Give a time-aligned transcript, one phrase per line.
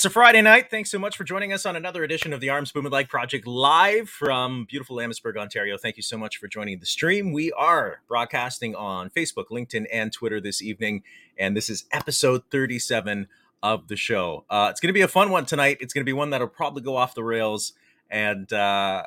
[0.00, 0.70] It's a Friday night.
[0.70, 4.08] Thanks so much for joining us on another edition of the Arms Bumanlag Project live
[4.08, 5.76] from beautiful Amherstburg, Ontario.
[5.76, 7.32] Thank you so much for joining the stream.
[7.32, 11.02] We are broadcasting on Facebook, LinkedIn, and Twitter this evening,
[11.36, 13.28] and this is episode 37
[13.62, 14.46] of the show.
[14.48, 15.76] Uh, it's going to be a fun one tonight.
[15.80, 17.74] It's going to be one that'll probably go off the rails,
[18.08, 19.02] and uh,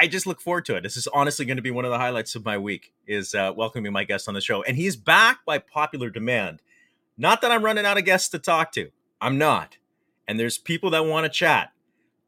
[0.00, 0.82] I just look forward to it.
[0.82, 3.52] This is honestly going to be one of the highlights of my week is uh,
[3.54, 6.62] welcoming my guest on the show, and he's back by popular demand.
[7.18, 8.90] Not that I'm running out of guests to talk to.
[9.20, 9.76] I'm not
[10.30, 11.72] and there's people that want to chat.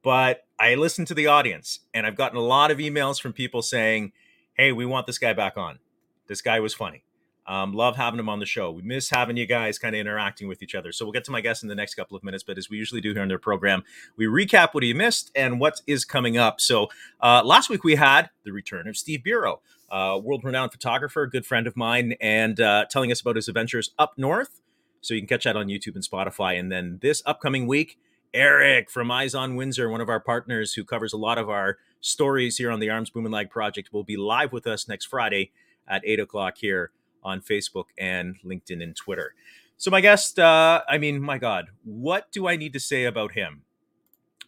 [0.02, 3.62] But I listen to the audience and I've gotten a lot of emails from people
[3.62, 4.11] saying,
[4.55, 5.78] hey, we want this guy back on.
[6.27, 7.05] This guy was funny.
[7.47, 8.73] Um, love having him on the show.
[8.73, 10.91] We miss having you guys kind of interacting with each other.
[10.91, 12.42] So we'll get to my guest in the next couple of minutes.
[12.42, 13.84] But as we usually do here on their program,
[14.17, 16.61] we recap what you missed and what is coming up.
[16.61, 16.89] So
[17.20, 19.61] uh, last week we had the return of Steve Bureau,
[19.92, 23.92] uh, world renowned photographer, good friend of mine, and uh, telling us about his adventures
[23.97, 24.61] up north
[25.03, 26.58] so you can catch that on YouTube and Spotify.
[26.58, 27.98] And then this upcoming week,
[28.33, 31.77] Eric from Eyes on Windsor, one of our partners who covers a lot of our
[32.00, 35.50] stories here on the Arms Bumanlag Project, will be live with us next Friday
[35.86, 36.92] at 8 o'clock here
[37.23, 39.34] on Facebook and LinkedIn and Twitter.
[39.77, 43.33] So, my guest, uh, I mean, my God, what do I need to say about
[43.33, 43.62] him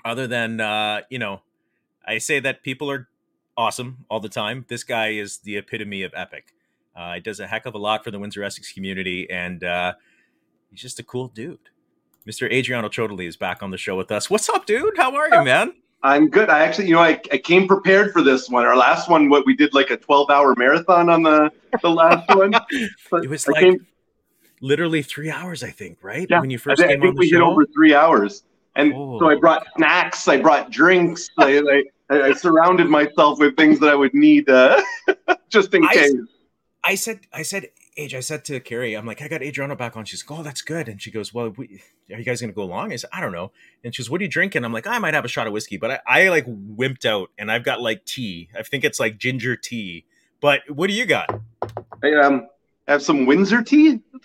[0.04, 1.42] other than, uh, you know,
[2.06, 3.08] I say that people are
[3.56, 4.64] awesome all the time.
[4.68, 6.54] This guy is the epitome of epic.
[6.94, 9.94] Uh, he does a heck of a lot for the Windsor Essex community, and uh,
[10.74, 11.58] he's just a cool dude.
[12.26, 12.52] Mr.
[12.52, 14.28] Adriano Ciotoli is back on the show with us.
[14.28, 14.96] What's up, dude?
[14.96, 15.74] How are you, man?
[16.02, 16.50] I'm good.
[16.50, 18.64] I actually, you know, I, I came prepared for this one.
[18.64, 21.50] Our last one, what we did like a 12 hour marathon on the
[21.80, 22.52] the last one.
[22.72, 23.86] it was like came,
[24.60, 26.26] literally three hours, I think, right?
[26.28, 27.36] Yeah, when you first I, came I think we show?
[27.36, 28.42] hit over three hours.
[28.76, 29.18] And oh.
[29.20, 33.88] so I brought snacks, I brought drinks, I, I, I, surrounded myself with things that
[33.88, 34.82] I would need uh,
[35.48, 36.12] just in case.
[36.82, 39.96] I said, I said, Age, I said to Carrie, I'm like, I got Adriano back
[39.96, 40.04] on.
[40.04, 40.88] She's like, oh, that's good.
[40.88, 42.92] And she goes, well, we, are you guys going to go along?
[42.92, 43.52] I said, I don't know.
[43.84, 44.64] And she's, what are you drinking?
[44.64, 47.30] I'm like, I might have a shot of whiskey, but I, I like wimped out
[47.38, 48.48] and I've got like tea.
[48.58, 50.06] I think it's like ginger tea.
[50.40, 51.40] But what do you got?
[52.02, 52.48] I um,
[52.88, 54.00] have some Windsor tea.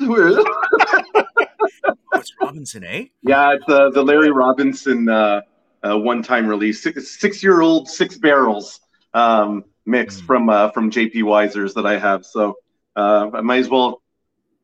[2.10, 3.06] What's Robinson, eh?
[3.22, 5.42] Yeah, it's uh, the Larry Robinson uh,
[5.84, 8.82] uh, one-time release, six-year-old, six, six barrels
[9.14, 10.26] um, mix mm.
[10.26, 12.26] from uh, from JP Wiser's that I have.
[12.26, 12.56] So
[12.96, 14.02] uh, I might as well.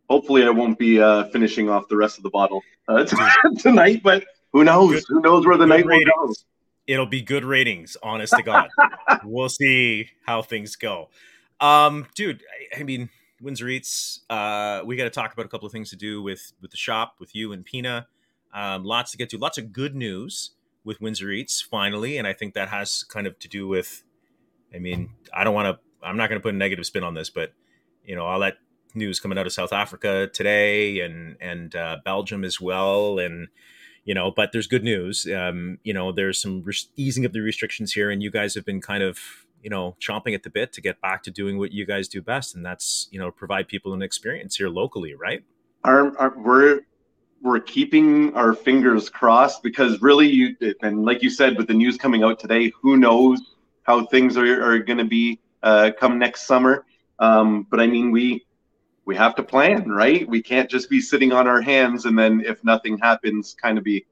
[0.09, 3.05] Hopefully, I won't be uh, finishing off the rest of the bottle uh,
[3.59, 4.01] tonight.
[4.03, 4.91] But who knows?
[4.91, 6.11] Good, who knows where the night ratings.
[6.15, 6.33] will go?
[6.87, 8.69] It'll be good ratings, honest to God.
[9.23, 11.09] we'll see how things go.
[11.59, 12.43] Um, dude,
[12.73, 13.09] I, I mean,
[13.41, 14.21] Windsor Eats.
[14.29, 16.77] Uh, we got to talk about a couple of things to do with with the
[16.77, 18.07] shop, with you and Pina.
[18.53, 19.37] Um, lots to get to.
[19.37, 20.51] Lots of good news
[20.83, 24.03] with Windsor Eats finally, and I think that has kind of to do with.
[24.73, 26.05] I mean, I don't want to.
[26.05, 27.53] I'm not going to put a negative spin on this, but
[28.05, 28.57] you know all that
[28.93, 33.47] news coming out of South Africa today and and uh, Belgium as well, and
[34.05, 35.27] you know, but there's good news.
[35.27, 38.65] Um, you know, there's some re- easing of the restrictions here, and you guys have
[38.65, 39.19] been kind of
[39.61, 42.21] you know chomping at the bit to get back to doing what you guys do
[42.21, 45.43] best, and that's you know provide people an experience here locally, right?
[45.83, 46.81] Our, our, we're
[47.41, 51.97] we're keeping our fingers crossed because really, you and like you said, with the news
[51.97, 53.41] coming out today, who knows
[53.83, 56.85] how things are, are going to be uh, come next summer.
[57.19, 58.45] Um, but I mean, we
[59.05, 60.27] we have to plan, right?
[60.27, 63.83] We can't just be sitting on our hands and then if nothing happens, kind of
[63.83, 64.05] be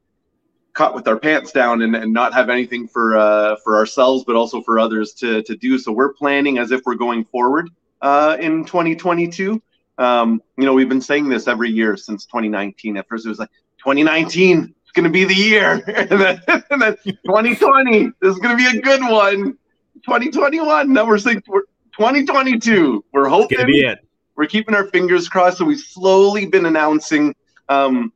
[0.74, 4.36] caught with our pants down and, and not have anything for uh, for ourselves, but
[4.36, 5.78] also for others to to do.
[5.78, 7.70] So we're planning as if we're going forward
[8.02, 9.62] uh, in 2022.
[10.00, 12.98] Um, you know, we've been saying this every year since 2019.
[12.98, 16.82] At first, it was like 2019 it's going to be the year, and then, and
[16.82, 19.58] then 2020 this is going to be a good one.
[20.06, 20.92] 2021.
[20.92, 23.06] Now we're saying we're 2022.
[23.14, 23.60] We're hoping.
[23.60, 24.00] It's be it.
[24.36, 25.60] We're keeping our fingers crossed.
[25.60, 27.36] So we've slowly been announcing
[27.70, 28.12] um,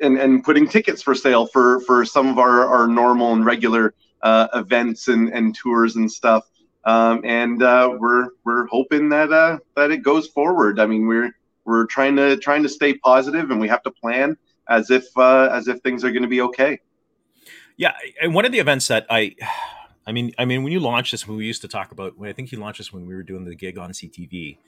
[0.00, 3.94] and, and putting tickets for sale for for some of our, our normal and regular
[4.22, 6.44] uh, events and, and tours and stuff.
[6.84, 10.80] Um, and uh, we're we're hoping that uh, that it goes forward.
[10.80, 11.30] I mean, we're
[11.64, 14.36] we're trying to trying to stay positive, and we have to plan
[14.68, 16.80] as if uh, as if things are going to be okay.
[17.76, 19.36] Yeah, and one of the events that I
[20.06, 22.28] I mean, I mean, when you launched this, when we used to talk about, when
[22.28, 24.58] I think you launched this when we were doing the gig on CTV,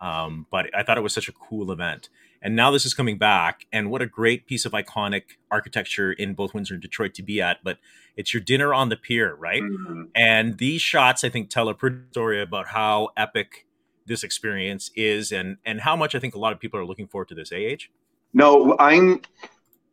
[0.00, 2.08] um, but I thought it was such a cool event.
[2.42, 6.34] And now this is coming back, and what a great piece of iconic architecture in
[6.34, 7.58] both Windsor and Detroit to be at.
[7.62, 7.78] But
[8.16, 9.62] it's your dinner on the pier, right?
[9.62, 10.02] Mm-hmm.
[10.16, 13.66] And these shots, I think, tell a pretty story about how epic
[14.06, 17.06] this experience is, and and how much I think a lot of people are looking
[17.06, 17.52] forward to this.
[17.52, 17.86] AH.
[18.34, 19.20] No, I'm.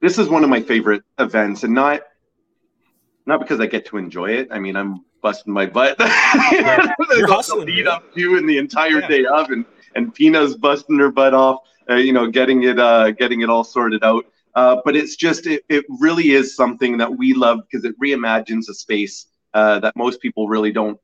[0.02, 2.02] This is one of my favorite events, and not
[3.30, 4.50] not because I get to enjoy it.
[4.52, 5.98] I mean, I'm busting my butt.
[6.52, 9.08] You're hustling, lead up to and the entire yeah.
[9.08, 9.66] day of, and
[9.96, 11.60] and Pina's busting her butt off.
[11.90, 14.26] Uh, you know, getting it uh, getting it all sorted out.
[14.56, 18.68] Uh, but it's just it, it really is something that we love because it reimagines
[18.68, 21.00] a space uh, that most people really don't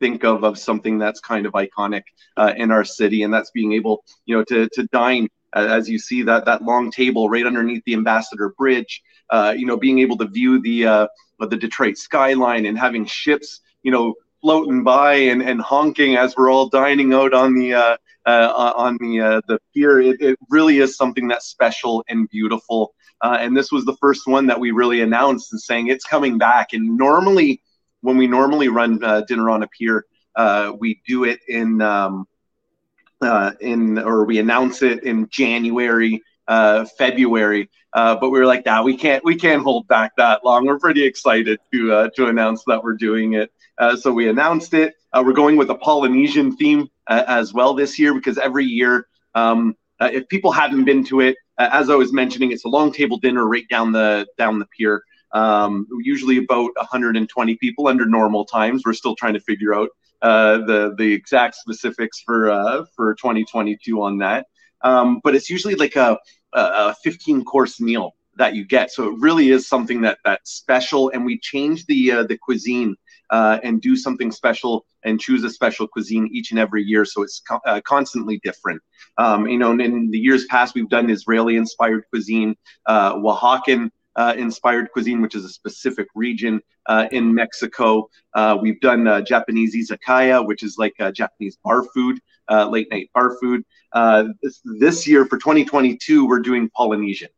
[0.00, 2.02] think of of something that's kind of iconic
[2.36, 5.88] uh, in our city, and that's being able, you know, to to dine uh, as
[5.88, 9.02] you see that that long table right underneath the Ambassador Bridge.
[9.30, 11.06] Uh, you know, being able to view the uh,
[11.46, 16.50] the Detroit skyline and having ships, you know, floating by and, and honking as we're
[16.50, 17.96] all dining out on the uh,
[18.26, 20.00] uh, on the uh, the pier.
[20.00, 22.94] It, it, really is something that's special and beautiful.
[23.22, 26.38] Uh, and this was the first one that we really announced and saying it's coming
[26.38, 26.72] back.
[26.72, 27.62] And normally,
[28.00, 30.06] when we normally run uh, dinner on a pier,
[30.36, 32.26] uh, we do it in um,
[33.60, 36.22] in or we announce it in January.
[36.98, 39.24] February, but we were like, "Nah, we can't.
[39.24, 43.34] We can't hold back that long." We're pretty excited to to announce that we're doing
[43.34, 43.50] it
[43.80, 44.94] uh, so we announced it.
[45.12, 49.08] Uh, we're going with a Polynesian theme uh, as well this year because every year,
[49.34, 52.68] um, uh, if people haven't been to it, uh, as I was mentioning, it's a
[52.68, 55.02] long table dinner right down the down the pier.
[55.32, 58.82] Um, usually about 120 people under normal times.
[58.84, 59.88] We're still trying to figure out
[60.22, 64.46] the the exact specifics for for 2022 on that.
[64.82, 66.18] Um, but it's usually like a,
[66.52, 68.90] a 15 course meal that you get.
[68.90, 71.10] So it really is something that that's special.
[71.10, 72.96] And we change the uh, the cuisine
[73.30, 77.04] uh, and do something special and choose a special cuisine each and every year.
[77.04, 78.82] So it's co- uh, constantly different.
[79.18, 82.56] Um, you know, in the years past, we've done Israeli inspired cuisine,
[82.86, 88.08] uh, Oaxacan uh, inspired cuisine, which is a specific region uh, in Mexico.
[88.34, 92.20] Uh, we've done uh, Japanese izakaya, which is like Japanese bar food,
[92.50, 93.64] uh, late night bar food.
[93.92, 97.30] Uh, this, this, year for 2022, we're doing Polynesian.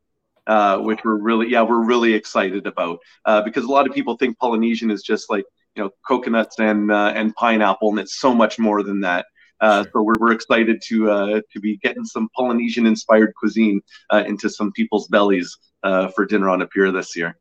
[0.81, 2.99] which we're really, yeah, we're really excited about
[3.45, 5.45] because a lot of people think Polynesian is just like
[5.77, 9.27] you know coconuts and uh, and pineapple, and it's so much more than that.
[9.61, 13.81] Uh, so we're, we're excited to uh, to be getting some Polynesian inspired cuisine
[14.11, 17.37] uh, into some people's bellies uh, for dinner on a pier this year.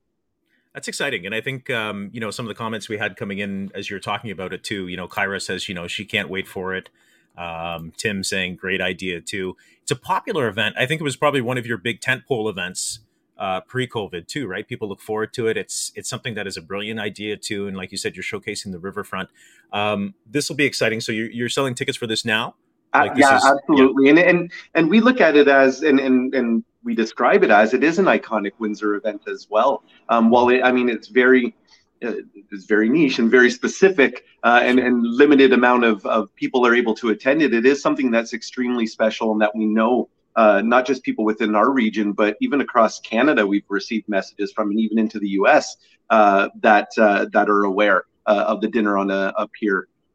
[0.74, 3.40] That's exciting, and I think um, you know some of the comments we had coming
[3.40, 4.88] in as you're talking about it too.
[4.88, 6.90] You know, Kyra says you know she can't wait for it.
[7.38, 9.58] Um, Tim saying great idea too.
[9.82, 10.76] It's a popular event.
[10.78, 13.00] I think it was probably one of your big tentpole events
[13.38, 14.68] uh, pre-COVID too, right?
[14.68, 15.58] People look forward to it.
[15.58, 18.72] It's it's something that is a brilliant idea too, and like you said, you're showcasing
[18.72, 19.30] the riverfront.
[19.74, 21.02] Um, this will be exciting.
[21.02, 22.56] So you're, you're selling tickets for this now?
[22.94, 24.06] Uh, like uh, yeah, is, absolutely.
[24.06, 24.12] Yeah.
[24.12, 27.74] And and and we look at it as and and and we describe it as
[27.74, 29.84] it is an iconic Windsor event as well.
[30.10, 31.56] Um, while it, I mean, it's very
[32.04, 32.14] uh,
[32.52, 36.74] it's very niche and very specific uh, and, and limited amount of, of people are
[36.74, 37.54] able to attend it.
[37.54, 41.56] It is something that's extremely special and that we know uh, not just people within
[41.56, 45.78] our region, but even across Canada, we've received messages from, and even into the U.S.
[46.10, 49.48] Uh, that uh, that are aware uh, of the dinner on a, a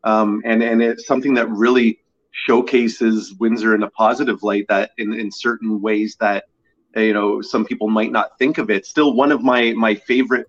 [0.05, 4.67] um, and and it's something that really showcases Windsor in a positive light.
[4.69, 6.45] That in in certain ways that
[6.97, 8.87] you know some people might not think of it.
[8.87, 10.47] Still, one of my my favorite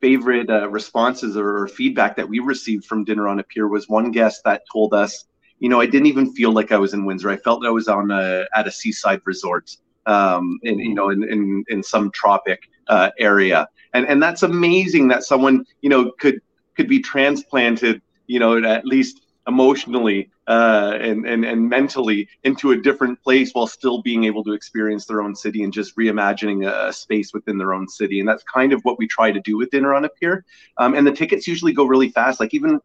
[0.00, 4.12] favorite uh, responses or feedback that we received from dinner on a pier was one
[4.12, 5.24] guest that told us
[5.60, 7.30] you know, I didn't even feel like I was in Windsor.
[7.30, 11.24] I felt I was on a, at a seaside resort, um, in you know, in
[11.24, 16.40] in, in some tropic uh, area, and and that's amazing that someone you know could
[16.76, 22.76] could be transplanted, you know, at least emotionally uh, and, and and mentally into a
[22.76, 26.88] different place while still being able to experience their own city and just reimagining a,
[26.88, 28.20] a space within their own city.
[28.20, 30.44] And that's kind of what we try to do with Dinner on a Pier.
[30.76, 32.40] Um, and the tickets usually go really fast.
[32.40, 32.80] Like even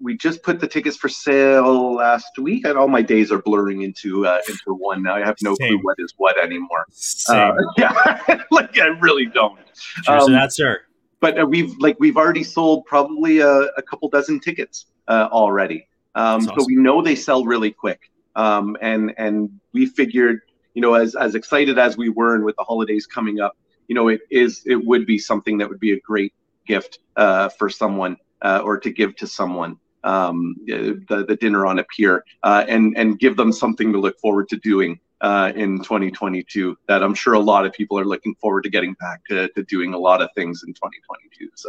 [0.00, 3.82] we just put the tickets for sale last week, and all my days are blurring
[3.82, 5.14] into uh, into one now.
[5.14, 5.68] I have no Same.
[5.68, 6.86] clue what is what anymore.
[7.28, 9.58] Uh, yeah, like I really don't.
[9.74, 10.80] Sure, um, so that's sir.
[11.20, 15.86] But uh, we've like we've already sold probably a, a couple dozen tickets uh, already.
[16.14, 16.54] Um, awesome.
[16.58, 18.10] So we know they sell really quick.
[18.36, 20.40] Um, and and we figured,
[20.74, 23.56] you know, as as excited as we were, and with the holidays coming up,
[23.88, 26.32] you know, it is it would be something that would be a great
[26.66, 31.80] gift uh, for someone uh, or to give to someone um, the, the dinner on
[31.80, 35.78] a pier uh, and and give them something to look forward to doing uh, in
[35.78, 39.48] 2022 that I'm sure a lot of people are looking forward to getting back to,
[39.48, 41.68] to doing a lot of things in 2022 so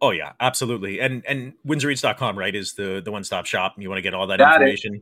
[0.00, 4.02] oh yeah absolutely and and windsoreats.com right is the the one-stop shop you want to
[4.02, 5.00] get all that, that information is,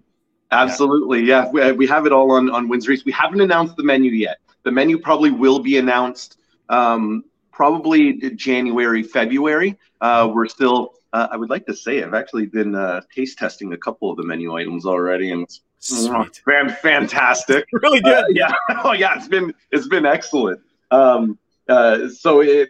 [0.50, 1.70] absolutely yeah, yeah.
[1.70, 4.38] We, we, have it all on on Windsor Eats we haven't announced the menu yet
[4.62, 11.36] the menu probably will be announced um, probably January February uh, we're still uh, I
[11.36, 14.52] would like to say I've actually been uh, taste testing a couple of the menu
[14.56, 16.42] items already, and it's Sweet.
[16.82, 17.66] fantastic.
[17.72, 18.24] really good.
[18.24, 18.52] Uh, yeah.
[18.84, 20.60] oh yeah, it's been it's been excellent.
[20.90, 22.68] Um, uh, so it,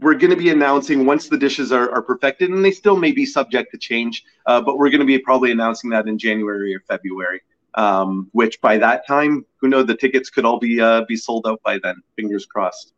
[0.00, 3.10] we're going to be announcing once the dishes are, are perfected, and they still may
[3.10, 6.74] be subject to change, uh, but we're going to be probably announcing that in January
[6.74, 7.40] or February.
[7.74, 11.46] Um, which by that time, who knows, the tickets could all be uh, be sold
[11.46, 11.96] out by then.
[12.16, 12.92] Fingers crossed.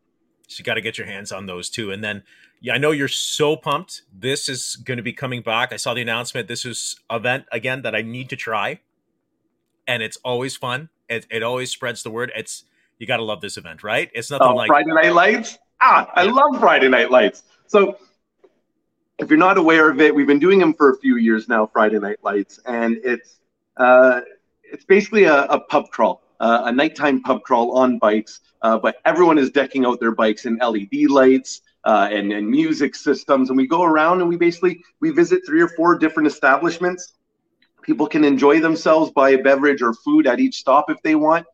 [0.46, 1.90] So you got to get your hands on those too.
[1.90, 2.22] And then,
[2.60, 4.02] yeah, I know you're so pumped.
[4.16, 5.72] This is going to be coming back.
[5.72, 6.48] I saw the announcement.
[6.48, 8.80] This is event again that I need to try,
[9.86, 10.88] and it's always fun.
[11.08, 12.32] It, it always spreads the word.
[12.34, 12.64] It's
[12.98, 14.10] you got to love this event, right?
[14.14, 15.58] It's nothing oh, like Friday Night Lights.
[15.80, 17.42] Ah, I love Friday Night Lights.
[17.66, 17.96] So,
[19.18, 21.66] if you're not aware of it, we've been doing them for a few years now.
[21.66, 23.40] Friday Night Lights, and it's
[23.78, 24.20] uh,
[24.62, 28.40] it's basically a, a pub crawl, uh, a nighttime pub crawl on bikes.
[28.62, 32.94] Uh, but everyone is decking out their bikes in LED lights uh, and, and music
[32.94, 37.14] systems, and we go around and we basically we visit three or four different establishments.
[37.82, 41.46] People can enjoy themselves, buy a beverage or food at each stop if they want,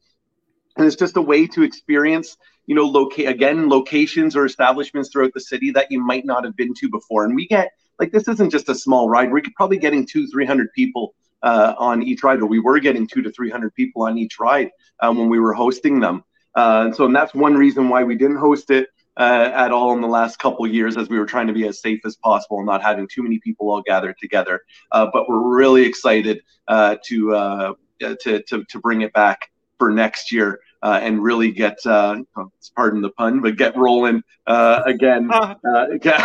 [0.77, 5.33] and it's just a way to experience you know locate again locations or establishments throughout
[5.35, 8.29] the city that you might not have been to before and we get like this
[8.29, 12.23] isn't just a small ride we're probably getting two three hundred people uh, on each
[12.23, 14.71] ride, or we were getting two to 300 people on each ride
[15.01, 16.25] um, when we were hosting them.
[16.57, 19.93] Uh, and so and that's one reason why we didn't host it uh, at all
[19.93, 22.59] in the last couple years, as we were trying to be as safe as possible
[22.59, 24.61] and not having too many people all gathered together.
[24.91, 29.91] Uh, but we're really excited uh, to, uh, to, to to bring it back for
[29.91, 30.61] next year.
[30.83, 32.17] Uh, and really get, uh,
[32.77, 35.31] pardon the pun, but get rolling uh, again.
[35.41, 36.21] Uh, get,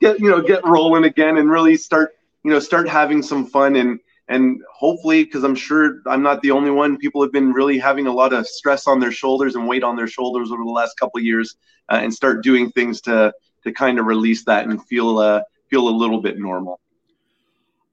[0.00, 2.12] get, you know, get rolling again, and really start
[2.44, 6.50] you know start having some fun and and hopefully because i'm sure i'm not the
[6.50, 9.66] only one people have been really having a lot of stress on their shoulders and
[9.66, 11.56] weight on their shoulders over the last couple of years
[11.90, 15.88] uh, and start doing things to to kind of release that and feel uh feel
[15.88, 16.80] a little bit normal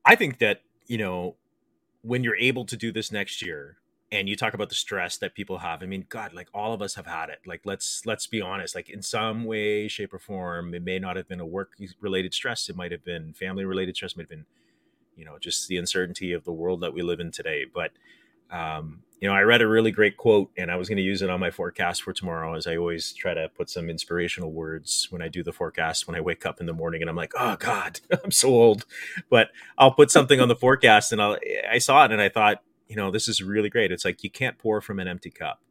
[0.06, 1.36] i think that you know
[2.02, 3.78] when you're able to do this next year
[4.12, 6.82] and you talk about the stress that people have i mean god like all of
[6.82, 10.20] us have had it like let's let's be honest like in some way shape or
[10.20, 13.66] form it may not have been a work related stress it might have been family
[13.66, 14.46] related stress it might have been
[15.16, 17.92] you know just the uncertainty of the world that we live in today but
[18.52, 21.22] um, you know i read a really great quote and i was going to use
[21.22, 25.08] it on my forecast for tomorrow as i always try to put some inspirational words
[25.10, 27.34] when i do the forecast when i wake up in the morning and i'm like
[27.38, 28.86] oh god i'm so old
[29.30, 31.38] but i'll put something on the forecast and i'll
[31.72, 33.92] i saw it and i thought you know, this is really great.
[33.92, 35.62] It's like you can't pour from an empty cup.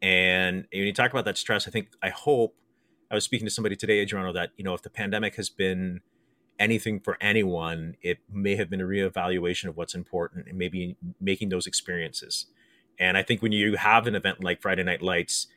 [0.00, 2.54] And when you talk about that stress, I think, I hope,
[3.10, 6.00] I was speaking to somebody today, Adriano, that, you know, if the pandemic has been
[6.58, 11.48] anything for anyone, it may have been a reevaluation of what's important and maybe making
[11.48, 12.46] those experiences.
[12.98, 15.48] And I think when you have an event like Friday Night Lights,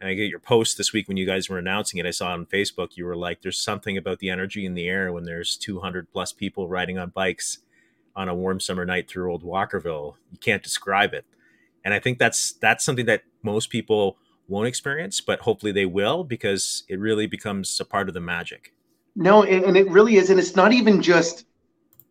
[0.00, 2.32] and I get your post this week when you guys were announcing it, I saw
[2.32, 5.56] on Facebook, you were like, there's something about the energy in the air when there's
[5.56, 7.58] 200 plus people riding on bikes
[8.14, 10.14] on a warm summer night through old Walkerville.
[10.30, 11.24] You can't describe it.
[11.84, 14.16] And I think that's that's something that most people
[14.48, 18.72] won't experience, but hopefully they will because it really becomes a part of the magic.
[19.14, 21.46] No, and it really is, and it's not even just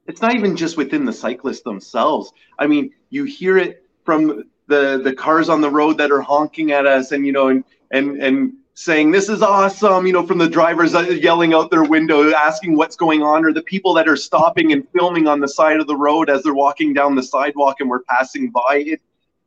[0.08, 2.31] it's not even just within the cyclists themselves.
[2.60, 6.72] I mean, you hear it from the the cars on the road that are honking
[6.72, 10.37] at us, and you know, and and and saying this is awesome you know from
[10.37, 14.15] the drivers yelling out their window asking what's going on or the people that are
[14.15, 17.77] stopping and filming on the side of the road as they're walking down the sidewalk
[17.79, 18.83] and we're passing by.
[18.85, 19.01] It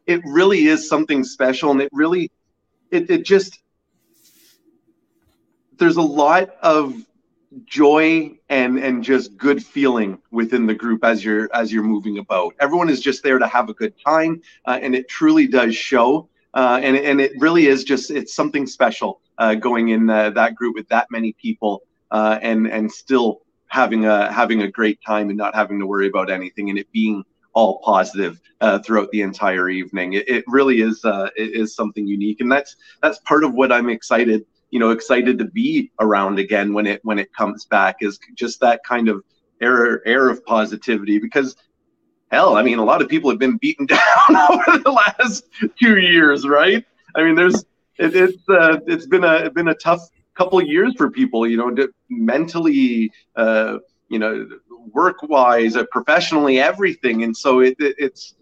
[0.07, 2.31] it really is something special and it really
[2.91, 3.61] it, it just
[5.79, 6.95] there's a lot of
[7.65, 12.55] joy and and just good feeling within the group as you're as you're moving about.
[12.61, 16.29] Everyone is just there to have a good time uh, and it truly does show
[16.55, 20.55] uh, and and it really is just it's something special uh, going in uh, that
[20.55, 25.29] group with that many people uh, and and still having a having a great time
[25.29, 29.23] and not having to worry about anything and it being all positive uh, throughout the
[29.23, 30.15] entire evening.
[30.15, 33.73] It, it really is uh, it is something unique, and that's that's part of what
[33.73, 34.45] I'm excited
[34.75, 38.59] you know excited to be around again when it when it comes back is just
[38.61, 39.23] that kind of
[39.61, 41.55] air air of positivity because
[42.35, 44.01] hell, I mean, a lot of people have been beaten down
[44.51, 45.45] over the last
[45.81, 46.85] two years, right?
[47.15, 47.65] I mean, there's
[47.99, 50.01] it, it's uh, it's been a been a tough
[50.35, 54.49] couple of years for people, you know, to, mentally, uh, you know,
[54.93, 58.35] work wise, uh, professionally, everything, and so it, it, it's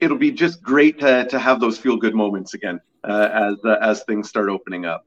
[0.00, 3.76] it'll be just great to to have those feel good moments again uh, as uh,
[3.80, 5.06] as things start opening up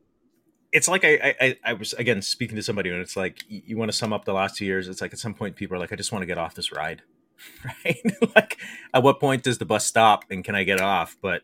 [0.74, 3.90] it's like I, I, I was again speaking to somebody and it's like you want
[3.90, 4.88] to sum up the last two years.
[4.90, 6.72] It's like at some point people are like, I just want to get off this
[6.72, 7.04] ride.
[7.66, 8.02] right?
[8.36, 8.58] like,
[8.94, 11.18] at what point does the bus stop and can I get off?
[11.22, 11.42] But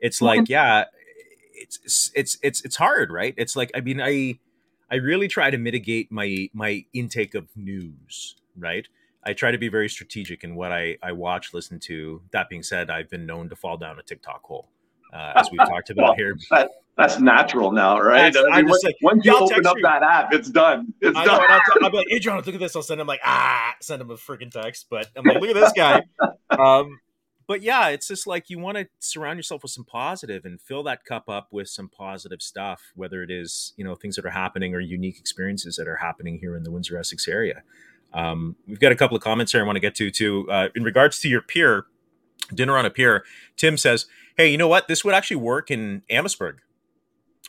[0.00, 0.84] it's like, yeah,
[1.54, 3.34] it's it's it's it's hard, right?
[3.36, 4.38] It's like, I mean, I
[4.90, 8.86] I really try to mitigate my my intake of news, right?
[9.24, 12.22] I try to be very strategic in what I I watch, listen to.
[12.32, 14.68] That being said, I've been known to fall down a TikTok hole.
[15.12, 16.36] Uh, as we've talked about well, here.
[16.50, 18.34] That, that's natural now, right?
[18.36, 19.82] I mean, once, like, once you open up you.
[19.82, 20.92] that app, it's done.
[21.00, 21.40] It's I done.
[21.40, 22.76] Know, I'll, I'll, be like, Adrian, look at this.
[22.76, 24.86] I'll send him like, ah, send him a freaking text.
[24.90, 26.02] But I'm like, look at this guy.
[26.50, 27.00] Um,
[27.46, 30.82] but yeah, it's just like you want to surround yourself with some positive and fill
[30.84, 34.30] that cup up with some positive stuff, whether it is, you know, things that are
[34.30, 37.62] happening or unique experiences that are happening here in the Windsor Essex area.
[38.14, 40.48] Um, we've got a couple of comments here I want to get to too.
[40.50, 41.86] Uh, in regards to your pier,
[42.54, 43.24] dinner on a pier,
[43.56, 44.88] Tim says, Hey, you know what?
[44.88, 46.60] This would actually work in Amherstburg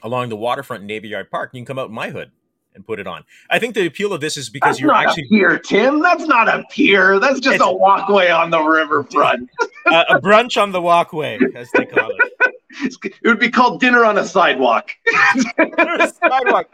[0.02, 1.52] along the waterfront in Navy Yard Park.
[1.54, 2.32] You can come out in my hood
[2.76, 3.24] and put it on.
[3.50, 6.02] I think the appeal of this is because That's you're actually here, Tim.
[6.02, 7.20] That's not a pier.
[7.20, 9.50] That's just a walkway on the riverfront.
[9.86, 12.54] uh, a brunch on the walkway, as they call it.
[12.82, 14.92] It would be called dinner on a sidewalk.
[15.58, 16.74] sidewalk.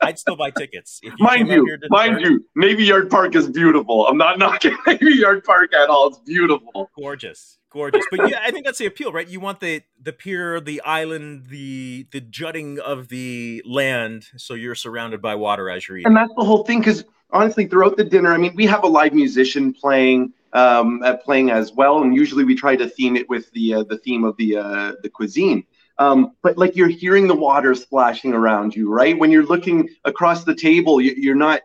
[0.00, 1.00] I'd still buy tickets.
[1.02, 4.06] You mind you, mind you, Navy Yard Park is beautiful.
[4.06, 6.08] I'm not knocking Navy Yard Park at all.
[6.08, 8.04] It's beautiful, gorgeous, gorgeous.
[8.10, 9.28] But yeah, I think that's the appeal, right?
[9.28, 14.74] You want the the pier, the island, the the jutting of the land, so you're
[14.74, 16.08] surrounded by water as you're eating.
[16.08, 16.80] And that's the whole thing.
[16.80, 20.32] Because honestly, throughout the dinner, I mean, we have a live musician playing.
[20.52, 23.82] Um, uh, playing as well, and usually we try to theme it with the uh,
[23.82, 25.64] the theme of the uh, the cuisine.
[25.98, 29.18] Um, but like you're hearing the water splashing around you, right?
[29.18, 31.60] When you're looking across the table, you're not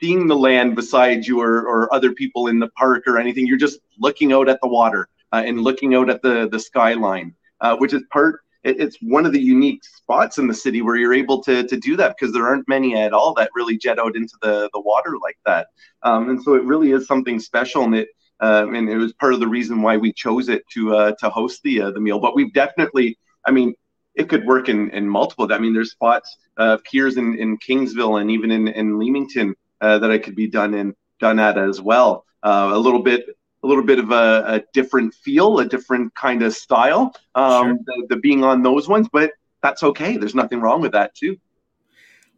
[0.00, 3.46] seeing the land beside you or, or other people in the park or anything.
[3.46, 7.76] You're just looking out at the water and looking out at the the skyline, uh,
[7.76, 8.40] which is part.
[8.64, 11.96] it's one of the unique spots in the city where you're able to to do
[11.96, 15.16] that because there aren't many at all that really jet out into the the water
[15.22, 15.68] like that.
[16.02, 18.08] Um, and so it really is something special, and it.
[18.40, 21.30] Uh, and it was part of the reason why we chose it to uh, to
[21.30, 22.18] host the uh, the meal.
[22.18, 23.74] But we've definitely I mean,
[24.14, 25.52] it could work in, in multiple.
[25.52, 29.98] I mean, there's spots, uh, piers in, in Kingsville and even in, in Leamington uh,
[29.98, 32.24] that I could be done in done at as well.
[32.42, 33.24] Uh, a little bit,
[33.62, 37.14] a little bit of a, a, different feel, a different kind of style.
[37.34, 37.78] Um, sure.
[37.86, 40.16] the, the, being on those ones, but that's okay.
[40.16, 41.38] There's nothing wrong with that too.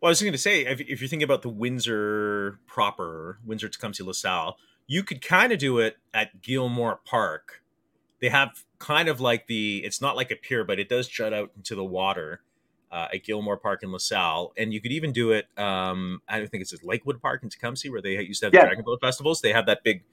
[0.01, 3.71] Well, I was going to say, if, if you're thinking about the Windsor proper, Windsor
[3.71, 7.63] Tecumseh LaSalle, you could kind of do it at Gil Maure Park.
[8.21, 11.33] They have kind of like the it's not like a pier, but it does jut
[11.33, 12.43] out into the water
[12.93, 15.47] uh, at Gil Maure Park in LaSalle, and you could even do it.
[15.59, 18.67] Um, I think it's at Lakewood Park in Tecumseh where they used to have yeah.
[18.67, 19.41] Dragon Boat festivals.
[19.41, 20.05] They have that big.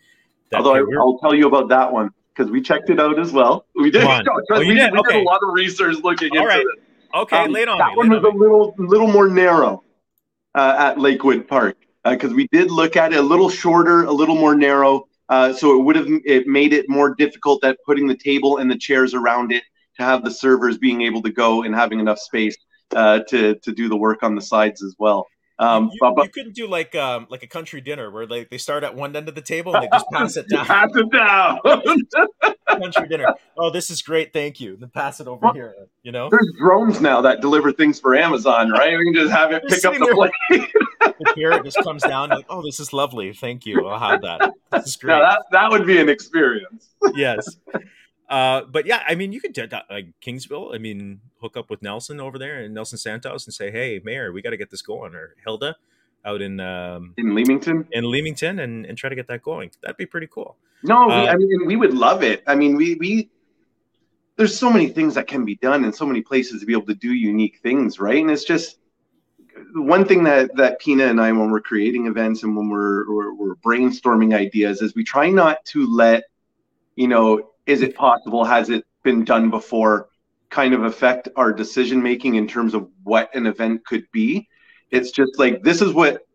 [0.53, 3.65] Although I, will tell you about that one because we checked it out as well.
[3.75, 4.03] We did.
[4.51, 4.91] Oh, we, did?
[4.91, 5.13] we okay.
[5.13, 6.61] did a lot of research looking All into right.
[6.61, 6.83] it.
[7.13, 7.77] Okay, um, late on.
[7.77, 9.83] That me, one was on a little little more narrow
[10.55, 14.11] uh, at Lakewood Park because uh, we did look at it a little shorter, a
[14.11, 15.07] little more narrow.
[15.29, 18.69] Uh, so it would have it made it more difficult at putting the table and
[18.69, 19.63] the chairs around it
[19.97, 22.57] to have the servers being able to go and having enough space
[22.95, 25.27] uh, to to do the work on the sides as well.
[25.61, 28.83] Um, you, you couldn't do like um, like a country dinner where they, they start
[28.83, 30.65] at one end of the table and they just pass it down.
[30.65, 31.59] pass it down.
[32.79, 33.35] country dinner.
[33.55, 34.33] Oh, this is great.
[34.33, 34.75] Thank you.
[34.75, 35.75] Then pass it over well, here.
[36.01, 38.97] You know, there's drones now that deliver things for Amazon, right?
[38.97, 40.67] We can just have it pick up the plate.
[41.35, 43.31] here it just comes down like, oh, this is lovely.
[43.31, 43.87] Thank you.
[43.87, 44.51] I'll have that.
[44.71, 45.13] This is great.
[45.13, 46.89] Now that that would be an experience.
[47.13, 47.57] yes.
[48.31, 50.73] Uh, but yeah, I mean, you could do that like Kingsville.
[50.73, 54.31] I mean, hook up with Nelson over there and Nelson Santos and say, "Hey, Mayor,
[54.31, 55.75] we got to get this going." Or Hilda
[56.23, 59.69] out in um, in Leamington, in Leamington, and and try to get that going.
[59.81, 60.55] That'd be pretty cool.
[60.81, 62.41] No, uh, we, I mean, we would love it.
[62.47, 63.29] I mean, we we
[64.37, 66.87] there's so many things that can be done and so many places to be able
[66.87, 68.21] to do unique things, right?
[68.21, 68.79] And it's just
[69.73, 73.33] one thing that that Pina and I, when we're creating events and when we're, we're,
[73.33, 76.23] we're brainstorming ideas, is we try not to let,
[76.95, 78.43] you know, is it possible?
[78.43, 80.09] Has it been done before?
[80.49, 84.47] Kind of affect our decision making in terms of what an event could be.
[84.89, 86.25] It's just like this is what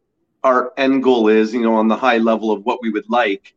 [0.43, 3.55] our end goal is, you know, on the high level of what we would like.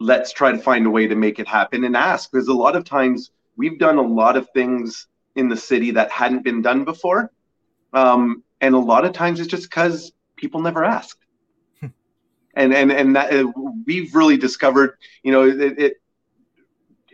[0.00, 2.76] Let's try to find a way to make it happen and ask because a lot
[2.76, 6.84] of times we've done a lot of things in the city that hadn't been done
[6.84, 7.30] before.
[7.92, 11.24] Um, and a lot of times it's just because people never asked
[12.56, 13.50] and and and that uh,
[13.86, 16.02] we've really discovered you know it, it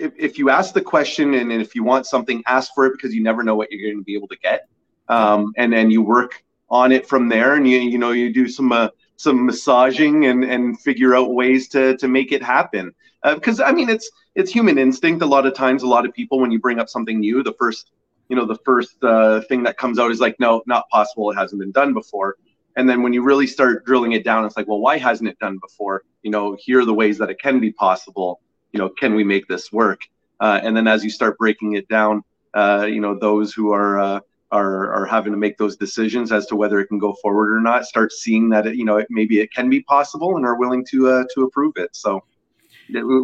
[0.01, 2.93] if, if, you ask the question and, and, if you want something ask for it
[2.93, 4.69] because you never know what you're going to be able to get.
[5.09, 8.49] Um, and then you work on it from there and you you know you do
[8.49, 12.95] some uh, some massaging and and figure out ways to to make it happen.
[13.23, 15.83] Because uh, i mean it's it's human instinct a lot of times.
[15.83, 17.91] A lot of people when you bring up something new the first
[18.29, 21.31] you know the first uh, thing that comes out is like no not possible.
[21.31, 22.37] It hasn't been done before.
[22.77, 25.39] And then when you really start drilling it down it's like well why hasn't it
[25.41, 26.05] done before?
[26.23, 28.41] You know here are the ways that it can be possible
[28.73, 30.03] you know can we make this work
[30.41, 32.23] uh, and then as you start breaking it down
[32.55, 36.47] uh, you know those who are uh, are are having to make those decisions as
[36.47, 39.07] to whether it can go forward or not start seeing that it you know it,
[39.11, 42.23] maybe it can be possible and are willing to uh, to approve it so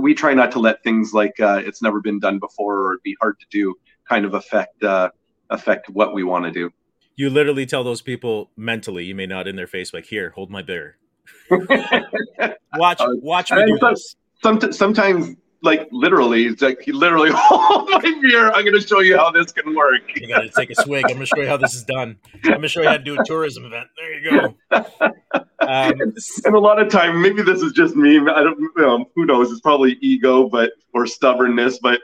[0.00, 3.02] we try not to let things like uh, it's never been done before or it'd
[3.02, 3.74] be hard to do
[4.08, 5.10] kind of affect uh,
[5.50, 6.70] affect what we want to do.
[7.16, 10.50] You literally tell those people mentally, you may not in their face, like, "Here, hold
[10.50, 10.96] my beer."
[12.76, 14.16] watch, watch me do this.
[14.42, 18.50] Some, sometimes like literally, it's like he literally hold my beer.
[18.50, 20.02] I'm going to show you how this can work.
[20.14, 21.04] You got to take a swig.
[21.04, 22.18] I'm going to show you how this is done.
[22.34, 23.88] I'm going to show you how to do a tourism event.
[23.96, 25.12] There you go.
[25.58, 28.18] Um, and a lot of time, maybe this is just me.
[28.18, 29.10] I don't you know.
[29.16, 29.50] Who knows?
[29.50, 31.80] It's probably ego, but or stubbornness.
[31.80, 32.02] But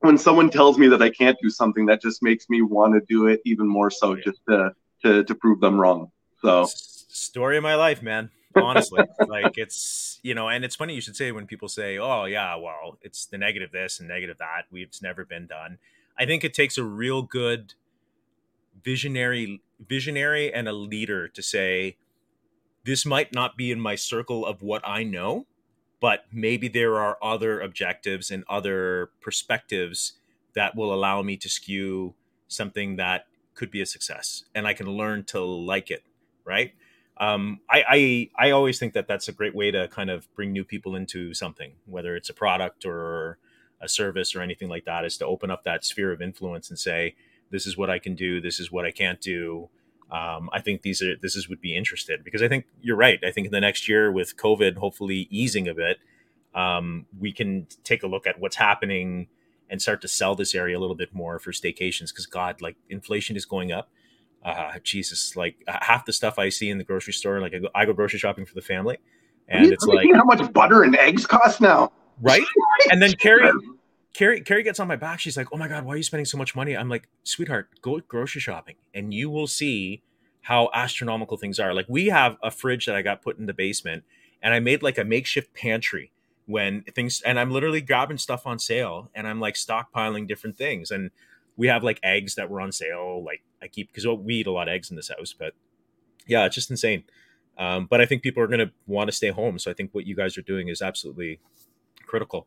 [0.00, 3.00] when someone tells me that I can't do something, that just makes me want to
[3.08, 4.24] do it even more so, yeah.
[4.24, 6.10] just to, to to prove them wrong.
[6.42, 11.00] So story of my life, man honestly like it's you know and it's funny you
[11.00, 14.64] should say when people say oh yeah well it's the negative this and negative that
[14.70, 15.78] we've never been done.
[16.18, 17.74] I think it takes a real good
[18.82, 21.96] visionary visionary and a leader to say
[22.84, 25.46] this might not be in my circle of what i know
[26.00, 30.14] but maybe there are other objectives and other perspectives
[30.54, 32.14] that will allow me to skew
[32.48, 36.04] something that could be a success and i can learn to like it
[36.44, 36.72] right
[37.20, 37.84] um, I,
[38.36, 40.96] I I always think that that's a great way to kind of bring new people
[40.96, 43.38] into something, whether it's a product or
[43.80, 46.78] a service or anything like that, is to open up that sphere of influence and
[46.78, 47.14] say,
[47.50, 49.68] this is what I can do, this is what I can't do.
[50.10, 53.22] Um, I think these are this is would be interested because I think you're right.
[53.22, 55.98] I think in the next year with COVID hopefully easing a bit,
[56.54, 59.28] um, we can take a look at what's happening
[59.68, 62.76] and start to sell this area a little bit more for staycations because God, like
[62.88, 63.90] inflation is going up
[64.44, 67.68] uh, Jesus, like half the stuff I see in the grocery store, like I go,
[67.74, 68.98] I go grocery shopping for the family,
[69.48, 72.44] and it's like how much butter and eggs cost now, right?
[72.90, 73.50] and then Carrie,
[74.14, 75.20] Carrie, Carrie gets on my back.
[75.20, 77.68] She's like, "Oh my god, why are you spending so much money?" I'm like, "Sweetheart,
[77.82, 80.02] go grocery shopping, and you will see
[80.42, 83.54] how astronomical things are." Like we have a fridge that I got put in the
[83.54, 84.04] basement,
[84.42, 86.12] and I made like a makeshift pantry
[86.46, 90.90] when things, and I'm literally grabbing stuff on sale, and I'm like stockpiling different things,
[90.90, 91.10] and
[91.60, 93.22] we have like eggs that were on sale.
[93.22, 95.52] Like I keep because we eat a lot of eggs in this house, but
[96.26, 97.04] yeah, it's just insane.
[97.58, 99.58] Um, but I think people are going to want to stay home.
[99.58, 101.38] So I think what you guys are doing is absolutely
[102.06, 102.46] critical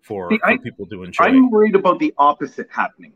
[0.00, 1.24] for, See, for I, people to enjoy.
[1.24, 3.12] I'm worried about the opposite happening.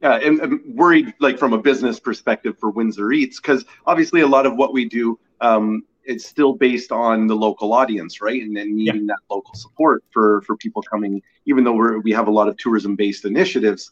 [0.00, 4.28] Yeah, and I'm worried, like from a business perspective, for Windsor Eats, because obviously a
[4.28, 8.40] lot of what we do um, it's still based on the local audience, right?
[8.40, 9.14] And then needing yeah.
[9.14, 12.56] that local support for for people coming, even though we're, we have a lot of
[12.58, 13.90] tourism based initiatives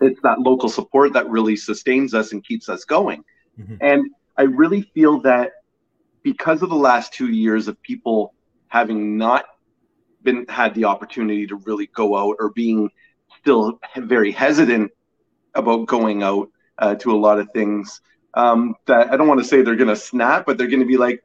[0.00, 3.24] it's that local support that really sustains us and keeps us going.
[3.58, 3.76] Mm-hmm.
[3.80, 5.52] And I really feel that
[6.22, 8.34] because of the last two years of people
[8.68, 9.44] having not
[10.22, 12.90] been had the opportunity to really go out or being
[13.40, 14.90] still very hesitant
[15.54, 18.00] about going out uh, to a lot of things
[18.34, 20.86] um, that I don't want to say they're going to snap, but they're going to
[20.86, 21.22] be like,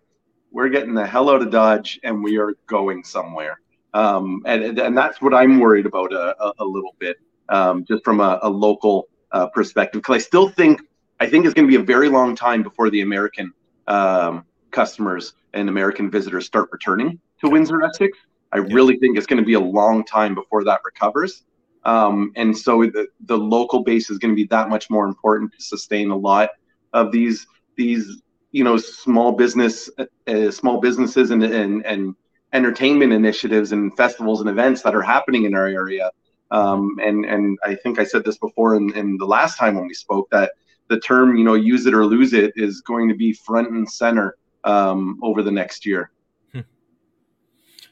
[0.52, 3.60] we're getting the hell out of Dodge and we are going somewhere.
[3.94, 7.18] Um, and, and that's what I'm worried about a, a, a little bit
[7.50, 10.02] um, just from a, a local uh, perspective.
[10.02, 10.82] Because I still think
[11.20, 13.52] I think it's going to be a very long time before the American
[13.88, 18.18] um, customers and American visitors start returning to Windsor Essex.
[18.52, 18.74] I yeah.
[18.74, 21.44] really think it's going to be a long time before that recovers.
[21.84, 25.54] Um, and so the, the local base is going to be that much more important
[25.54, 26.50] to sustain a lot
[26.94, 32.16] of these these you know small business uh, small businesses and, and and
[32.52, 36.12] entertainment initiatives and festivals and events that are happening in our area
[36.52, 39.88] um, and and I think I said this before in, in the last time when
[39.88, 40.54] we spoke that
[40.88, 43.90] the term you know use it or lose it is going to be front and
[43.90, 46.12] center um, over the next year.
[46.52, 46.62] Hmm.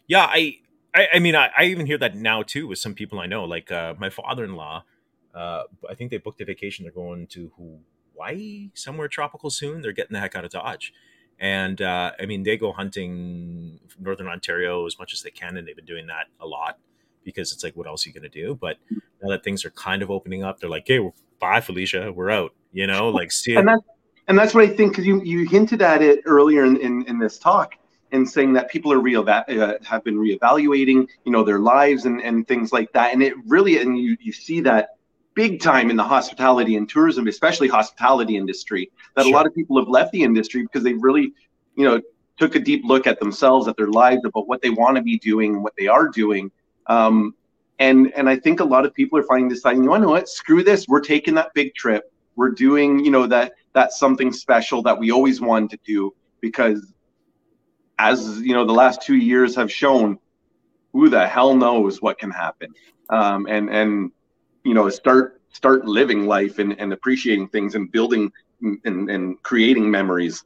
[0.07, 0.57] Yeah, I,
[0.93, 3.45] I, I mean I, I, even hear that now too with some people I know.
[3.45, 4.83] Like uh, my father-in-law,
[5.35, 6.83] uh, I think they booked a vacation.
[6.83, 7.51] They're going to
[8.15, 9.81] Hawaii, somewhere tropical soon.
[9.81, 10.93] They're getting the heck out of Dodge.
[11.39, 15.67] And uh, I mean, they go hunting northern Ontario as much as they can, and
[15.67, 16.79] they've been doing that a lot
[17.27, 18.55] because it's like, what else are you going to do?
[18.55, 18.77] But
[19.21, 21.11] now that things are kind of opening up, they're like, hey,
[21.41, 22.53] bye, Felicia, we're out.
[22.71, 23.83] You know, like see And that's,
[24.29, 27.19] and that's what I think because you you hinted at it earlier in, in, in
[27.19, 27.75] this talk
[28.13, 32.21] and saying that people are real uh, have been reevaluating, you know, their lives and,
[32.21, 33.13] and things like that.
[33.13, 34.91] And it really and you you see that
[35.33, 39.33] big time in the hospitality and tourism, especially hospitality industry, that sure.
[39.33, 41.33] a lot of people have left the industry because they really,
[41.75, 42.01] you know,
[42.37, 45.17] took a deep look at themselves, at their lives, about what they want to be
[45.17, 46.51] doing and what they are doing,
[46.87, 47.33] um,
[47.79, 50.63] and and I think a lot of people are finding deciding, you know what, screw
[50.63, 52.11] this, we're taking that big trip.
[52.35, 56.93] We're doing, you know, that that's something special that we always wanted to do because
[57.99, 60.19] as you know, the last two years have shown,
[60.93, 62.73] who the hell knows what can happen.
[63.09, 64.11] Um, and and
[64.63, 69.89] you know, start start living life and, and appreciating things and building and, and creating
[69.89, 70.43] memories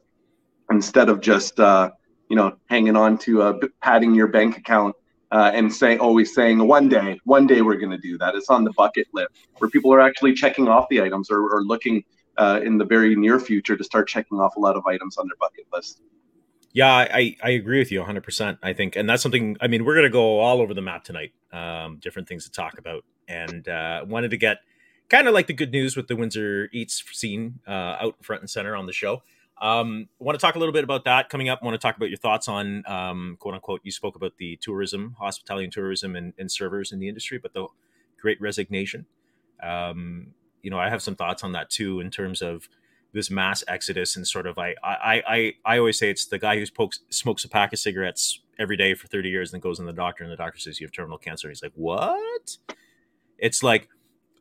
[0.70, 1.90] instead of just uh,
[2.28, 4.94] you know hanging on to uh, padding your bank account
[5.32, 8.34] uh, and say always saying one day, one day we're going to do that.
[8.34, 11.62] It's on the bucket list where people are actually checking off the items or, or
[11.62, 12.04] looking
[12.36, 15.26] uh, in the very near future to start checking off a lot of items on
[15.26, 16.02] their bucket list.
[16.74, 18.58] Yeah, I, I agree with you 100%.
[18.62, 21.04] I think, and that's something, I mean, we're going to go all over the map
[21.04, 23.04] tonight, um, different things to talk about.
[23.26, 24.58] And uh, wanted to get
[25.08, 28.50] kind of like the good news with the Windsor Eats scene uh, out front and
[28.50, 29.22] center on the show.
[29.62, 31.60] Um, want to talk a little bit about that coming up.
[31.62, 33.80] I want to talk about your thoughts on um, quote unquote.
[33.84, 37.54] You spoke about the tourism, hospitality, and tourism, and, and servers in the industry, but
[37.54, 37.68] the
[38.20, 39.06] Great Resignation.
[39.62, 42.68] Um, you know, I have some thoughts on that too in terms of
[43.12, 46.58] this mass exodus and sort of I I I I always say it's the guy
[46.58, 49.78] who pokes, smokes a pack of cigarettes every day for 30 years and then goes
[49.78, 51.48] in the doctor and the doctor says you have terminal cancer.
[51.48, 52.56] He's like, what?
[53.38, 53.88] It's like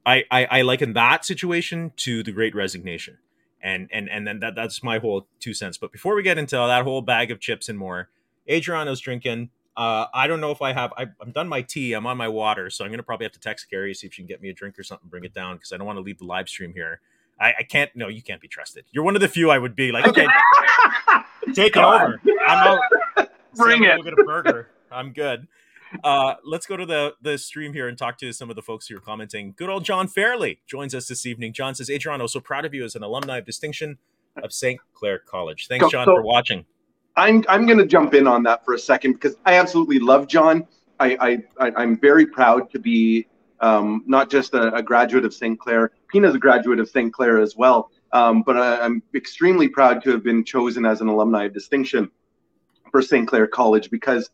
[0.04, 3.20] I, I I liken that situation to the Great Resignation
[3.62, 5.78] and and and then that that's my whole two cents.
[5.78, 8.10] But before we get into that whole bag of chips and more,
[8.50, 9.50] Adriano's drinking.
[9.78, 10.92] Uh, I don't know if I have.
[10.98, 11.94] I, am done my tea.
[11.94, 14.22] I'm on my water, so I'm gonna probably have to text Gary see if she
[14.22, 15.08] can get me a drink or something.
[15.10, 17.00] Bring it down because I don't want to leave the live stream here.
[17.40, 17.90] I, I, can't.
[17.96, 18.86] No, you can't be trusted.
[18.92, 20.28] You're one of the few I would be like, okay,
[21.54, 22.22] take it over.
[22.48, 23.30] I'm out.
[23.56, 24.04] Bring it.
[24.04, 24.68] Get a burger.
[24.92, 25.48] I'm good.
[26.04, 28.88] Uh, let's go to the the stream here and talk to some of the folks
[28.88, 29.54] who are commenting.
[29.58, 31.54] Good old John Fairley joins us this evening.
[31.54, 33.98] John says, Adriano, so proud of you as an alumni of distinction
[34.42, 34.80] of St.
[34.94, 35.68] Clair College.
[35.68, 36.66] Thanks, John, so, for watching.
[37.16, 40.28] I'm I'm going to jump in on that for a second because I absolutely love
[40.28, 40.66] John.
[41.00, 43.28] I, I, am very proud to be
[43.60, 45.60] um, not just a, a, graduate of St.
[45.60, 45.92] Clair.
[46.08, 47.12] Pina's a graduate of St.
[47.12, 47.90] Clair as well.
[48.14, 52.12] Um, but I, I'm extremely proud to have been chosen as an alumni of distinction
[52.92, 53.28] for St.
[53.28, 54.30] Clair College because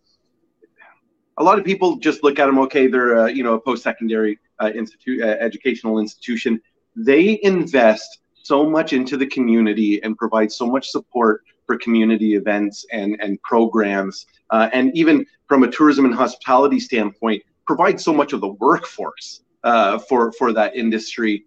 [1.38, 2.60] a lot of people just look at them.
[2.60, 6.62] Okay, they're uh, you know a post-secondary uh, uh, educational institution.
[6.96, 12.86] They invest so much into the community and provide so much support for community events
[12.92, 18.34] and and programs, uh, and even from a tourism and hospitality standpoint, provide so much
[18.34, 21.46] of the workforce uh, for for that industry.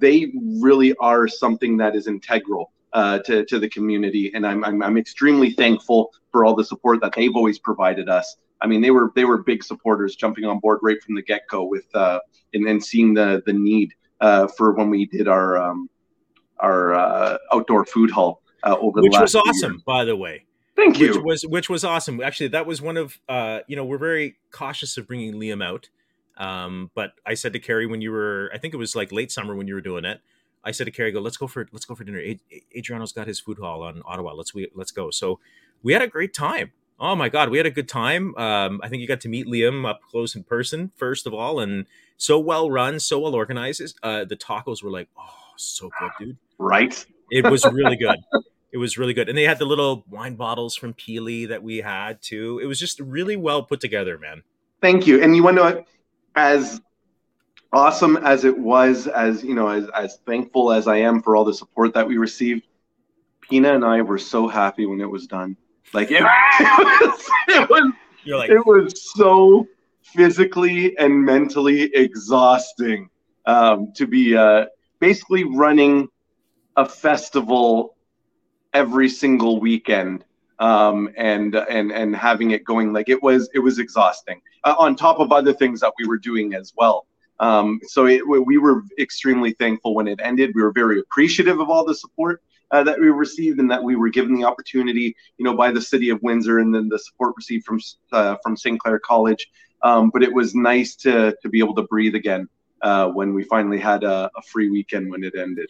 [0.00, 4.30] They really are something that is integral uh, to, to the community.
[4.34, 8.36] And I'm, I'm, I'm, extremely thankful for all the support that they've always provided us.
[8.60, 11.42] I mean, they were they were big supporters, jumping on board right from the get
[11.50, 12.20] go with uh,
[12.52, 15.88] and then seeing the the need uh, for when we did our um,
[16.60, 19.82] our uh, outdoor food hall uh, over the which was awesome, years.
[19.82, 20.44] by the way.
[20.76, 21.08] Thank you.
[21.08, 22.20] Which was which was awesome.
[22.20, 25.88] Actually, that was one of uh, you know we're very cautious of bringing Liam out.
[26.36, 29.30] Um, but I said to Carrie when you were, I think it was like late
[29.30, 30.20] summer when you were doing it.
[30.64, 32.22] I said to Carrie, "Go, let's go for let's go for dinner."
[32.76, 34.32] Adriano's got his food hall on Ottawa.
[34.32, 35.10] Let's we let's go.
[35.10, 35.38] So
[35.82, 36.72] we had a great time.
[36.98, 38.36] Oh my God, we had a good time.
[38.36, 41.60] Um, I think you got to meet Liam up close in person, first of all,
[41.60, 43.98] and so well run, so well organized.
[44.02, 46.36] Uh, the tacos were like, oh, so good, dude.
[46.58, 47.04] Right.
[47.30, 48.16] It was really good.
[48.72, 49.28] it was really good.
[49.28, 52.60] And they had the little wine bottles from Pelee that we had too.
[52.62, 54.42] It was just really well put together, man.
[54.80, 55.22] Thank you.
[55.22, 55.84] And you want to know,
[56.36, 56.80] as
[57.72, 61.44] awesome as it was, as you know, as, as thankful as I am for all
[61.44, 62.66] the support that we received,
[63.40, 65.56] Pina and I were so happy when it was done.
[65.92, 66.22] Like it,
[66.60, 67.92] was, it was,
[68.24, 69.66] You're like, it was so
[70.02, 73.08] physically and mentally exhausting
[73.46, 74.66] um, to be uh,
[75.00, 76.08] basically running
[76.76, 77.96] a festival
[78.72, 80.24] every single weekend
[80.58, 84.96] um, and and and having it going like it was it was exhausting uh, on
[84.96, 87.06] top of other things that we were doing as well.
[87.40, 90.52] Um, so it, we were extremely thankful when it ended.
[90.54, 92.42] We were very appreciative of all the support
[92.74, 95.80] uh, that we received and that we were given the opportunity, you know, by the
[95.80, 97.78] city of Windsor and then the support received from
[98.10, 98.80] uh, from St.
[98.80, 99.48] Clair College.
[99.82, 102.48] Um, but it was nice to to be able to breathe again
[102.82, 105.68] uh, when we finally had a, a, free weekend when it ended.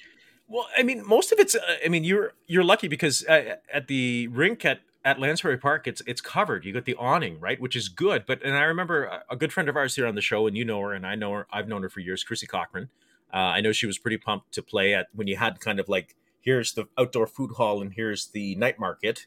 [0.48, 1.54] Well, I mean, most of it's.
[1.54, 5.86] Uh, I mean, you're you're lucky because uh, at the rink at at Lanspeary Park,
[5.86, 6.64] it's it's covered.
[6.64, 8.24] You got the awning, right, which is good.
[8.26, 10.64] But and I remember a good friend of ours here on the show, and you
[10.64, 11.46] know her, and I know her.
[11.52, 12.88] I've known her for years, Chrissy Cochran.
[13.32, 15.88] Uh, I know she was pretty pumped to play at when you had kind of
[15.88, 19.26] like here's the outdoor food hall and here's the night market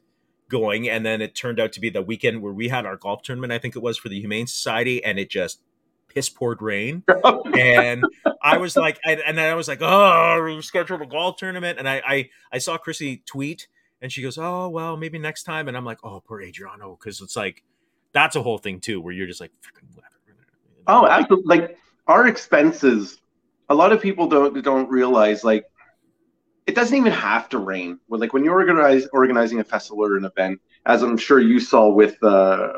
[0.49, 0.88] going.
[0.88, 3.51] And then it turned out to be the weekend where we had our golf tournament
[3.51, 5.62] i think it was for the humane society and it just
[6.08, 7.03] piss poured rain.
[7.58, 8.03] And
[8.41, 11.80] i was like I, and then i was like oh we scheduled a golf tournament.
[11.80, 13.67] And I, I i saw chrissy tweet
[14.01, 15.67] and she goes oh well maybe next time.
[15.67, 16.97] And i'm like oh poor adriano.
[16.99, 17.63] Because it's like
[18.13, 19.51] that's a whole thing too where you're just like
[20.88, 21.77] oh absolutely like
[22.08, 23.17] our expenses
[23.69, 25.65] a lot of people don't don't realize like
[26.67, 27.99] it doesn't even have to rain.
[28.10, 31.89] Like when you're organize, organizing a festival or an event, as I'm sure you saw
[31.89, 32.73] with uh,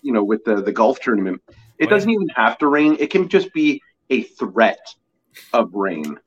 [0.00, 1.42] you know with the the golf tournament,
[1.78, 2.96] it doesn't even have to rain.
[2.98, 4.94] It can just be a threat
[5.52, 6.18] of rain,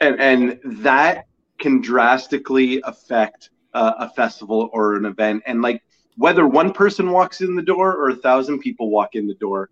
[0.00, 1.26] and and that
[1.58, 5.42] can drastically affect uh, a festival or an event.
[5.46, 5.82] And like
[6.16, 9.70] whether one person walks in the door or a thousand people walk in the door,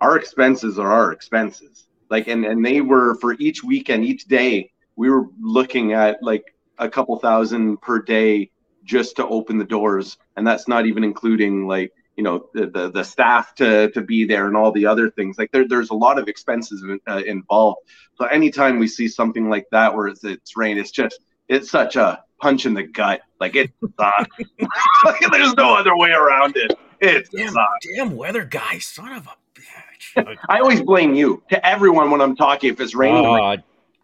[0.00, 1.86] our expenses are our expenses.
[2.08, 6.54] Like, and, and they were for each weekend, each day, we were looking at like
[6.76, 8.50] a couple thousand per day
[8.84, 10.18] just to open the doors.
[10.36, 14.26] And that's not even including like, you know, the, the, the staff to, to be
[14.26, 15.38] there and all the other things.
[15.38, 17.78] Like there, there's a lot of expenses uh, involved.
[18.16, 21.96] So anytime we see something like that where it's, it's rain, it's just, it's such
[21.96, 23.22] a punch in the gut.
[23.40, 24.36] Like it sucks.
[25.30, 26.78] There's no other way around it.
[27.00, 27.86] It damn, sucks.
[27.96, 30.36] damn weather guy, son of a bitch.
[30.50, 33.24] I always blame you to everyone when I'm talking if it's raining.
[33.24, 33.56] Oh,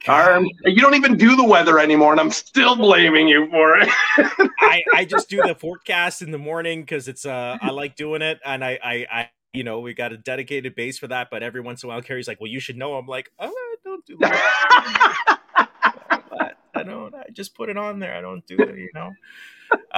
[0.09, 3.89] Arm, you don't even do the weather anymore, and I'm still blaming you for it.
[4.61, 8.23] I, I just do the forecast in the morning because it's uh I like doing
[8.23, 11.29] it, and I, I I you know we got a dedicated base for that.
[11.31, 13.77] But every once in a while, Carrie's like, "Well, you should know." I'm like, "Oh,
[13.85, 15.39] don't do that."
[16.75, 17.15] I don't.
[17.15, 18.15] I just put it on there.
[18.15, 18.77] I don't do it.
[18.79, 19.13] You know.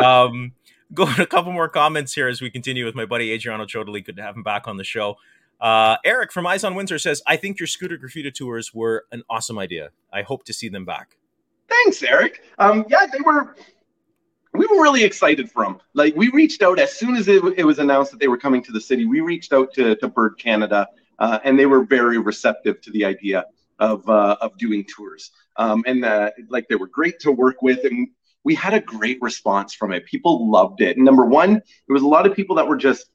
[0.05, 0.53] um,
[0.94, 4.05] going a couple more comments here as we continue with my buddy Adriano Ciotoli.
[4.05, 5.16] Good to have him back on the show.
[5.61, 9.23] Uh, Eric from Eyes on Windsor says, "I think your scooter graffiti tours were an
[9.29, 9.90] awesome idea.
[10.12, 11.16] I hope to see them back."
[11.68, 12.42] Thanks, Eric.
[12.59, 13.55] Um, yeah, they were.
[14.55, 15.81] We were really excited for them.
[15.94, 18.62] Like we reached out as soon as it, it was announced that they were coming
[18.64, 19.05] to the city.
[19.05, 23.05] We reached out to, to Bird Canada, uh, and they were very receptive to the
[23.05, 23.44] idea
[23.79, 25.31] of uh, of doing tours.
[25.57, 28.09] Um, and uh, like they were great to work with, and
[28.44, 30.07] we had a great response from it.
[30.07, 30.97] People loved it.
[30.99, 33.11] Number one, there was a lot of people that were just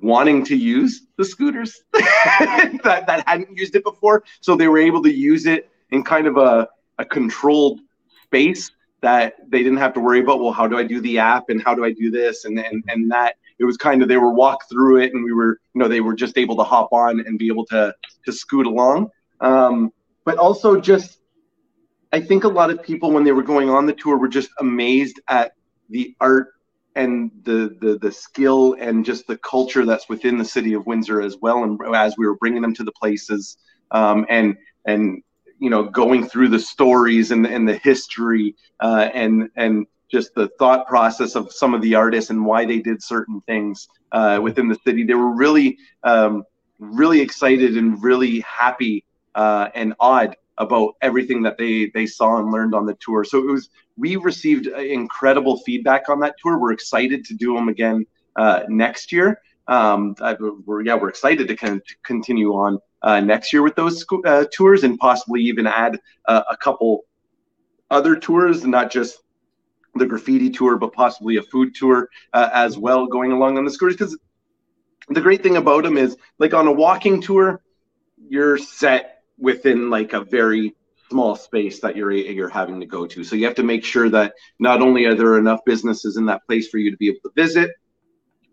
[0.00, 4.24] wanting to use the scooters that, that hadn't used it before.
[4.40, 7.80] So they were able to use it in kind of a, a controlled
[8.24, 8.70] space
[9.02, 11.62] that they didn't have to worry about, well, how do I do the app and
[11.62, 12.44] how do I do this?
[12.44, 15.32] And, and, and that it was kind of, they were walk through it and we
[15.32, 18.32] were, you know, they were just able to hop on and be able to, to
[18.32, 19.10] scoot along.
[19.40, 19.92] Um,
[20.24, 21.18] but also just,
[22.12, 24.50] I think a lot of people when they were going on the tour were just
[24.60, 25.52] amazed at
[25.90, 26.51] the art
[26.94, 31.22] and the, the the skill and just the culture that's within the city of Windsor
[31.22, 31.64] as well.
[31.64, 33.56] And as we were bringing them to the places,
[33.90, 35.22] um, and and
[35.58, 40.48] you know going through the stories and and the history uh, and and just the
[40.58, 44.68] thought process of some of the artists and why they did certain things uh, within
[44.68, 46.44] the city, they were really um,
[46.78, 52.52] really excited and really happy uh, and odd about everything that they they saw and
[52.52, 53.24] learned on the tour.
[53.24, 56.58] So it was we received incredible feedback on that tour.
[56.58, 59.40] We're excited to do them again uh, next year.
[59.68, 64.04] Um, I, we're yeah we're excited to, con- continue on uh, next year with those
[64.24, 67.04] uh, tours and possibly even add a couple
[67.90, 69.18] other tours, not just
[69.94, 73.70] the graffiti tour, but possibly a food tour uh, as well going along on the
[73.70, 73.96] scooters.
[73.96, 74.18] Because
[75.08, 77.62] the great thing about them is like on a walking tour,
[78.28, 80.74] you're set within like a very
[81.10, 83.22] small space that you're you're having to go to.
[83.22, 86.46] So you have to make sure that not only are there enough businesses in that
[86.46, 87.72] place for you to be able to visit,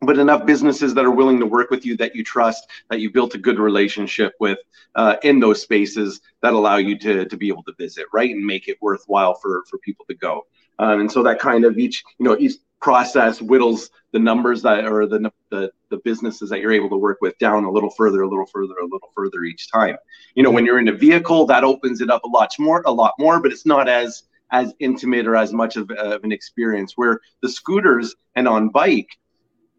[0.01, 3.11] but enough businesses that are willing to work with you that you trust that you
[3.11, 4.57] built a good relationship with
[4.95, 8.45] uh, in those spaces that allow you to, to be able to visit right and
[8.45, 10.45] make it worthwhile for for people to go
[10.79, 14.85] um, and so that kind of each you know each process whittles the numbers that
[14.85, 18.21] or the, the the businesses that you're able to work with down a little further,
[18.21, 19.95] a little further, a little further each time.
[20.35, 22.91] You know, when you're in a vehicle, that opens it up a lot more, a
[22.91, 26.93] lot more, but it's not as as intimate or as much of, of an experience.
[26.95, 29.09] Where the scooters and on bike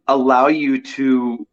[0.06, 1.46] allow you to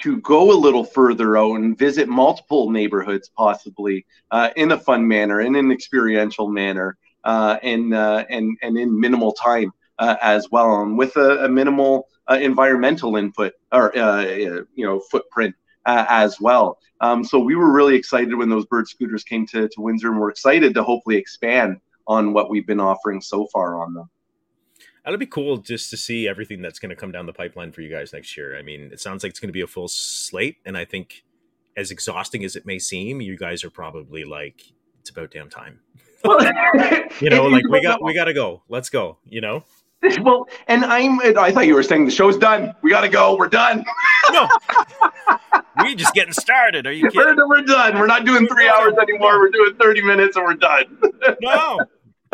[0.00, 5.06] to go a little further out and visit multiple neighborhoods, possibly uh, in a fun
[5.08, 10.50] manner, in an experiential manner, uh, and uh, and and in minimal time uh, as
[10.50, 15.54] well, and with a, a minimal uh, environmental input or uh, you know footprint
[15.86, 16.78] uh, as well.
[17.00, 20.20] Um, so we were really excited when those bird scooters came to, to Windsor, and
[20.20, 24.10] we're excited to hopefully expand on what we've been offering so far on them.
[25.04, 27.80] That'll be cool just to see everything that's going to come down the pipeline for
[27.80, 28.58] you guys next year.
[28.58, 31.24] I mean, it sounds like it's going to be a full slate, and I think
[31.76, 34.62] as exhausting as it may seem, you guys are probably like,
[35.00, 35.80] it's about damn time.
[37.20, 38.62] you know, like we got we got to go.
[38.68, 39.18] Let's go.
[39.24, 39.64] You know.
[40.22, 41.20] well, and I'm.
[41.20, 42.74] I thought you were saying the show's done.
[42.82, 43.36] We got to go.
[43.36, 43.84] We're done.
[44.32, 44.48] no,
[45.82, 46.86] we just getting started.
[46.86, 47.36] Are you kidding?
[47.36, 47.98] We're, we're done.
[47.98, 49.38] We're not doing three hours anymore.
[49.40, 50.98] We're doing thirty minutes, and we're done.
[51.40, 51.80] no,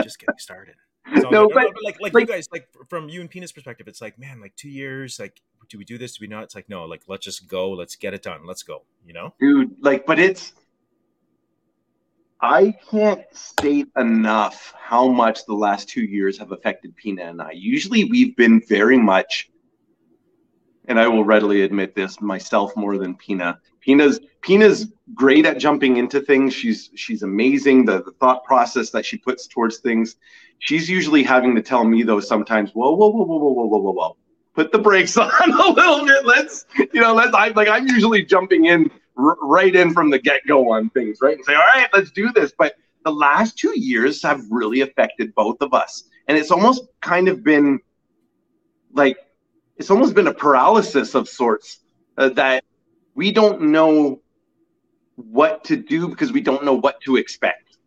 [0.02, 0.74] just getting started.
[1.20, 3.88] So no, like, but, like, like, like, you guys, like from you and Pina's perspective,
[3.88, 6.16] it's like, man, like two years, like, do we do this?
[6.16, 6.44] Do we not?
[6.44, 7.70] It's like, no, like, let's just go.
[7.70, 8.46] Let's get it done.
[8.46, 8.82] Let's go.
[9.04, 9.76] You know, dude.
[9.80, 10.52] Like, but it's
[12.42, 17.52] I can't state enough how much the last two years have affected Pina and I.
[17.52, 19.48] Usually we've been very much,
[20.86, 23.60] and I will readily admit this myself more than Pina.
[23.80, 26.52] Pina's Pina's great at jumping into things.
[26.52, 27.84] She's she's amazing.
[27.84, 30.16] The, the thought process that she puts towards things.
[30.58, 33.92] She's usually having to tell me though sometimes, whoa, whoa, whoa, whoa, whoa, whoa, whoa,
[33.92, 34.16] whoa.
[34.54, 36.26] Put the brakes on a little bit.
[36.26, 37.34] Let's, you know, let's.
[37.34, 37.68] I like.
[37.68, 41.44] I'm usually jumping in r- right in from the get go on things, right, and
[41.44, 42.52] say, all right, let's do this.
[42.56, 47.28] But the last two years have really affected both of us, and it's almost kind
[47.28, 47.80] of been
[48.92, 49.16] like
[49.76, 51.80] it's almost been a paralysis of sorts
[52.18, 52.64] uh, that
[53.14, 54.20] we don't know
[55.16, 57.78] what to do because we don't know what to expect.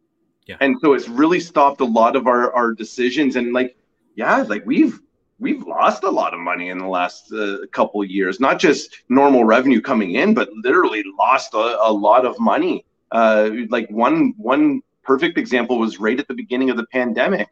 [0.45, 0.57] Yeah.
[0.61, 3.35] And so it's really stopped a lot of our, our decisions.
[3.35, 3.75] And like,
[4.15, 4.99] yeah, like we've
[5.39, 9.03] we've lost a lot of money in the last uh, couple of years, not just
[9.09, 12.85] normal revenue coming in, but literally lost a, a lot of money.
[13.11, 17.47] Uh, like one one perfect example was right at the beginning of the pandemic.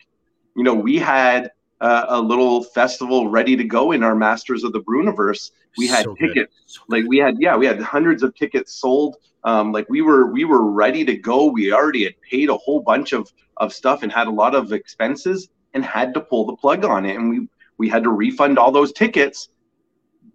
[0.56, 4.72] You know, we had uh, a little festival ready to go in our Masters of
[4.72, 5.52] the Breuniverse.
[5.78, 9.18] We had So tickets, So like we had, yeah, we had hundreds of tickets sold.
[9.44, 11.46] Um, like we were, we were ready to go.
[11.46, 14.74] We already had paid a whole bunch of of stuff and had a lot of
[14.74, 17.16] expenses and had to pull the plug on it.
[17.16, 19.50] And we we had to refund all those tickets,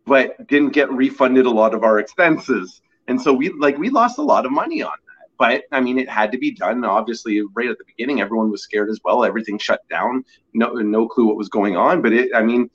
[0.07, 2.81] but didn't get refunded a lot of our expenses.
[3.07, 5.29] And so we like we lost a lot of money on that.
[5.39, 6.85] But I mean, it had to be done.
[6.85, 9.25] Obviously, right at the beginning, everyone was scared as well.
[9.25, 10.25] Everything shut down.
[10.53, 12.03] No, no clue what was going on.
[12.03, 12.71] But it, I mean,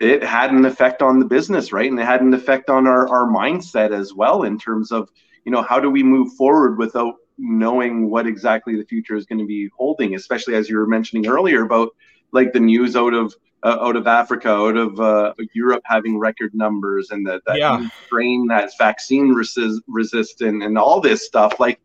[0.00, 1.90] it, had an effect on the business, right?
[1.90, 5.10] And it had an effect on our our mindset as well in terms of
[5.44, 9.38] you know how do we move forward without knowing what exactly the future is going
[9.38, 11.90] to be holding, especially as you were mentioning earlier about
[12.32, 16.54] like the news out of uh, out of Africa, out of uh, Europe having record
[16.54, 17.78] numbers, and that that Yeah.
[18.04, 21.58] strain that's vaccine resist- resistant, and all this stuff.
[21.58, 21.80] Like,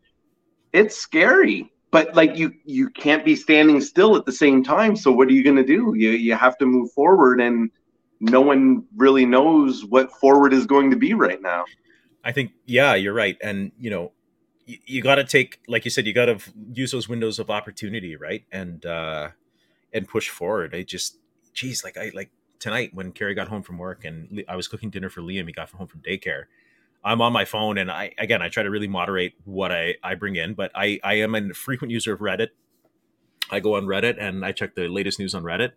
[0.72, 4.96] it's scary, but like you you can't be standing still at the same time.
[4.96, 5.94] So what are you going to do?
[5.96, 7.70] You you have to move forward, and
[8.20, 11.64] no one really knows what forward is going to be right now.
[12.22, 13.36] I think, yeah, you're right.
[13.42, 14.12] And, you know,
[14.64, 16.38] you, you got to take, like you said, you got to
[16.72, 18.44] use those windows of opportunity, right?
[18.50, 19.30] And, uh,
[19.94, 20.74] and push forward.
[20.74, 21.18] I just,
[21.54, 24.90] geez, like I, like tonight when Carrie got home from work and I was cooking
[24.90, 26.44] dinner for Liam, he got home from daycare.
[27.04, 30.14] I'm on my phone and I, again, I try to really moderate what I, I
[30.14, 32.48] bring in, but I, I am a frequent user of Reddit.
[33.50, 35.72] I go on Reddit and I check the latest news on Reddit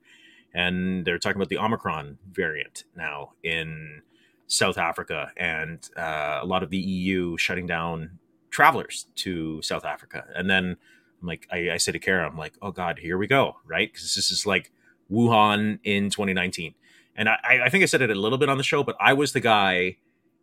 [0.53, 4.01] and they're talking about the Omicron variant now in
[4.47, 8.17] South Africa and uh, a lot of the EU shutting down
[8.49, 10.25] travelers to South Africa.
[10.33, 10.77] And then
[11.21, 13.91] I'm like, I, I say to Kara, I'm like, oh God, here we go, right?
[13.91, 14.71] Because this is like
[15.11, 16.73] Wuhan in 2019.
[17.15, 19.13] And I, I think I said it a little bit on the show, but I
[19.13, 19.97] was the guy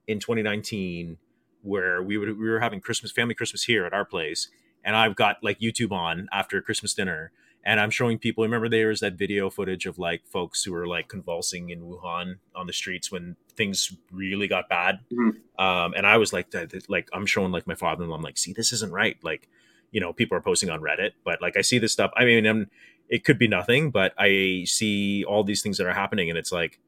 [0.07, 1.19] in 2019
[1.63, 4.49] where we would we were having Christmas family Christmas here at our place,
[4.85, 7.33] and I've got like YouTube on after Christmas dinner,
[7.65, 8.45] and I'm showing people.
[8.45, 12.35] Remember, there was that video footage of like folks who were like convulsing in Wuhan
[12.55, 15.01] on the streets when things really got bad.
[15.13, 15.37] Mhm.
[15.59, 16.53] Um, and I was like,
[16.89, 18.17] like I'm showing like my father-in-law.
[18.17, 19.17] I'm like, see, this isn't right.
[19.23, 19.49] Like,
[19.95, 22.11] you know, people are posting on Reddit, but like I see this stuff.
[22.17, 22.69] I mean, I'm,
[23.09, 26.51] it could be nothing, but I see all these things that are happening, and it's
[26.51, 26.81] like,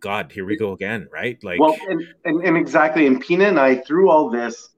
[0.00, 1.42] God, here we go again, right?
[1.42, 3.06] Like, well, and, and, and exactly.
[3.06, 4.68] And Pina and I, through all this,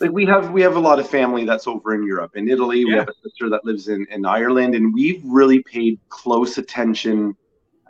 [0.00, 2.86] like we have we have a lot of family that's over in Europe, in Italy.
[2.86, 7.36] We have a sister that lives in, in Ireland, and we've really paid close attention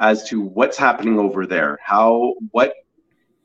[0.01, 1.78] as to what's happening over there.
[1.80, 2.74] How what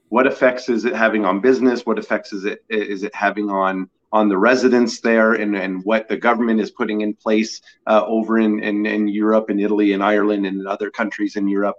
[0.07, 1.85] what effects is it having on business?
[1.85, 6.07] What effects is it is it having on on the residents there, and, and what
[6.07, 10.03] the government is putting in place uh, over in, in in Europe and Italy and
[10.03, 11.75] Ireland and other countries in Europe.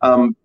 [0.00, 0.36] Um,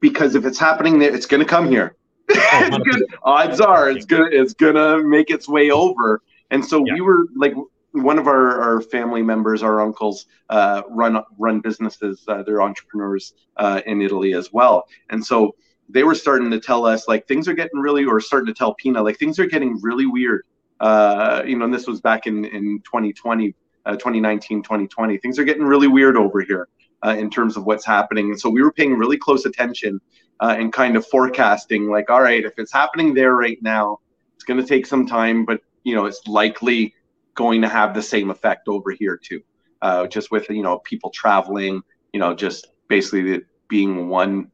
[0.00, 1.96] because if it's happening there, it's going to come here.
[2.30, 6.22] It's gonna- odds are it's gonna it's gonna make its way over.
[6.50, 6.94] And so Yeah.
[6.94, 7.54] we were like
[7.92, 12.24] one of our, our family members, our uncles, uh, run run businesses.
[12.28, 14.86] Uh, they're entrepreneurs uh, in Italy as well.
[15.10, 15.54] And so
[15.88, 18.74] they were starting to tell us like things are getting really, or starting to tell
[18.74, 20.44] Pina like things are getting really weird.
[20.80, 23.54] Uh, you know, and this was back in in 2020,
[23.86, 25.18] uh, 2019, 2020.
[25.18, 26.68] Things are getting really weird over here
[27.04, 28.30] uh, in terms of what's happening.
[28.30, 30.00] And so we were paying really close attention
[30.40, 33.98] uh, and kind of forecasting like, all right, if it's happening there right now,
[34.34, 36.94] it's going to take some time, but you know, it's likely
[37.34, 39.40] going to have the same effect over here too.
[39.80, 41.80] Uh, just with you know people traveling,
[42.12, 44.50] you know, just basically being one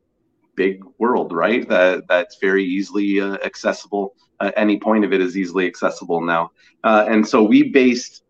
[0.56, 1.68] big world, right?
[1.68, 4.14] That that's very easily uh, accessible.
[4.40, 6.50] Uh, any point of it is easily accessible now,
[6.82, 8.24] uh, and so we based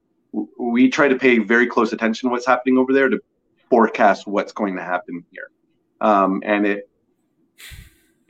[0.58, 3.20] we try to pay very close attention to what's happening over there to
[3.70, 5.50] forecast what's going to happen here.
[6.00, 6.90] Um, and it,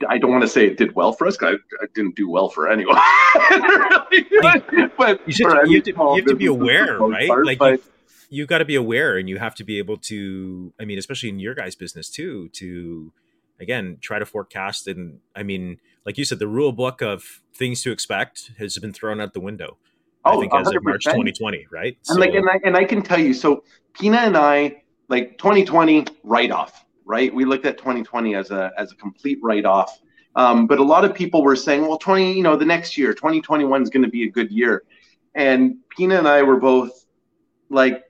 [0.07, 2.29] I don't want to say it did well for us because I, I didn't do
[2.29, 2.97] well for anyone.
[3.49, 6.99] really, but you, should, you, have to, you have to be business for the aware,
[6.99, 7.27] right?
[7.27, 7.81] part, like but-
[8.29, 10.73] you got to be aware, and you have to be able to.
[10.79, 13.13] I mean, especially in your guys' business too, to
[13.59, 14.87] again try to forecast.
[14.87, 18.93] And I mean, like you said, the rule book of things to expect has been
[18.93, 19.77] thrown out the window.
[20.25, 20.83] Oh, I think as of 100%.
[20.83, 21.97] March 2020, right?
[22.09, 26.05] And like, and I, and I can tell you, so Pina and I, like 2020
[26.23, 27.33] write off, right?
[27.33, 29.99] We looked at 2020 as a as a complete write off.
[30.35, 33.13] Um, but a lot of people were saying, well, 20, you know, the next year,
[33.13, 34.83] 2021 is going to be a good year.
[35.33, 37.05] And Pina and I were both
[37.69, 38.03] like,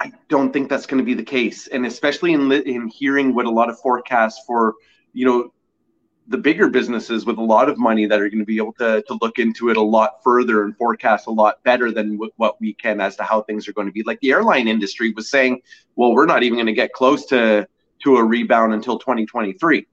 [0.00, 1.66] I don't think that's going to be the case.
[1.68, 4.74] And especially in in hearing what a lot of forecasts for,
[5.12, 5.52] you know,
[6.28, 9.02] the bigger businesses with a lot of money that are going to be able to,
[9.08, 12.60] to look into it a lot further and forecast a lot better than w- what
[12.60, 14.02] we can as to how things are going to be.
[14.04, 15.60] Like the airline industry was saying,
[15.96, 17.66] well, we're not even going to get close to
[18.04, 19.86] to a rebound until 2023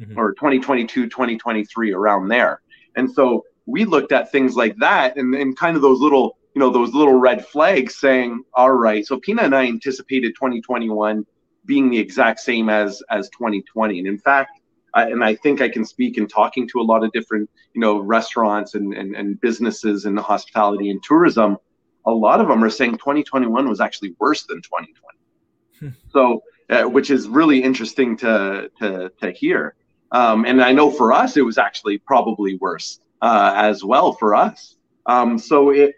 [0.00, 0.16] Mhm.
[0.16, 2.60] or 2022, 2023, around there.
[2.94, 6.60] And so we looked at things like that and, and kind of those little, you
[6.60, 11.24] know, those little red flags saying, all right, so Pina and I anticipated 2021
[11.66, 13.98] being the exact same as as 2020.
[13.98, 14.60] And in fact,
[14.94, 17.80] I, and I think I can speak in talking to a lot of different, you
[17.80, 21.58] know, restaurants and, and, and businesses in hospitality and tourism.
[22.06, 25.18] A lot of them are saying 2021 was actually worse than 2020.
[25.78, 25.88] Hmm.
[26.10, 29.74] so, uh, which is really interesting to to, to hear.
[30.10, 34.34] Um, and I know for us, it was actually probably worse uh, as well for
[34.34, 34.76] us.
[35.06, 35.94] Um, so it,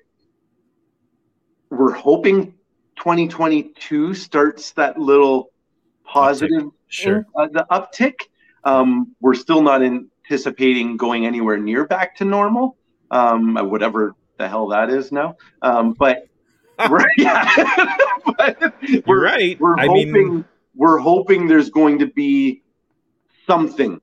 [1.70, 2.52] we're hoping
[2.96, 5.50] 2022 starts that little
[6.04, 7.24] positive Sure.
[7.36, 8.14] uh, the uptick.
[8.64, 12.76] Um, we're still not anticipating going anywhere near back to normal,
[13.12, 15.36] um, whatever the hell that is now.
[15.62, 16.26] Um, but
[16.90, 17.96] we're, yeah,
[18.36, 19.60] but You're we're, right.
[19.60, 20.44] we're I hoping mean,
[20.74, 22.62] we're hoping there's going to be
[23.46, 24.00] something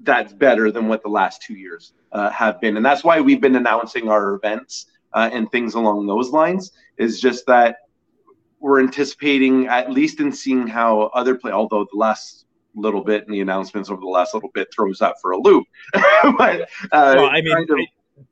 [0.00, 3.40] that's better than what the last two years uh, have been, and that's why we've
[3.40, 6.72] been announcing our events uh, and things along those lines.
[6.98, 7.76] Is just that
[8.60, 11.52] we're anticipating at least in seeing how other play.
[11.52, 15.16] Although the last little bit and the announcements over the last little bit throws that
[15.20, 17.78] for a loop, but uh, well, I mean, kind of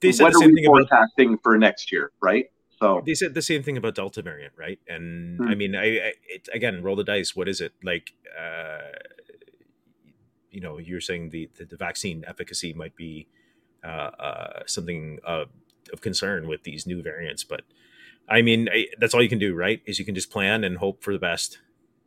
[0.01, 2.47] they said the same thing about forecasting for next year, right?
[2.81, 4.79] So they said the same thing about Delta variant, right?
[4.89, 5.49] And Hmm.
[5.49, 7.35] I mean, I, I it, again roll the dice.
[7.37, 8.13] What is it like?
[8.39, 8.99] Uh,
[10.51, 13.27] you know, you're saying the the, the vaccine efficacy might be
[13.85, 15.45] uh, uh, something uh,
[15.93, 17.63] of concern with these new variants, but
[18.29, 19.83] I mean, I, that's all you can do, right?
[19.87, 21.59] Is you can just plan and hope for the best.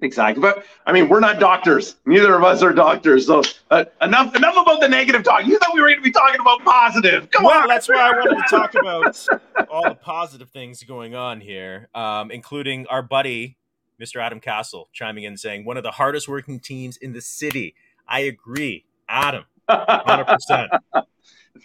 [0.02, 1.96] Exactly, but I mean, we're not doctors.
[2.06, 3.28] Neither of us are doctors.
[3.28, 5.46] So uh, enough, enough about the negative talk.
[5.46, 7.30] You thought we were going to be talking about positive.
[7.32, 7.68] Come well, on.
[7.70, 12.32] that's why I wanted to talk about all the positive things going on here, um,
[12.32, 13.58] including our buddy,
[14.02, 14.22] Mr.
[14.22, 17.74] Adam Castle, chiming in saying one of the hardest working teams in the city.
[18.06, 20.72] I agree, Adam, hundred percent.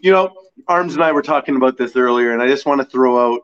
[0.01, 0.35] You know,
[0.67, 3.41] Arms and I were talking about this earlier, and I just want to throw out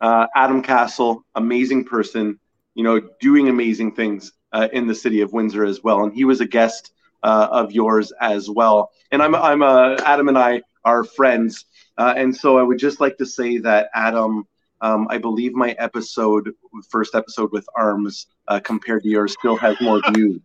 [0.00, 2.38] uh, Adam Castle, amazing person,
[2.74, 6.04] you know, doing amazing things uh, in the city of Windsor as well.
[6.04, 6.92] And he was a guest
[7.22, 8.90] uh, of yours as well.
[9.12, 11.66] And I'm, I'm, uh, Adam and I are friends,
[11.96, 14.46] uh, and so I would just like to say that Adam.
[14.80, 16.52] Um, I believe my episode,
[16.90, 20.42] first episode with Arms, uh, compared to yours, still has more views,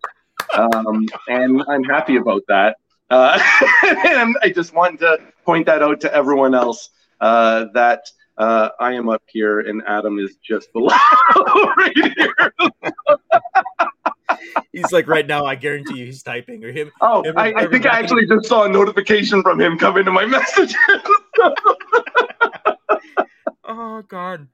[0.54, 2.78] um, and I'm happy about that.
[3.12, 5.18] And I just wanted to
[5.50, 6.90] point that out to everyone else
[7.22, 8.06] uh, that
[8.38, 10.94] uh, I am up here and Adam is just below
[11.76, 12.52] right here.
[14.72, 15.46] He's like right now.
[15.46, 16.92] I guarantee you, he's typing or him.
[17.02, 19.98] Oh, Every- I, I every think I actually just saw a notification from him come
[19.98, 20.76] into my messages.
[23.64, 24.48] Oh God,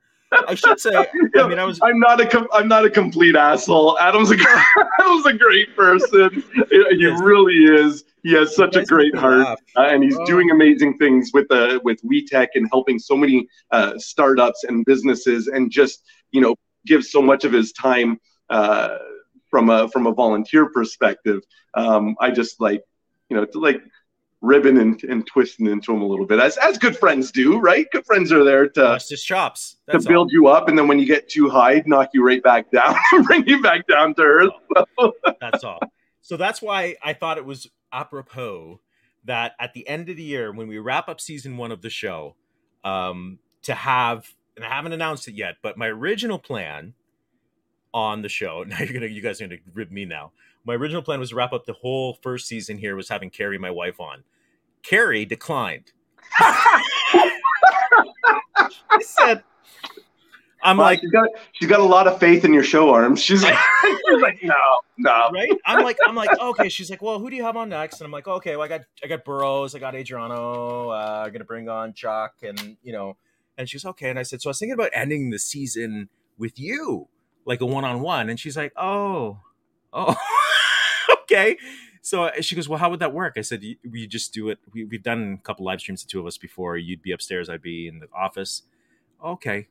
[0.47, 0.91] I should say.
[0.95, 1.07] I
[1.47, 1.79] mean, I was.
[1.81, 3.97] I'm not a com- I'm not a complete asshole.
[3.99, 4.37] Adam's a
[4.99, 6.43] Adam's a great person.
[6.71, 8.03] He really is.
[8.23, 9.45] He has such a great heart.
[9.77, 10.25] uh, and he's Oh.
[10.25, 15.47] doing amazing things with the with WEtech and helping so many uh, startups and businesses,
[15.47, 16.55] and just you know
[16.85, 18.19] gives so much of his time
[18.49, 18.97] uh,
[19.49, 21.41] from a from a volunteer perspective.
[21.75, 22.81] Um, I just like
[23.29, 23.81] you know to like
[24.45, 27.87] ribbon and, and twisting into him a little bit as as good friends do, right?
[27.91, 29.77] Good friends are there to Bust his chops.
[29.87, 32.41] to That's build you up, and then when you get too high, knock you right
[32.41, 34.51] back down, bring you back down to earth.
[34.97, 35.11] all.
[35.41, 35.79] That's all.
[36.21, 38.79] So that's why I thought it was apropos
[39.25, 41.89] that at the end of the year, when we wrap up season one of the
[41.89, 42.35] show,
[42.83, 46.93] um, to have and I haven't announced it yet, but my original plan
[47.93, 48.63] on the show.
[48.67, 50.31] Now you're gonna, you guys are gonna rib me now.
[50.65, 53.57] My original plan was to wrap up the whole first season here, was having Carrie,
[53.57, 54.23] my wife, on.
[54.87, 55.91] Carrie declined.
[58.99, 59.43] she said,
[60.63, 63.21] "I'm Well, like, she's got she's got a lot of faith in your show arms.
[63.21, 64.55] She's like, she's like no,
[64.97, 65.29] no.
[65.33, 65.49] right?
[65.65, 66.69] I'm like, I'm like, okay.
[66.69, 67.99] She's like, well, who do you have on next?
[68.01, 70.89] And I'm like, okay, well, I got, I got Burrows, I got Adriano.
[70.89, 73.17] Uh, I'm gonna bring on Chuck, and you know,
[73.57, 74.09] and she's okay.
[74.09, 77.07] And I said, so I was thinking about ending the season with you,
[77.45, 78.29] like a one on one.
[78.29, 79.39] And she's like, oh,
[79.93, 80.15] oh,
[81.21, 81.57] okay.
[82.05, 83.33] So she goes, well, how would that work?
[83.35, 84.59] I said, we just do it.
[84.71, 86.77] We, we've done a couple live streams, the two of us before.
[86.77, 88.61] You'd be upstairs, I'd be in the office.
[89.25, 89.67] Okay.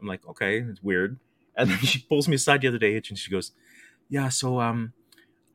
[0.00, 1.18] I'm like, okay, it's weird.
[1.54, 3.52] And then she pulls me aside the other day and she goes,
[4.08, 4.94] yeah, so um,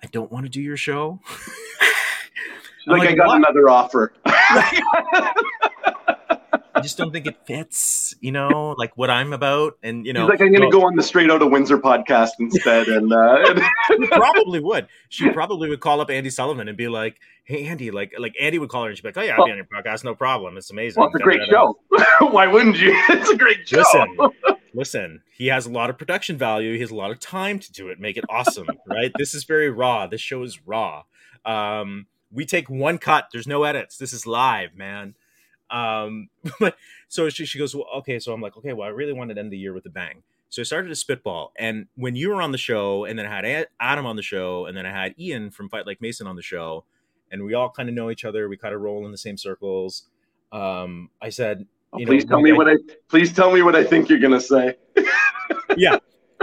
[0.04, 1.22] I don't want to do your show.
[2.86, 3.38] like, like, I got what?
[3.38, 4.14] another offer.
[6.86, 9.80] Just don't think it fits, you know, like what I'm about.
[9.82, 11.80] And you know, He's like I'm going to go on the Straight Out of Windsor
[11.80, 13.60] podcast instead, and uh,
[14.12, 14.88] probably would.
[15.10, 18.60] She probably would call up Andy Sullivan and be like, "Hey, Andy, like, like Andy
[18.60, 20.04] would call her and she'd be like, oh yeah, I'll well, be on your podcast,
[20.04, 20.58] no problem.
[20.58, 21.02] It's amazing.
[21.02, 21.76] Well, it's a great show.
[22.20, 22.92] Why wouldn't you?
[23.10, 23.80] It's a great show.
[23.80, 24.18] Listen,
[24.76, 25.22] listen.
[25.34, 26.76] He has a lot of production value.
[26.76, 29.12] He has a lot of time to do it, make it awesome, right?
[29.18, 30.06] This is very raw.
[30.06, 31.02] This show is raw.
[31.46, 33.30] Um, we take one cut.
[33.32, 33.98] There's no edits.
[33.98, 35.16] This is live, man.
[35.70, 36.76] Um, but
[37.08, 38.20] so she, she goes, well, okay.
[38.20, 40.24] So I'm like, okay, well, I really wanted to end the year with a bang.
[40.50, 41.52] So I started to spitball.
[41.58, 44.66] And when you were on the show, and then I had Adam on the show,
[44.66, 46.86] and then I had Ian from Fight Like Mason on the show,
[47.32, 48.48] and we all kind of know each other.
[48.48, 50.04] We kind of roll in the same circles.
[50.52, 52.76] Um, I said, oh, please know, tell me I, what I
[53.10, 54.76] please tell me what I think you're gonna say.
[55.78, 55.98] yeah.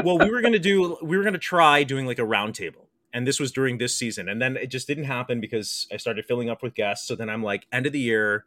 [0.05, 3.39] Well, we were gonna do we were gonna try doing like a roundtable and this
[3.39, 6.63] was during this season and then it just didn't happen because i started filling up
[6.63, 8.45] with guests so then i'm like end of the year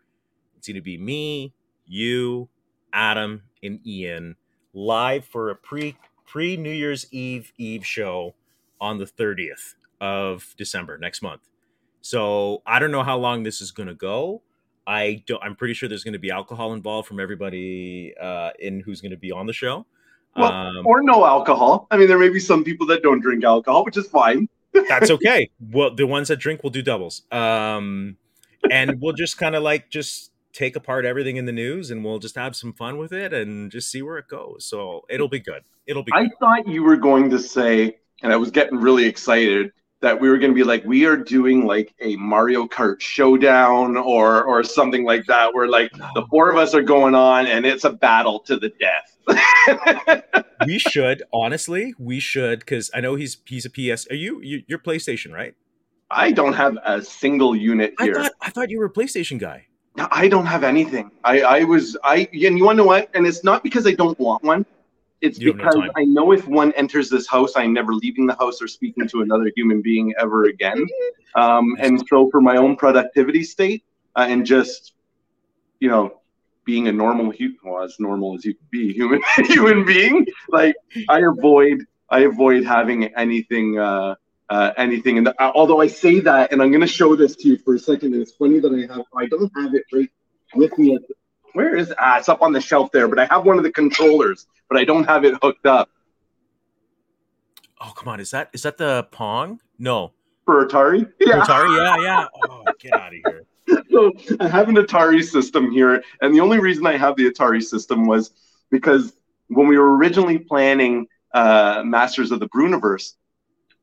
[0.66, 1.53] it's going to be me,
[1.86, 2.49] you,
[2.91, 4.36] Adam, and Ian
[4.74, 5.95] live for a pre
[6.26, 8.34] pre New Year's Eve Eve show
[8.82, 11.41] on the 30th of December next month.
[12.01, 14.41] So I don't know how long this is going to go.
[14.88, 15.41] I don't.
[15.43, 19.11] I'm pretty sure there's going to be alcohol involved from everybody uh, in who's going
[19.11, 19.86] to be on the show.
[20.36, 21.88] Well, um, or no alcohol.
[21.91, 24.49] I mean, there may be some people that don't drink alcohol, which is fine.
[24.89, 25.51] that's okay.
[25.59, 27.22] Well, the ones that drink will do doubles.
[27.32, 28.18] Um,
[28.72, 32.17] and we'll just kind of like just take apart everything in the news and we'll
[32.17, 34.65] just have some fun with it and just see where it goes.
[34.65, 35.63] So it'll be good.
[35.85, 36.11] It'll be.
[36.13, 36.31] I good.
[36.39, 40.37] thought you were going to say, and I was getting really excited that we were
[40.37, 45.03] going to be like, we are doing like a Mario Kart showdown or or something
[45.03, 48.39] like that, where like the four of us are going on and it's a battle
[48.41, 50.23] to the death.
[50.65, 54.07] we should honestly, we should because I know he's he's a PS.
[54.09, 55.53] Are you, you you're PlayStation, right?
[56.09, 58.19] I don't have a single unit here.
[58.19, 59.67] I thought, I thought you were a PlayStation guy.
[59.97, 61.11] I don't have anything.
[61.23, 63.09] I, I was I and you want to know what?
[63.13, 64.65] And it's not because I don't want one.
[65.21, 68.35] It's you because no I know if one enters this house, I'm never leaving the
[68.35, 70.85] house or speaking to another human being ever again.
[71.35, 73.83] Um, and so, for my own productivity state
[74.15, 74.93] uh, and just,
[75.81, 76.21] you know,
[76.63, 80.75] being a normal, well, as normal as you can be, human human being, like
[81.09, 84.15] I avoid I avoid having anything uh,
[84.49, 85.17] uh, anything.
[85.17, 87.75] And uh, although I say that, and I'm going to show this to you for
[87.75, 90.09] a second, and it's funny that I have I don't have it right
[90.55, 90.97] with me.
[91.07, 91.13] The,
[91.53, 92.17] where is ah?
[92.17, 94.83] It's up on the shelf there, but I have one of the controllers, but I
[94.83, 95.89] don't have it hooked up.
[97.81, 98.19] Oh come on!
[98.19, 99.59] Is that is that the Pong?
[99.79, 100.13] No.
[100.45, 101.11] For Atari?
[101.19, 101.43] Yeah.
[101.43, 101.77] For Atari?
[101.77, 102.27] Yeah, yeah.
[102.49, 103.45] Oh, get out of here.
[103.89, 107.63] so I have an Atari system here, and the only reason I have the Atari
[107.63, 108.31] system was
[108.69, 109.13] because
[109.47, 113.13] when we were originally planning uh, Masters of the Breuniverse,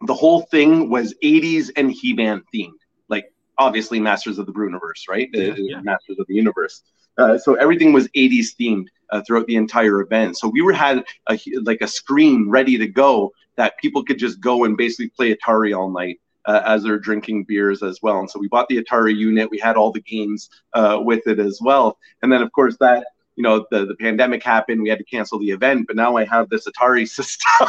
[0.07, 2.73] the whole thing was 80s and He-Man themed.
[3.09, 5.29] Like obviously Masters of the Breuniverse, right?
[5.33, 5.81] Yeah, yeah.
[5.81, 6.83] Masters of the Universe.
[7.19, 10.39] Uh, so everything was 80s themed uh, throughout the entire event.
[10.39, 14.41] So we were had a, like a screen ready to go that people could just
[14.41, 16.21] go and basically play Atari all night.
[16.45, 18.19] Uh, as they're drinking beers as well.
[18.19, 19.49] And so we bought the Atari unit.
[19.49, 21.97] We had all the games uh, with it as well.
[22.21, 23.07] And then, of course, that
[23.37, 26.25] you know the, the pandemic happened we had to cancel the event but now i
[26.25, 27.69] have this atari system.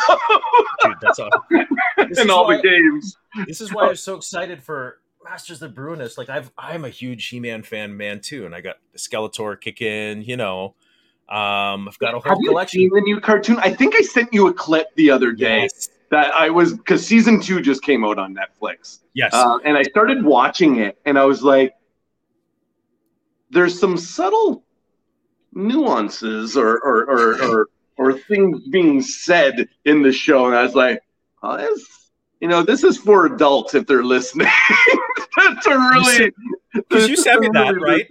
[0.84, 1.42] Dude, that's awesome.
[1.98, 3.18] and all why, the games.
[3.48, 6.18] this is why i'm so excited for masters of the Breuniverse.
[6.18, 10.22] like i've i'm a huge he-man fan man too and i got the skeletor kicking
[10.24, 10.76] you know.
[11.30, 12.82] Um i've got a whole have collection.
[12.82, 13.58] you seen the new cartoon?
[13.60, 15.90] I think i sent you a clip the other day yes.
[16.12, 19.00] that i was because season two just came out on netflix.
[19.14, 19.34] Yes.
[19.34, 21.74] Uh, and i started watching it and i was like
[23.50, 24.64] there's some subtle
[25.56, 30.76] nuances or or or, or, or things being said in the show, and I was
[30.76, 31.02] like,
[31.42, 34.48] oh, this, you know, this is for adults if they're listening.
[35.38, 36.32] that's a really,
[36.74, 38.08] because you sent me that right.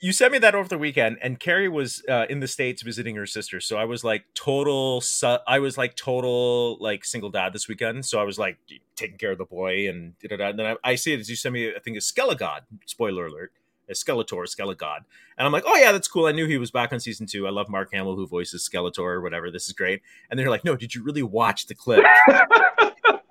[0.00, 3.16] You sent me that over the weekend, and Carrie was uh, in the states visiting
[3.16, 3.58] her sister.
[3.58, 5.00] So I was like total.
[5.00, 8.04] Su- I was like total like single dad this weekend.
[8.04, 8.58] So I was like
[8.96, 11.54] taking care of the boy, and, and then I, I see it as you sent
[11.54, 11.74] me.
[11.74, 12.62] I think it's Skelegod.
[12.84, 13.52] Spoiler alert
[13.90, 15.04] Skeletor, Skelegod.
[15.36, 16.26] And I'm like, oh yeah, that's cool.
[16.26, 17.46] I knew he was back on season two.
[17.46, 19.50] I love Mark Hamill who voices Skeletor or whatever.
[19.50, 20.02] This is great.
[20.30, 22.04] And they're like, no, did you really watch the clip?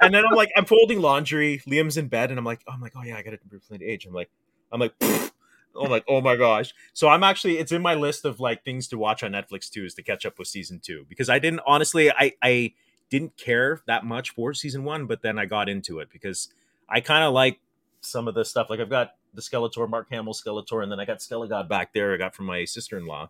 [0.01, 1.61] and then I'm like, I'm folding laundry.
[1.67, 3.79] Liam's in bed, and I'm like, oh, I'm like, oh yeah, I got to replay
[3.79, 4.05] the age.
[4.05, 4.29] I'm like,
[4.71, 6.73] I'm like, oh my, oh my gosh.
[6.93, 9.85] So I'm actually, it's in my list of like things to watch on Netflix too,
[9.85, 12.73] is to catch up with season two because I didn't honestly, I I
[13.09, 16.49] didn't care that much for season one, but then I got into it because
[16.89, 17.59] I kind of like
[18.01, 18.69] some of the stuff.
[18.69, 22.13] Like I've got the Skeletor, Mark Hamill Skeletor, and then I got Skelegod back there.
[22.13, 23.29] I got from my sister in law.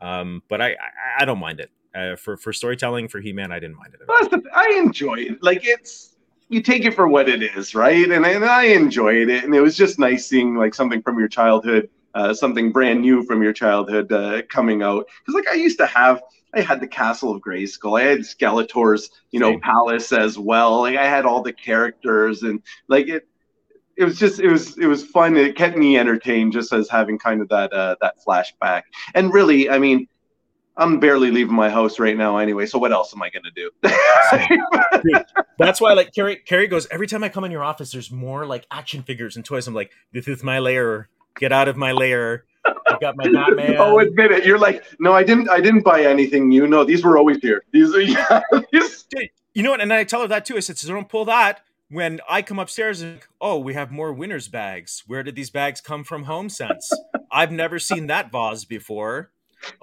[0.00, 0.76] Um, but I, I,
[1.20, 3.52] I don't mind it uh, for for storytelling for He Man.
[3.52, 4.44] I didn't mind it.
[4.54, 5.42] I enjoy it.
[5.42, 6.16] Like it's
[6.48, 8.10] you take it for what it is, right?
[8.10, 11.28] And and I enjoyed it, and it was just nice seeing like something from your
[11.28, 15.06] childhood, uh, something brand new from your childhood uh, coming out.
[15.20, 16.22] Because like I used to have.
[16.56, 18.00] I had the Castle of Grayskull.
[18.00, 19.60] I had Skeletor's, you know, Same.
[19.60, 20.82] palace as well.
[20.82, 23.26] Like I had all the characters and like it
[23.96, 25.36] it was just it was it was fun.
[25.36, 28.82] It kept me entertained just as having kind of that uh, that flashback.
[29.14, 30.08] And really, I mean,
[30.76, 32.66] I'm barely leaving my house right now anyway.
[32.66, 33.70] So what else am I gonna do?
[35.58, 37.92] That's why like Carrie Carrie goes every time I come in your office.
[37.92, 39.68] There's more like action figures and toys.
[39.68, 41.08] I'm like, this is my lair.
[41.36, 42.44] Get out of my lair.
[42.64, 43.76] I got my Batman.
[43.78, 44.46] oh, admit it.
[44.46, 45.48] You're like, no, I didn't.
[45.48, 46.66] I didn't buy anything new.
[46.66, 47.64] No, these were always here.
[47.72, 48.40] These are yeah.
[48.72, 49.06] These...
[49.52, 49.80] You know what?
[49.80, 50.56] And I tell her that too.
[50.56, 51.60] I said, so don't pull that
[51.90, 55.04] when I come upstairs and oh, we have more winners bags.
[55.06, 56.24] Where did these bags come from?
[56.24, 56.90] Home Sense.
[57.30, 59.30] I've never seen that vase before.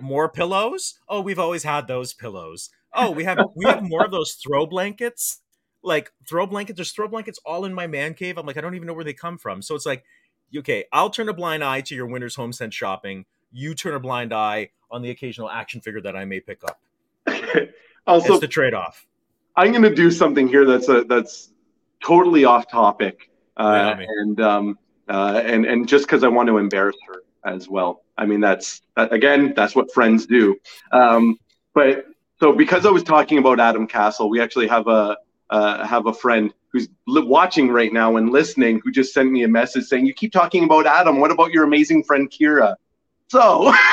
[0.02, 1.00] More pillows?
[1.10, 2.70] Oh, we've always had those pillows.
[2.94, 5.40] Oh, we have we have more of those throw blankets.
[5.84, 6.78] Like throw blankets.
[6.78, 8.38] There's throw blankets all in my man cave.
[8.38, 9.62] I'm like, I don't even know where they come from.
[9.62, 10.04] So it's like,
[10.56, 13.26] okay, I'll turn a blind eye to your Winners Home Sense shopping.
[13.52, 16.82] You turn a blind eye on the occasional action figure that I may pick up.
[18.08, 19.08] also, it's the trade off.
[19.56, 21.51] I'm going to do something here that's a that's
[22.04, 26.98] totally off topic, uh, and um, uh, and and just because I want to embarrass
[27.08, 28.04] her as well.
[28.18, 30.56] I mean, that's again, that's what friends do.
[30.92, 31.38] Um,
[31.74, 32.06] but
[32.40, 35.18] so because I was talking about Adam Castle, we actually have a
[35.50, 39.44] uh, have a friend who's li- watching right now and listening who just sent me
[39.44, 41.20] a message saying, "You keep talking about Adam.
[41.20, 42.76] What about your amazing friend Kira?"
[43.28, 43.74] So.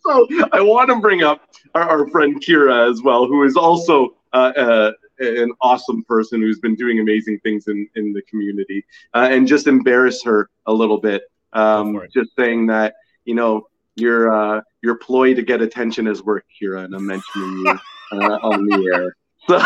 [0.00, 1.42] so I want to bring up
[1.74, 6.58] our, our, friend Kira as well, who is also uh, uh, an awesome person who's
[6.58, 10.98] been doing amazing things in, in the community uh, and just embarrass her a little
[10.98, 11.22] bit.
[11.52, 12.94] Um, just saying that,
[13.24, 17.50] you know, your uh, your ploy to get attention is work, Kira, and I'm mentioning
[17.50, 17.78] you
[18.12, 19.16] uh, on the air.
[19.48, 19.58] So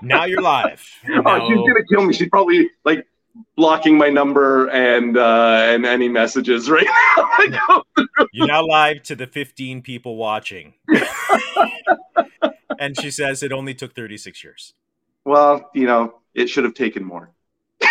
[0.02, 0.82] now you're live.
[1.06, 1.22] Now...
[1.26, 2.12] Oh, she's gonna kill me.
[2.12, 3.06] She's probably like
[3.56, 6.86] blocking my number and uh, and any messages right
[7.48, 7.84] now.
[8.32, 10.74] you're now live to the 15 people watching
[12.80, 14.74] and she says it only took 36 years.
[15.24, 17.30] Well, you know, it should have taken more.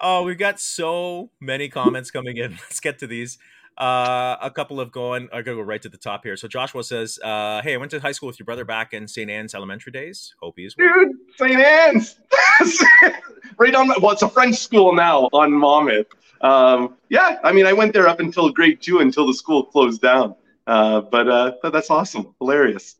[0.00, 2.52] oh, we've got so many comments coming in.
[2.62, 3.38] Let's get to these.
[3.76, 5.24] Uh, a couple of going.
[5.32, 6.36] I'm gonna go right to the top here.
[6.36, 9.08] So Joshua says, uh, "Hey, I went to high school with your brother back in
[9.08, 9.28] St.
[9.28, 10.32] Anne's elementary days.
[10.40, 10.86] Hope he's well.
[10.94, 11.16] dude.
[11.36, 11.60] St.
[11.60, 12.20] Anne's,
[13.58, 13.88] right on.
[14.00, 16.06] Well, it's a French school now on Monmouth.
[16.40, 20.00] Um, yeah, I mean, I went there up until grade two until the school closed
[20.00, 20.36] down.
[20.66, 22.96] Uh, but uh, that's awesome, hilarious.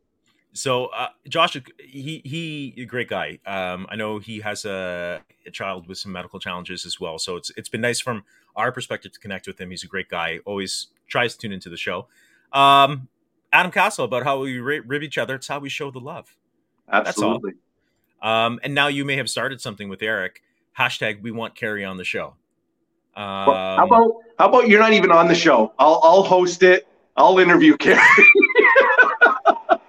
[0.53, 3.41] So uh, Josh, he he, a great guy.
[3.45, 7.19] Um, I know he has a, a, child with some medical challenges as well.
[7.19, 9.71] So it's it's been nice from our perspective to connect with him.
[9.71, 10.39] He's a great guy.
[10.45, 12.07] Always tries to tune into the show.
[12.53, 13.09] Um,
[13.53, 15.35] Adam Castle about how we rib each other.
[15.35, 16.37] It's how we show the love.
[16.89, 17.55] Absolutely.
[18.23, 20.43] Um, and now you may have started something with Eric.
[20.79, 22.35] Hashtag We Want Carrie on the show.
[23.17, 25.73] Um, well, how about how about you're not even on the show?
[25.79, 26.87] I'll I'll host it
[27.17, 28.01] I'll interview Carrie.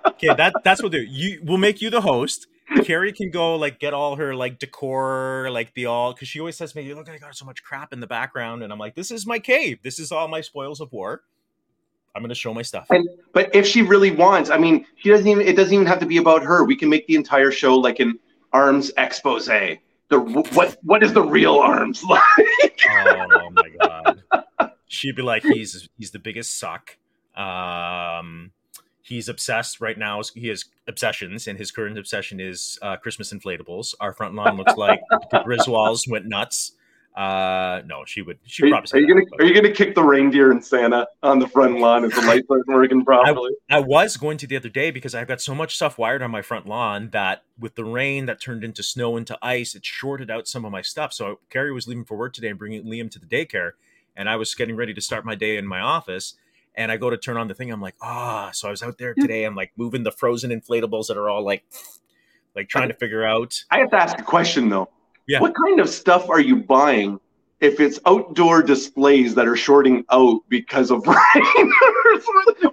[0.07, 1.07] okay, that that's what we'll do.
[1.07, 2.47] You we'll make you the host.
[2.83, 6.55] Carrie can go like get all her like decor, like the all because she always
[6.55, 8.95] says to me, "Look, I got so much crap in the background," and I'm like,
[8.95, 9.79] "This is my cave.
[9.83, 11.23] This is all my spoils of war.
[12.15, 15.09] I'm going to show my stuff." And but if she really wants, I mean, she
[15.09, 15.45] doesn't even.
[15.45, 16.63] It doesn't even have to be about her.
[16.63, 18.19] We can make the entire show like an
[18.51, 19.45] arms expose.
[19.45, 19.79] The
[20.53, 22.21] what what is the real arms like?
[22.89, 24.21] oh my god.
[24.87, 26.97] She'd be like, "He's he's the biggest suck."
[27.35, 28.51] Um,
[29.01, 30.21] he's obsessed right now.
[30.33, 33.93] He has obsessions, and his current obsession is uh, Christmas inflatables.
[33.99, 36.73] Our front lawn looks like the Griswolds went nuts.
[37.15, 38.39] Uh, no, she would.
[38.43, 38.99] She are, probably.
[38.99, 42.03] Are you gonna Are you gonna kick the reindeer and Santa on the front lawn
[42.03, 43.51] if the lights aren't working properly?
[43.69, 46.21] I, I, was going to the other day because I've got so much stuff wired
[46.21, 49.85] on my front lawn that with the rain that turned into snow into ice, it
[49.85, 51.13] shorted out some of my stuff.
[51.13, 53.71] So Carrie was leaving for work today and bringing Liam to the daycare,
[54.13, 56.33] and I was getting ready to start my day in my office
[56.77, 57.71] and I go to turn on the thing.
[57.71, 58.47] I'm like, ah.
[58.47, 58.51] Oh.
[58.53, 59.43] So I was out there today.
[59.43, 61.63] I'm like moving the frozen inflatables that are all like,
[62.55, 63.63] like trying to figure out.
[63.71, 64.89] I have to ask a question though.
[65.27, 65.39] Yeah.
[65.39, 67.19] What kind of stuff are you buying
[67.61, 71.15] if it's outdoor displays that are shorting out because of rain?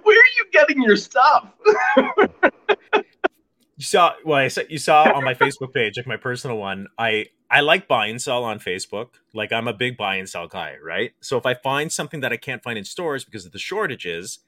[0.03, 1.47] Where are you getting your stuff?
[3.77, 6.87] you saw well, I said you saw on my Facebook page, like my personal one.
[6.97, 9.09] I I like buy and sell on Facebook.
[9.33, 11.11] Like I'm a big buy and sell guy, right?
[11.21, 14.39] So if I find something that I can't find in stores because of the shortages,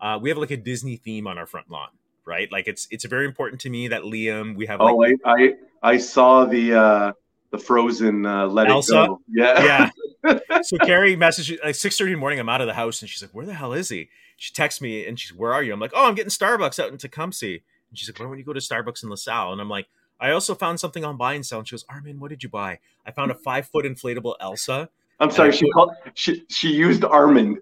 [0.00, 1.88] uh, we have like a Disney theme on our front lawn.
[2.24, 2.50] right?
[2.50, 4.80] Like it's it's very important to me that Liam we have.
[4.80, 7.12] Oh, I, I I saw the uh
[7.52, 9.02] the Frozen uh, Let Elsa?
[9.02, 9.20] It Go.
[9.28, 9.90] Yeah.
[10.24, 10.38] yeah.
[10.62, 12.40] so Carrie messaged like six thirty in the morning.
[12.40, 14.80] I'm out of the house, and she's like, "Where the hell is he?" She texts
[14.80, 17.58] me, and she's, "Where are you?" I'm like, "Oh, I'm getting Starbucks out in Tecumseh."
[17.92, 19.86] And she's like, "Why don't you go to Starbucks in LaSalle?" And I'm like,
[20.18, 22.48] "I also found something on buy and sell." And she goes, "Armin, what did you
[22.48, 24.88] buy?" I found a five foot inflatable Elsa.
[25.20, 25.52] I'm sorry.
[25.52, 25.92] She called.
[26.14, 27.60] She she used Armin.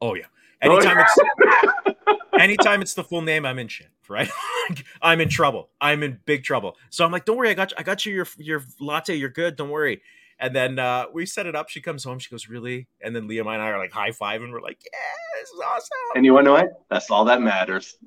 [0.00, 0.24] Oh yeah.
[0.62, 1.98] Anytime it's
[2.40, 4.30] anytime it's the full name, I'm in shit, right?
[5.02, 5.68] I'm in trouble.
[5.80, 6.76] I'm in big trouble.
[6.88, 9.14] So I'm like, don't worry, I got you, I got you your your latte.
[9.14, 9.56] You're good.
[9.56, 10.00] Don't worry.
[10.40, 11.68] And then uh, we set it up.
[11.68, 12.20] She comes home.
[12.20, 12.86] She goes, really?
[13.02, 15.60] And then Liam and I are like high five, and we're like, yeah, this is
[15.60, 15.98] awesome.
[16.14, 16.84] And you want to know what?
[16.90, 17.96] That's all that matters.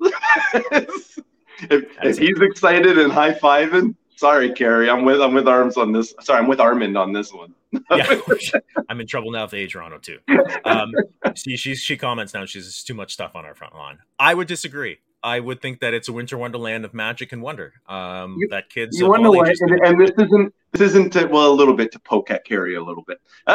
[1.60, 5.92] if, if he's excited and high fiving, sorry, Carrie, I'm with I'm with arms on
[5.92, 6.14] this.
[6.20, 7.54] Sorry, I'm with Armand on this one.
[7.90, 8.20] yeah,
[8.88, 10.18] I'm in trouble now with A Toronto too.
[10.64, 10.92] Um,
[11.34, 12.44] see, she she comments now.
[12.44, 13.98] She's "There's too much stuff on our front line.
[14.18, 14.98] I would disagree.
[15.24, 17.74] I would think that it's a winter wonderland of magic and wonder.
[17.88, 18.98] Um, You- that kids.
[18.98, 19.48] You of want to all know what?
[19.48, 22.44] ages And, and this isn't this isn't to, well a little bit to poke at
[22.44, 23.20] Carrie a little bit,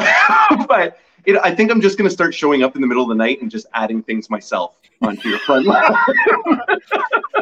[0.67, 3.09] but it, I think I'm just going to start showing up in the middle of
[3.09, 5.83] the night and just adding things myself onto your front lawn.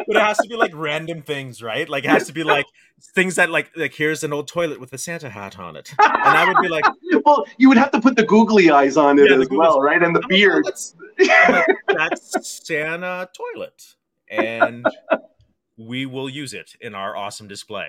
[0.06, 1.88] but it has to be like random things, right?
[1.88, 2.66] Like it has to be like
[3.14, 6.36] things that like like here's an old toilet with a Santa hat on it, and
[6.36, 6.84] I would be like,
[7.24, 10.02] well, you would have to put the googly eyes on it Yeah, as well, right?
[10.02, 10.64] And the I'm like, beard.
[10.66, 10.94] "Oh, that's,
[11.88, 13.94] that's Santa toilet,
[14.30, 14.86] and
[15.76, 17.88] we will use it in our awesome display.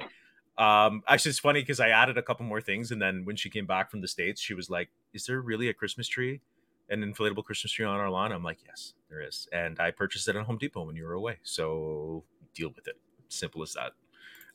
[0.58, 3.50] Um, actually, it's funny because I added a couple more things, and then when she
[3.50, 6.42] came back from the states, she was like, "Is there really a Christmas tree,
[6.90, 10.28] an inflatable Christmas tree on our lawn?" I'm like, "Yes, there is," and I purchased
[10.28, 11.38] it at Home Depot when you were away.
[11.44, 12.24] So
[12.54, 12.96] deal with it.
[13.30, 13.92] Simple as that.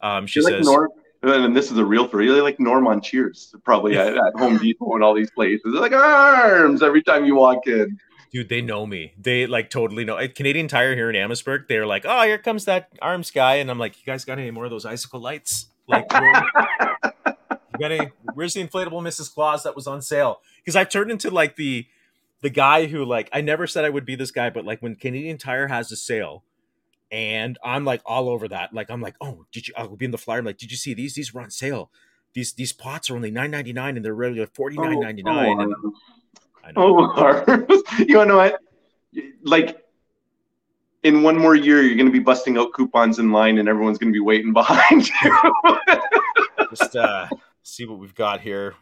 [0.07, 0.89] Um, she You're like says, Norm,
[1.23, 2.43] and this is a real for you.
[2.43, 5.63] like Norm on Cheers, probably at, at Home Depot and all these places.
[5.73, 7.99] They're like arms every time you walk in.
[8.33, 11.87] dude they know me they like totally know at canadian tire here in amherstburg they're
[11.87, 14.65] like oh here comes that arms guy and i'm like you guys got any more
[14.65, 19.87] of those icicle lights like you got any, where's the inflatable mrs claus that was
[19.87, 21.87] on sale because i've turned into like the
[22.43, 24.95] the guy who like i never said i would be this guy but like when
[24.95, 26.45] canadian tire has a sale
[27.11, 30.11] and i'm like all over that like i'm like oh did you i'll be in
[30.11, 31.91] the flyer i'm like did you see these these were on sale
[32.35, 35.93] these these pots are only 9.99 and they're really like 49.99 Oh, and oh,
[36.65, 37.15] I know.
[37.47, 38.61] Oh, you want to know what?
[39.43, 39.85] Like,
[41.03, 43.99] in one more year, you're going to be busting out coupons in line, and everyone's
[43.99, 45.41] going to be waiting behind you.
[46.71, 47.29] just uh
[47.63, 48.75] see what we've got here.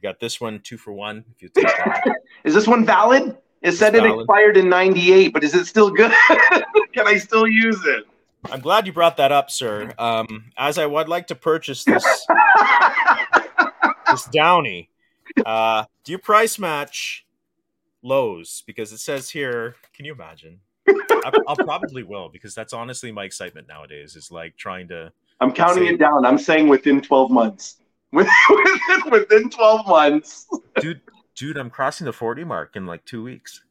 [0.00, 1.24] We got this one, two for one.
[1.34, 2.04] If you take that.
[2.44, 3.36] is this one valid?
[3.62, 4.20] It said It's it valid.
[4.24, 6.12] expired in '98, but is it still good?
[6.94, 8.04] Can I still use it?
[8.52, 9.92] I'm glad you brought that up, sir.
[9.98, 12.04] Um, as I would like to purchase this
[14.08, 14.88] this Downy,
[15.44, 17.26] uh, do you price match
[18.02, 18.62] Lowe's?
[18.66, 20.60] Because it says here, can you imagine?
[20.88, 24.14] I, I'll probably will because that's honestly my excitement nowadays.
[24.14, 25.12] Is like trying to.
[25.40, 25.94] I'm counting Same.
[25.94, 26.24] it down.
[26.24, 27.78] I'm saying within 12 months.
[28.12, 30.46] Within, within 12 months.
[30.80, 31.00] Dude,
[31.34, 33.62] dude, I'm crossing the 40 mark in like two weeks.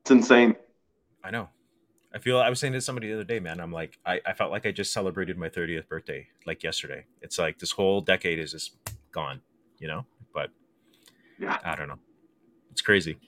[0.00, 0.56] It's insane.
[1.22, 1.48] I know.
[2.14, 3.60] I feel I was saying to somebody the other day, man.
[3.60, 7.04] I'm like, I, I felt like I just celebrated my 30th birthday like yesterday.
[7.22, 8.76] It's like this whole decade is just
[9.12, 9.40] gone,
[9.78, 10.06] you know?
[10.32, 10.50] But
[11.38, 11.58] Yeah.
[11.64, 11.98] I don't know.
[12.70, 13.18] It's crazy.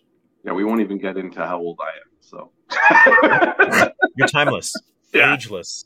[0.45, 2.09] Yeah, we won't even get into how old I am.
[2.21, 3.93] So.
[4.17, 4.75] You're timeless,
[5.13, 5.35] Yeah.
[5.35, 5.85] ageless.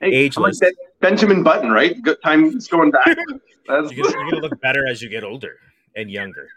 [0.00, 0.60] Hey, Ageless.
[0.60, 0.72] like
[1.02, 2.00] Benjamin Button, right?
[2.00, 3.06] Good time is going back.
[3.68, 5.56] That's, You're gonna, you're gonna look better as you get older
[5.94, 6.48] and younger.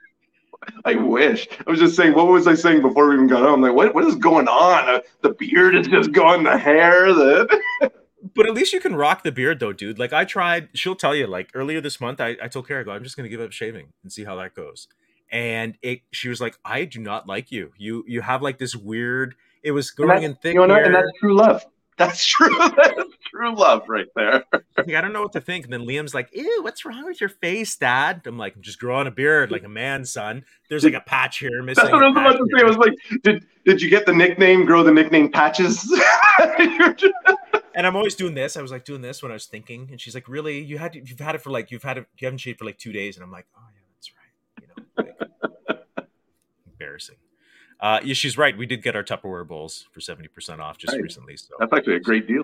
[0.86, 1.48] I wish.
[1.68, 3.56] I was just saying, what was I saying before we even got on?
[3.56, 4.90] I'm like, what, what is going on?
[4.90, 7.62] Uh, the beard is just gone, the hair, the.
[8.34, 10.00] But at least you can rock the beard though, dude.
[10.00, 12.84] Like I tried, she'll tell you, like earlier this month, I, I told Kara, I
[12.84, 14.88] go, I'm just gonna give up shaving and see how that goes.
[15.32, 17.72] And it she was like, I do not like you.
[17.78, 20.74] You you have like this weird it was And growing that- in thick you know,
[20.74, 20.86] hair.
[20.86, 21.64] and that's true love.
[21.98, 22.50] That's true.
[23.36, 24.46] True love right there.
[24.78, 25.66] Like, I don't know what to think.
[25.66, 28.22] And then Liam's like, Ew, what's wrong with your face, Dad?
[28.26, 30.46] I'm like, I'm just growing a beard like a man, son.
[30.70, 31.84] There's like a patch here missing.
[31.84, 32.58] That's what I was about to say.
[32.58, 34.66] here." I was like, did did you get the nickname?
[34.66, 35.86] Grow the nickname patches.
[37.78, 38.56] And I'm always doing this.
[38.56, 40.60] I was like doing this when I was thinking, and she's like, "Really?
[40.62, 42.78] You had you've had it for like you've had it you haven't shaved for like
[42.78, 44.62] two days?" And I'm like, "Oh yeah, that's right."
[44.98, 46.08] You know, like,
[46.72, 47.18] embarrassing.
[47.82, 48.58] Uh, yeah, she's right.
[48.58, 51.02] We did get our Tupperware bowls for seventy percent off just Right.
[51.02, 51.36] recently.
[51.36, 52.44] So That's actually a great deal.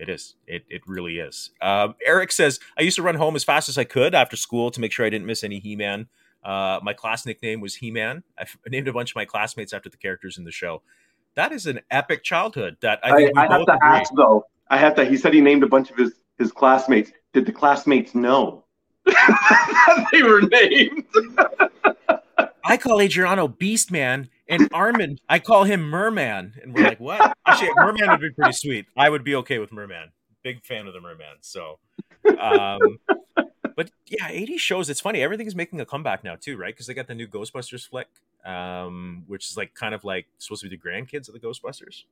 [0.00, 0.34] It is.
[0.46, 1.50] It it really is.
[1.60, 4.70] Um, Eric says I used to run home as fast as I could after school
[4.70, 6.08] to make sure I didn't miss any He Man.
[6.42, 8.22] Uh, my class nickname was He Man.
[8.38, 10.82] I f- named a bunch of my classmates after the characters in the show.
[11.34, 12.78] That is an epic childhood.
[12.80, 13.88] That I I, think we I have to agree.
[13.88, 14.46] ask though.
[14.70, 15.04] I have to.
[15.04, 17.12] He said he named a bunch of his his classmates.
[17.34, 18.64] Did the classmates know
[20.12, 21.04] they were named?
[22.70, 27.36] I call Adriano Beast Man, And Armin, I call him Merman, and we're like, what?
[27.44, 28.86] Actually, Merman would be pretty sweet.
[28.96, 30.12] I would be okay with Merman.
[30.44, 31.38] Big fan of the Merman.
[31.40, 31.80] So,
[32.38, 32.78] um,
[33.74, 34.88] but yeah, 80 shows.
[34.88, 35.20] It's funny.
[35.20, 36.72] Everything's making a comeback now too, right?
[36.72, 38.06] Because they got the new Ghostbusters flick,
[38.44, 42.04] um, which is like kind of like supposed to be the grandkids of the Ghostbusters.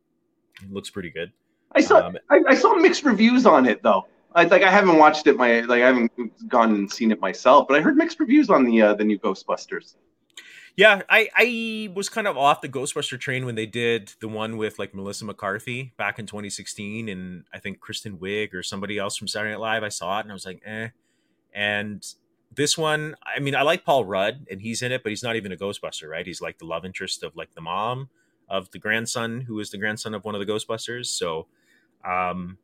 [0.61, 1.31] It looks pretty good.
[1.71, 4.07] I saw um, I, I, saw mixed reviews on it though.
[4.35, 6.11] I like I haven't watched it my like I haven't
[6.49, 9.21] gone and seen it myself, but I heard mixed reviews on the uh, the new
[9.21, 9.95] Ghostbusters.
[10.79, 14.57] Yeah, I I was kind of off the Ghostbuster train when they did the one
[14.57, 19.17] with like Melissa McCarthy back in 2016, and I think Kristen Wiig or somebody else
[19.17, 19.83] from Saturday Night Live.
[19.83, 20.91] I saw it and I was like, eh.
[21.53, 22.07] And
[22.55, 25.35] this one, I mean, I like Paul Rudd and he's in it, but he's not
[25.35, 26.25] even a Ghostbuster, right?
[26.25, 28.09] He's like the love interest of like the mom
[28.49, 31.07] of the grandson who is the grandson of one of the Ghostbusters.
[31.07, 31.49] So,
[32.05, 32.57] um,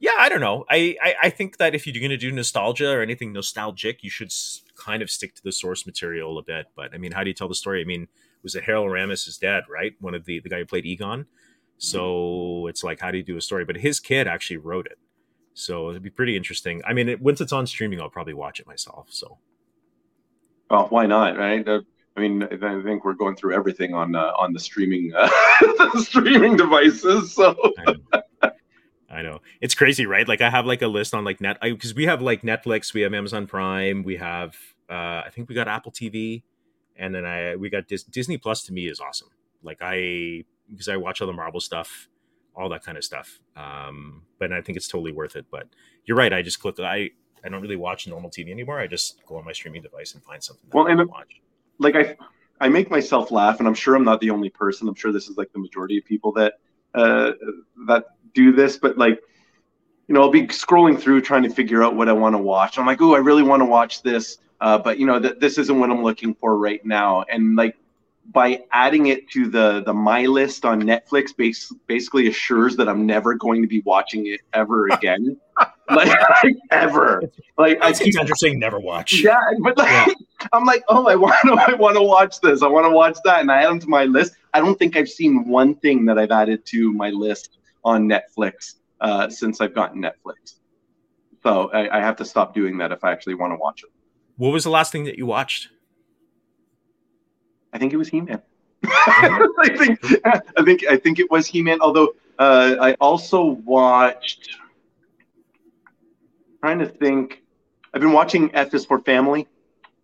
[0.00, 0.64] yeah, I don't know.
[0.68, 4.10] I, I, I think that if you're going to do nostalgia or anything nostalgic, you
[4.10, 4.32] should
[4.82, 6.66] kind of stick to the source material a bit.
[6.74, 7.80] But I mean, how do you tell the story?
[7.80, 8.08] I mean,
[8.42, 9.92] was it Harold Ramis' dad, right?
[10.00, 11.26] One of the the guy who played Egon.
[11.78, 13.64] So it's like, how do you do a story?
[13.64, 14.98] But his kid actually wrote it,
[15.54, 16.80] so it'd be pretty interesting.
[16.86, 19.08] I mean, it, once it's on streaming, I'll probably watch it myself.
[19.10, 19.38] So,
[20.70, 21.66] well, why not, right?
[21.66, 21.80] Uh,
[22.16, 25.28] I mean, I think we're going through everything on uh, on the streaming uh,
[25.60, 27.34] the streaming devices.
[27.34, 27.56] So.
[29.12, 30.26] I know it's crazy, right?
[30.26, 33.02] Like I have like a list on like net because we have like Netflix, we
[33.02, 34.56] have Amazon Prime, we have
[34.88, 36.42] uh, I think we got Apple TV,
[36.96, 38.62] and then I we got Dis- Disney Plus.
[38.64, 39.28] To me, is awesome.
[39.62, 42.08] Like I because I watch all the Marvel stuff,
[42.56, 43.40] all that kind of stuff.
[43.56, 45.46] Um, but I think it's totally worth it.
[45.50, 45.68] But
[46.06, 46.32] you're right.
[46.32, 46.80] I just click.
[46.80, 47.10] I
[47.44, 48.80] I don't really watch normal TV anymore.
[48.80, 50.68] I just go on my streaming device and find something.
[50.72, 51.40] well, and watch.
[51.78, 52.16] like I
[52.60, 54.88] I make myself laugh, and I'm sure I'm not the only person.
[54.88, 56.54] I'm sure this is like the majority of people that
[56.94, 57.32] uh,
[57.86, 58.04] that
[58.34, 59.20] do this, but like,
[60.08, 62.78] you know, I'll be scrolling through trying to figure out what I want to watch.
[62.78, 65.58] I'm like, oh, I really want to watch this, uh, but you know, th- this
[65.58, 67.24] isn't what I'm looking for right now.
[67.30, 67.76] And like,
[68.30, 73.04] by adding it to the the my list on Netflix, base, basically assures that I'm
[73.04, 75.36] never going to be watching it ever again,
[75.90, 76.08] like,
[76.44, 77.22] like, ever.
[77.58, 79.20] Like I keep saying never watch.
[79.22, 80.06] Yeah, but like, yeah.
[80.52, 82.62] I'm like, oh, I want to, I want to watch this.
[82.62, 84.34] I want to watch that, and I add them to my list.
[84.54, 88.74] I don't think I've seen one thing that I've added to my list on Netflix
[89.00, 90.56] uh, since I've gotten Netflix.
[91.42, 93.90] So I, I, have to stop doing that if I actually want to watch it.
[94.36, 95.70] What was the last thing that you watched?
[97.72, 98.40] I think it was He-Man.
[98.84, 101.80] I think I think I think it was He-Man.
[101.80, 104.50] Although uh, I also watched.
[106.60, 107.42] Trying to think,
[107.92, 109.48] I've been watching F is for Family,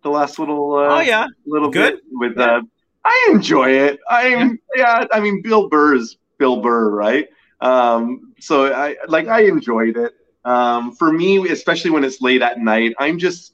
[0.03, 0.75] the last little.
[0.75, 2.37] Uh, oh yeah, little good bit with.
[2.37, 2.57] Yeah.
[2.57, 2.61] Uh,
[3.05, 3.99] I enjoy it.
[4.09, 4.99] I'm yeah.
[5.01, 5.05] yeah.
[5.11, 7.27] I mean, Bill Burr is Bill Burr, right?
[7.61, 10.13] Um, so I like I enjoyed it.
[10.45, 13.53] Um, for me, especially when it's late at night, I'm just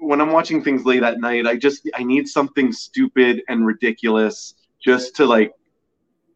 [0.00, 4.54] when I'm watching things late at night, I just I need something stupid and ridiculous
[4.80, 5.52] just to like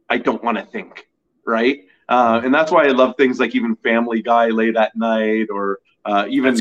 [0.09, 1.09] I don't want to think,
[1.47, 1.81] right?
[2.09, 5.79] Uh, and that's why I love things like even Family Guy late at night, or
[6.05, 6.59] uh, even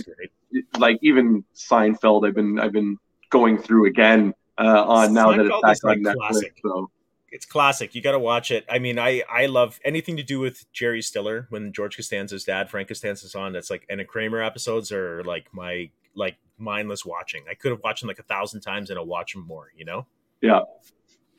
[0.77, 2.27] like even Seinfeld.
[2.27, 2.97] I've been I've been
[3.29, 6.15] going through again uh, on now that it's back on Netflix.
[6.15, 6.57] Classic.
[6.61, 6.91] So
[7.31, 7.95] it's classic.
[7.95, 8.65] You got to watch it.
[8.69, 12.69] I mean, I I love anything to do with Jerry Stiller when George Costanza's dad,
[12.69, 13.53] Frank Costanza's on.
[13.53, 17.45] That's like and a Kramer episodes are like my like mindless watching.
[17.49, 19.71] I could have watched them like a thousand times and I'll watch them more.
[19.75, 20.05] You know?
[20.41, 20.61] Yeah.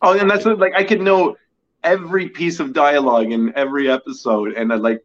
[0.01, 1.37] Oh, and that's like I could know
[1.85, 5.05] every piece of dialogue in every episode, and I like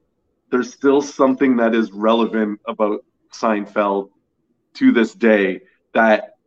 [0.49, 4.09] there's still something that is relevant about Seinfeld
[4.75, 5.61] to this day.
[5.93, 6.37] That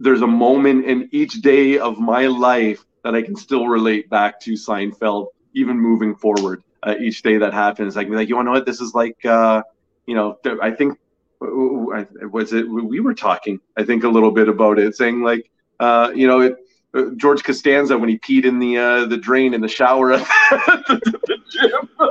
[0.00, 4.40] there's a moment in each day of my life that I can still relate back
[4.40, 6.62] to Seinfeld, even moving forward.
[6.82, 9.22] Uh, each day that happens, I can be like, you know what this is like?
[9.24, 9.62] Uh,
[10.06, 10.98] you know, I think
[11.40, 13.60] was it we were talking.
[13.76, 16.56] I think a little bit about it, saying like, uh, you know, it,
[16.94, 20.26] uh, George Costanza when he peed in the uh, the drain in the shower at
[20.50, 22.10] the, the gym.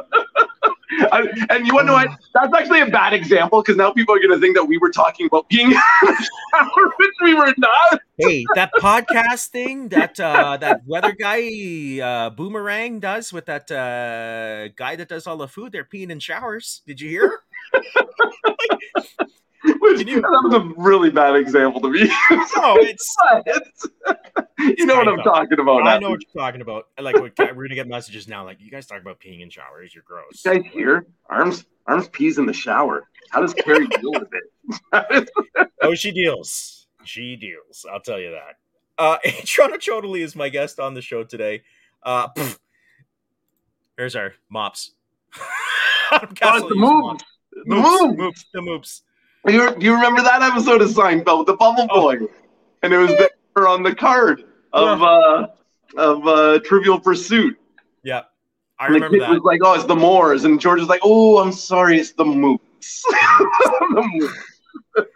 [1.12, 2.10] I, and you want to know what?
[2.34, 4.91] That's actually a bad example because now people are going to think that we were
[4.91, 5.72] talking about being
[6.51, 8.01] shower, which we were not.
[8.18, 14.70] hey, that podcast thing that uh, that weather guy uh, Boomerang does with that uh,
[14.76, 16.82] guy that does all the food, they're peeing in showers.
[16.86, 17.41] Did you hear?
[19.80, 22.01] Which, you, that was a really bad example to me.
[22.32, 23.88] no, it's, it's
[24.57, 25.86] you know what I'm talking about.
[25.86, 26.88] I know what you're talking about.
[26.99, 29.93] Like we're gonna get messages now, like you guys talk about peeing in showers.
[29.93, 30.43] You're gross.
[30.45, 31.07] You guys here?
[31.30, 33.10] Arms Arms pees in the shower.
[33.32, 35.30] How does Carrie deal with it?
[35.82, 36.88] oh, she deals.
[37.03, 37.86] She deals.
[37.91, 38.57] I'll tell you that.
[38.97, 41.64] Uh, Adriano Ciotoli is my guest on the show today.
[42.03, 42.28] Uh,
[43.97, 44.91] here's our mops.
[46.12, 47.24] oh, the moves.
[47.51, 48.18] The moves.
[48.18, 48.45] moves.
[48.53, 49.03] The moves.
[49.48, 52.02] Do you, do you remember that episode of Seinfeld, the Bubble oh.
[52.02, 52.18] Boy?
[52.84, 53.12] And it was
[53.56, 55.48] there on the card of uh,
[55.98, 57.58] of uh, Trivial Pursuit.
[58.04, 58.24] Yeah,
[58.80, 59.32] I And the remember kid that.
[59.32, 62.26] was like, "Oh, it's the Moors," and George was like, "Oh, I'm sorry, it's the
[62.26, 63.04] Moose."
[64.96, 65.08] The.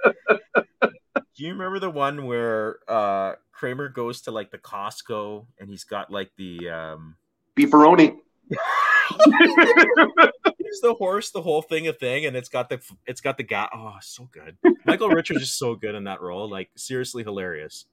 [1.35, 5.83] Do you remember the one where uh Kramer goes to like the Costco and he's
[5.83, 7.15] got like the um
[7.55, 8.17] Beefaroni.
[10.73, 13.43] Is the horse the whole thing a thing and it's got the it's got the
[13.43, 14.57] guy oh so good.
[14.85, 17.85] Michael richards is so good in that role like seriously hilarious.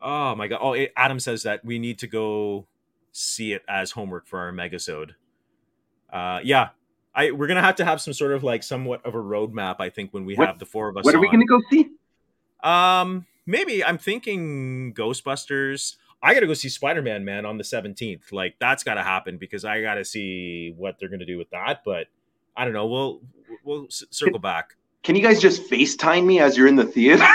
[0.00, 0.58] Oh my god.
[0.60, 2.66] Oh it, adam says that we need to go
[3.12, 5.12] see it as homework for our megasode.
[6.12, 6.68] Uh yeah
[7.14, 9.88] i we're gonna have to have some sort of like somewhat of a roadmap i
[9.88, 11.60] think when we What- have the four of us What are we going to go
[11.70, 11.88] see?
[12.62, 15.96] Um, maybe I'm thinking Ghostbusters.
[16.26, 18.32] I got to go see Spider Man, man, on the 17th.
[18.32, 21.48] Like that's got to happen because I got to see what they're gonna do with
[21.50, 21.82] that.
[21.84, 22.08] But
[22.56, 22.86] I don't know.
[22.86, 23.20] We'll
[23.62, 24.74] we'll s- circle back.
[25.04, 27.24] Can you guys just FaceTime me as you're in the theater?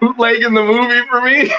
[0.00, 1.52] Bootlegging the movie for me.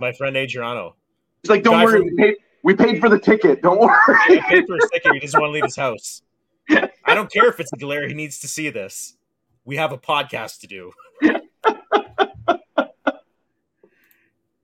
[0.00, 0.96] My friend Adriano.
[1.42, 3.62] He's like, don't worry, from- we paid, we paid for the ticket.
[3.62, 3.94] Don't worry.
[4.08, 5.14] I paid for his ticket.
[5.14, 6.20] He doesn't want to leave his house.
[6.70, 8.06] I don't care if it's a glare.
[8.06, 9.16] He needs to see this.
[9.64, 10.92] We have a podcast to do.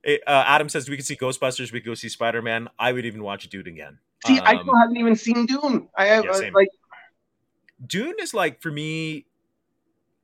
[0.06, 1.72] Uh, Adam says we could see Ghostbusters.
[1.72, 2.68] We could go see Spider Man.
[2.78, 3.98] I would even watch Dune again.
[4.26, 5.88] See, I Um, still haven't even seen Dune.
[5.96, 6.68] I have Yeah, like
[7.86, 9.26] Dune is like for me,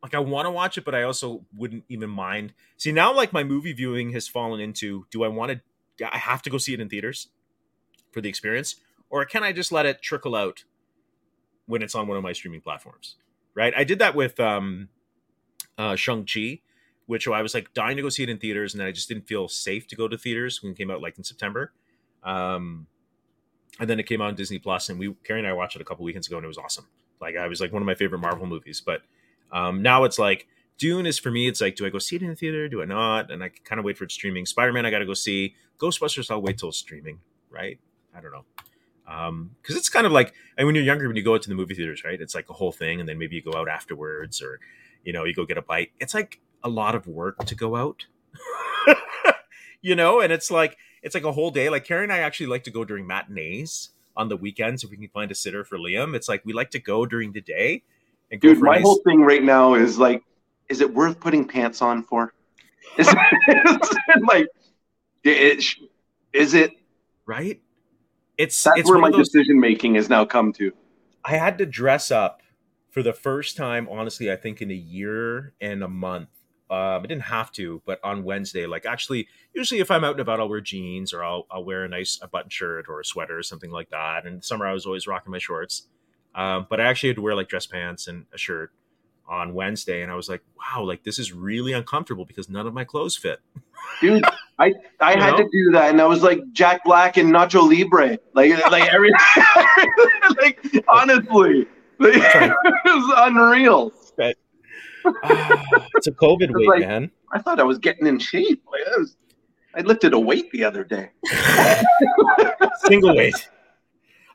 [0.03, 2.55] like I want to watch it, but I also wouldn't even mind.
[2.77, 5.61] See now, like my movie viewing has fallen into: do I want
[5.99, 6.13] to?
[6.13, 7.29] I have to go see it in theaters
[8.13, 8.77] for the experience,
[9.11, 10.65] or can I just let it trickle out
[11.67, 13.17] when it's on one of my streaming platforms?
[13.55, 13.73] Right?
[13.75, 14.91] I did that with um,
[15.79, 16.61] uh, Shang Chi,
[17.07, 19.09] which I was like dying to go see it in theaters, and then I just
[19.09, 21.73] didn't feel safe to go to theaters when it came out like in September.
[22.23, 22.87] Um,
[23.79, 25.83] and then it came out on Disney Plus, and we Carrie and I watched it
[25.83, 26.87] a couple weekends ago, and it was awesome.
[27.21, 28.83] Like I was like one of my favorite Marvel movies.
[28.85, 29.03] But
[29.53, 30.47] um, now it's like
[30.79, 31.49] Dune is for me.
[31.49, 32.69] It's like, do I go see it in the theater?
[32.69, 33.31] Do I not?
[33.31, 34.47] And I kind of wait for it streaming.
[34.47, 35.55] Spider Man, I got to go see.
[35.79, 37.21] Ghostbusters, I'll wait till it's streaming.
[37.51, 37.79] Right?
[38.15, 38.45] I don't know.
[39.09, 41.49] Um, because it's kind of like, and when you're younger, when you go out to
[41.49, 42.21] the movie theaters, right?
[42.21, 44.59] It's like a whole thing, and then maybe you go out afterwards, or
[45.05, 45.93] you know, you go get a bite.
[46.01, 48.07] It's like a lot of work to go out.
[49.83, 51.69] you know, and it's like it's like a whole day.
[51.69, 54.97] Like Carrie and I actually like to go during matinees on the weekends if we
[54.97, 56.15] can find a sitter for Liam.
[56.15, 57.83] It's like we like to go during the day
[58.31, 60.23] and go dude, my nice- whole thing right now is like,
[60.69, 62.33] is it worth putting pants on for?
[62.99, 64.47] Is it, like,
[65.25, 65.65] it,
[66.33, 66.71] is it?
[67.27, 67.61] right.
[68.39, 69.29] It's That's it's where my those.
[69.29, 70.73] decision making has now come to.
[71.25, 72.41] I had to dress up
[72.91, 76.29] for the first time, honestly, I think in a year and a month.
[76.69, 80.21] Um, I didn't have to, but on Wednesday, like actually, usually if I'm out and
[80.21, 83.05] about, I'll wear jeans or I'll, I'll wear a nice a button shirt or a
[83.05, 84.27] sweater or something like that.
[84.27, 85.87] And in summer, I was always rocking my shorts.
[86.35, 88.73] Um, but I actually had to wear like dress pants and a shirt
[89.29, 92.75] on Wednesday, and I was like, wow, like this is really uncomfortable because none of
[92.75, 93.41] my clothes fit.
[94.01, 94.25] Dude,
[94.59, 95.37] I I You had know?
[95.39, 99.11] to do that, and I was like Jack Black and Nacho Libre, like like every,
[100.37, 101.67] like honestly,
[101.99, 102.53] like, it
[102.85, 103.93] was unreal.
[105.97, 107.11] It's a COVID weight, like- man.
[107.33, 108.63] I thought I was getting in shape.
[108.71, 109.17] Like, I was,
[109.75, 111.11] I lifted a weight the other day.
[112.87, 113.49] single weight.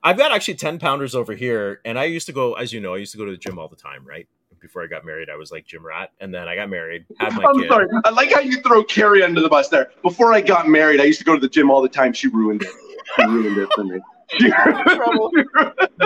[0.03, 1.80] I've got actually 10 pounders over here.
[1.86, 3.57] And I used to go, as you know, I used to go to the gym
[3.59, 4.28] all the time, right?
[4.59, 6.11] Before I got married, I was like gym rat.
[6.19, 7.69] And then I got married, had my I'm kid.
[7.69, 7.88] sorry.
[8.03, 9.91] I like how you throw Carrie under the bus there.
[10.02, 12.14] Before I got married, I used to go to the gym all the time.
[12.14, 12.69] She ruined it.
[13.15, 13.99] She ruined it for me.
[14.39, 15.30] She- trouble.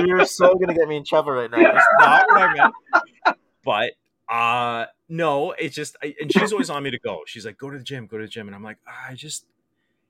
[0.03, 1.61] You're so gonna get me in trouble right now.
[1.61, 3.37] That's not what I meant.
[3.63, 3.91] But
[4.29, 7.21] uh no, it's just I, and she's always on me to go.
[7.27, 8.47] She's like, go to the gym, go to the gym.
[8.47, 9.45] And I'm like, "Ah, I just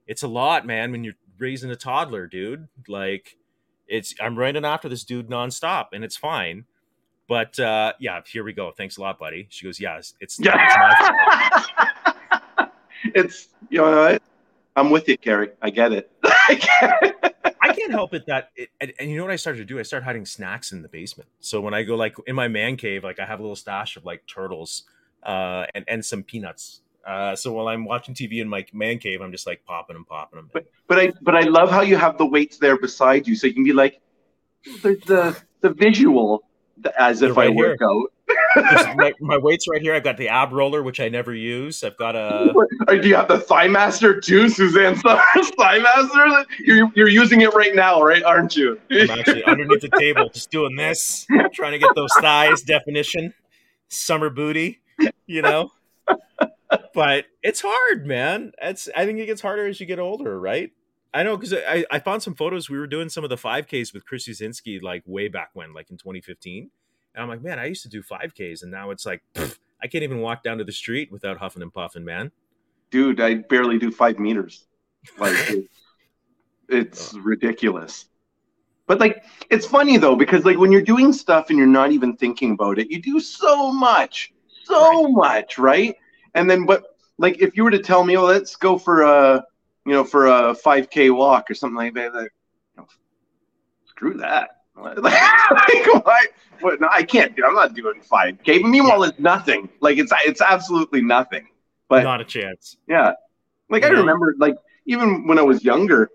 [0.08, 2.68] it's a lot, man, when you're raising a toddler, dude.
[2.88, 3.38] Like
[3.88, 6.66] it's I'm running after this dude nonstop and it's fine.
[7.28, 8.72] But uh yeah, here we go.
[8.72, 9.48] Thanks a lot, buddy.
[9.50, 11.66] She goes, Yeah, it's it's, it's my
[12.58, 12.68] yeah.
[13.16, 14.18] it's you know?
[14.76, 15.52] I'm with you, Carrie.
[15.62, 16.12] I get it.
[16.24, 17.35] I get it.
[17.76, 19.80] I can't help it that, it, and, and you know what I started to do?
[19.80, 21.30] I started hiding snacks in the basement.
[21.40, 23.98] So when I go like in my man cave, like I have a little stash
[23.98, 24.84] of like turtles
[25.24, 26.82] uh, and and some peanuts.
[27.06, 30.06] Uh, so while I'm watching TV in my man cave, I'm just like popping them,
[30.06, 30.50] popping them.
[30.88, 33.54] But I but I love how you have the weights there beside you, so you
[33.54, 34.02] can be like,
[34.82, 36.44] the the visual
[36.98, 38.12] as if They're I right work out.
[38.96, 39.94] my, my weights right here.
[39.94, 41.84] I've got the ab roller, which I never use.
[41.84, 42.54] I've got a
[42.88, 46.46] do you have the Thigh Master too, Suzanne Thigh Master?
[46.60, 48.24] You're, you're using it right now, right?
[48.24, 48.80] Aren't you?
[48.92, 53.34] I'm actually underneath the table, just doing this, trying to get those thighs definition,
[53.90, 54.82] summer booty,
[55.28, 55.72] you know.
[56.94, 58.54] But it's hard, man.
[58.62, 60.72] It's I think it gets harder as you get older, right?
[61.16, 62.70] I know because I, I found some photos.
[62.70, 65.90] We were doing some of the 5Ks with Chris Uzinski like way back when, like
[65.90, 66.70] in 2015.
[67.16, 69.88] And I'm like, man, I used to do 5Ks, and now it's like pfft, I
[69.88, 72.32] can't even walk down to the street without huffing and puffing, man.
[72.92, 74.66] Dude, I barely do five meters.
[75.18, 75.68] Like it's,
[76.68, 77.20] it's oh.
[77.20, 78.08] ridiculous.
[78.86, 82.18] But like it's funny though, because like when you're doing stuff and you're not even
[82.18, 84.34] thinking about it, you do so much.
[84.66, 85.14] So right.
[85.14, 85.96] much, right?
[86.34, 89.46] And then but like if you were to tell me, oh, let's go for a
[89.86, 92.34] you know, for a 5K walk or something like that, like,
[92.76, 92.88] you know,
[93.86, 94.50] screw that.
[94.78, 94.98] like,
[96.06, 96.26] why?
[96.60, 97.46] What, no, I can't do.
[97.46, 98.62] I'm not doing 5K.
[98.62, 99.70] But meanwhile, it's nothing.
[99.80, 101.48] Like it's it's absolutely nothing.
[101.88, 102.78] But not a chance.
[102.88, 103.14] Yeah.
[103.70, 104.56] Like I remember, like
[104.86, 106.10] even when I was younger,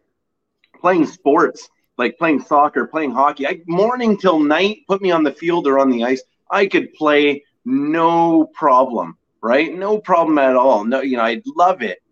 [0.81, 3.47] playing sports, like playing soccer, playing hockey.
[3.47, 6.23] I morning till night, put me on the field or on the ice.
[6.51, 9.73] I could play no problem, right?
[9.73, 10.85] No problem at all.
[10.85, 12.03] No, you know, I'd love it.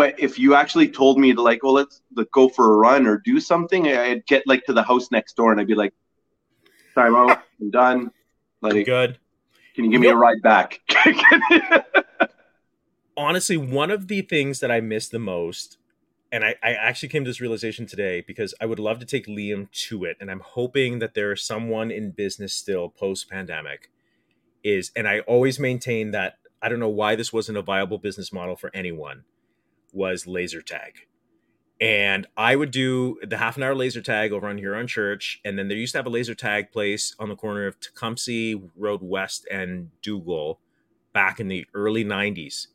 [0.00, 3.06] But if you actually told me to like, well, let's, let's go for a run
[3.06, 5.92] or do something, I'd get like to the house next door and I'd be like,
[6.94, 8.10] time out, I'm done.
[8.62, 9.18] Like, good.
[9.74, 10.80] Can you give me a ride back?
[13.14, 15.76] Honestly, one of the things that I miss the most,
[16.32, 19.26] and I, I actually came to this realization today because I would love to take
[19.26, 23.90] Liam to it, and I'm hoping that there's someone in business still post pandemic.
[24.64, 28.32] Is and I always maintain that I don't know why this wasn't a viable business
[28.32, 29.24] model for anyone
[29.92, 31.06] was laser tag.
[31.80, 35.40] And I would do the half an hour laser tag over on Huron Church.
[35.44, 38.56] And then there used to have a laser tag place on the corner of Tecumseh
[38.76, 40.60] Road West and Dougall
[41.14, 42.66] back in the early 90s.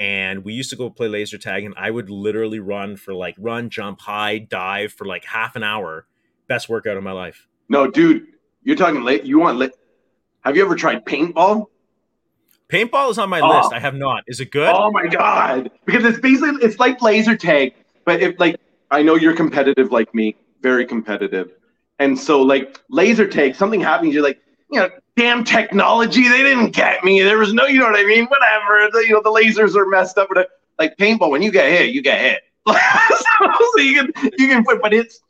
[0.00, 3.36] And we used to go play laser tag, and I would literally run for like
[3.38, 6.06] run, jump, high, dive for like half an hour.
[6.48, 7.46] Best workout of my life.
[7.68, 8.26] No, dude,
[8.64, 9.24] you're talking late.
[9.24, 9.72] You want late?
[10.40, 11.66] Have you ever tried paintball?
[12.70, 13.48] Paintball is on my oh.
[13.48, 13.72] list.
[13.72, 14.24] I have not.
[14.26, 14.72] Is it good?
[14.74, 15.70] Oh my god!
[15.84, 17.74] Because it's basically it's like laser tag,
[18.04, 18.56] but if like
[18.90, 21.52] I know you're competitive like me, very competitive,
[21.98, 24.40] and so like laser tag, something happens, you're like,
[24.70, 27.22] you know, damn technology, they didn't get me.
[27.22, 28.26] There was no, you know what I mean?
[28.26, 28.88] Whatever.
[28.92, 30.28] The, you know, the lasers are messed up.
[30.28, 30.46] Whatever.
[30.46, 32.42] Uh, like paintball, when you get hit, you get hit.
[32.68, 35.20] so you can you can put, but it's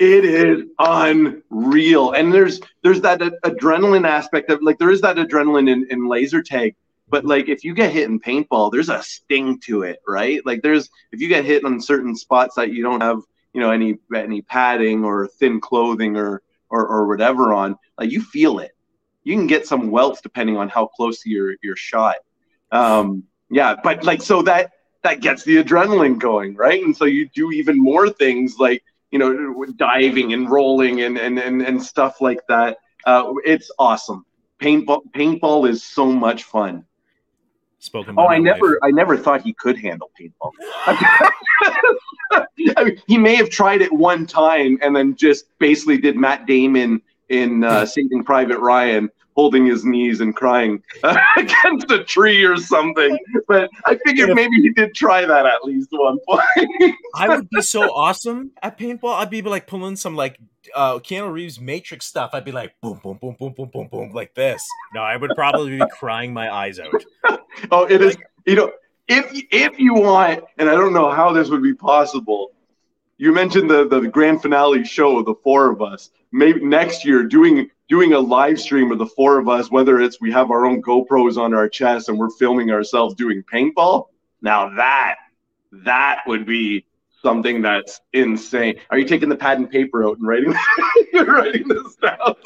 [0.00, 2.12] it is unreal.
[2.12, 6.42] And there's there's that adrenaline aspect of like there is that adrenaline in, in laser
[6.42, 6.74] tag
[7.10, 10.44] but like if you get hit in paintball there's a sting to it right?
[10.46, 13.20] Like there's if you get hit on certain spots that you don't have
[13.52, 16.40] you know any any padding or thin clothing or
[16.70, 18.72] or, or whatever on like you feel it.
[19.22, 22.16] You can get some welts depending on how close your your shot.
[22.72, 24.70] Um yeah but like so that
[25.02, 26.82] that gets the adrenaline going right?
[26.82, 31.38] And so you do even more things like you know, diving and rolling and and
[31.38, 32.78] and, and stuff like that.
[33.04, 34.24] Uh, it's awesome.
[34.60, 36.84] Paintball paintball is so much fun.
[37.80, 38.14] Spoken.
[38.18, 40.52] Oh, I never, I never thought he could handle paintball.
[42.76, 46.46] I mean, he may have tried it one time and then just basically did Matt
[46.46, 47.00] Damon
[47.30, 49.08] in uh, Saving Private Ryan,
[49.40, 50.82] holding his knees and crying
[51.38, 53.18] against a tree or something.
[53.48, 56.94] But I figured maybe he did try that at least one point.
[57.14, 59.14] I would be so awesome at paintball.
[59.14, 60.38] I'd be like pulling some like
[60.74, 62.32] uh Keanu Reeves Matrix stuff.
[62.34, 64.62] I'd be like boom, boom, boom, boom, boom, boom, boom, like this.
[64.92, 67.02] No, I would probably be crying my eyes out.
[67.70, 68.16] oh, it like, is.
[68.44, 68.72] You know,
[69.08, 72.52] if if you want, and I don't know how this would be possible.
[73.16, 76.10] You mentioned the the grand finale show of the four of us.
[76.30, 80.20] Maybe next year doing doing a live stream of the four of us, whether it's
[80.20, 84.06] we have our own GoPros on our chest and we're filming ourselves doing paintball.
[84.40, 85.16] Now that
[85.72, 86.86] that would be
[87.20, 88.76] something that's insane.
[88.90, 90.54] Are you taking the pad and paper out and writing
[91.12, 92.36] you're writing this down?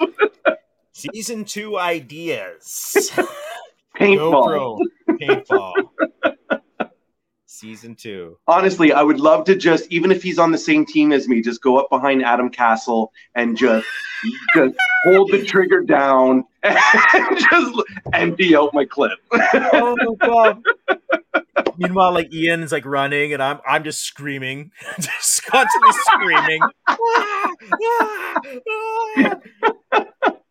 [0.93, 3.11] Season two ideas.
[3.97, 4.81] Paintball.
[4.81, 4.81] GoPro,
[5.21, 5.75] paintball
[7.55, 8.37] season two.
[8.47, 11.41] Honestly, I would love to just, even if he's on the same team as me,
[11.41, 13.87] just go up behind Adam Castle and just,
[14.55, 14.75] just
[15.05, 17.83] hold the trigger down and just
[18.13, 19.19] empty out my clip.
[19.33, 20.63] oh my god.
[21.77, 24.71] Meanwhile, like Ian's like running and I'm I'm just screaming,
[25.01, 26.61] just constantly screaming.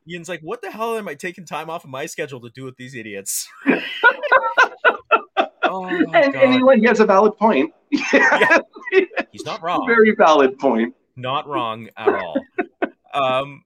[0.10, 2.66] Ian's like, what the hell am I taking time off of my schedule to do
[2.66, 3.48] with these idiots?
[5.74, 7.74] Oh, and, and he has a valid point.
[7.90, 8.60] yeah.
[9.32, 9.88] He's not wrong.
[9.88, 10.94] Very valid point.
[11.16, 12.40] Not wrong at all.
[13.12, 13.64] Um,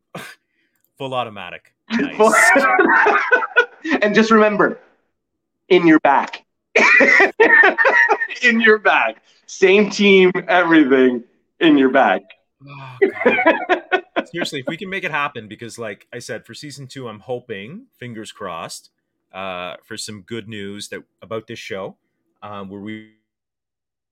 [0.98, 1.74] full automatic.
[1.92, 2.52] Nice.
[4.02, 4.80] and just remember,
[5.68, 6.46] in your back.
[8.42, 9.22] in your back.
[9.46, 11.26] Same team, everything
[11.60, 12.22] in your back.
[12.66, 12.98] Oh,
[14.32, 17.20] Seriously, if we can make it happen, because like I said, for season two, I'm
[17.20, 18.92] hoping, fingers crossed,
[19.38, 21.96] uh, for some good news that about this show,
[22.42, 23.12] um, where we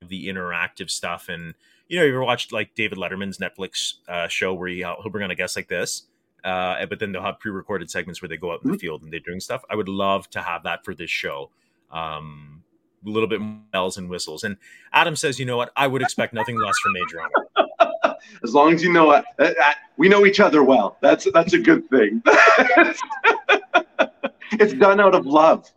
[0.08, 1.56] the interactive stuff and
[1.88, 5.24] you know you ever watched like David Letterman's Netflix uh, show where he, he'll bring
[5.24, 6.04] on a guest like this.
[6.44, 8.82] uh, but then they'll have pre-recorded segments where they go out in the Mhm.
[8.82, 9.64] field and they're doing stuff.
[9.68, 11.50] I would love to have that for this show.
[11.90, 12.62] Um,
[13.04, 14.44] a little bit more bells and whistles.
[14.44, 14.58] And
[14.94, 15.72] Adam says, you know what?
[15.76, 17.20] I would expect nothing less from Major
[18.44, 20.98] As long as you know it, uh, uh, we know each other well.
[21.02, 22.22] That's that's a good thing.
[24.54, 25.70] it's done out of love.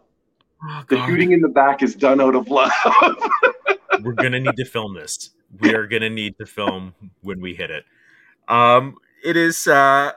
[0.62, 2.72] Oh, The shooting in the back is done out of love.
[4.02, 5.30] We're gonna need to film this.
[5.60, 7.84] We are gonna need to film when we hit it.
[8.48, 10.12] Um, it is uh,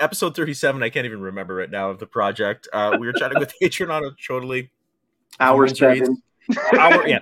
[0.00, 0.82] episode thirty-seven.
[0.82, 2.68] I can't even remember right now of the project.
[2.72, 4.70] Uh, we were chatting with Adriano Ciotoli.
[5.40, 6.22] Hour seven.
[6.78, 7.20] hour yeah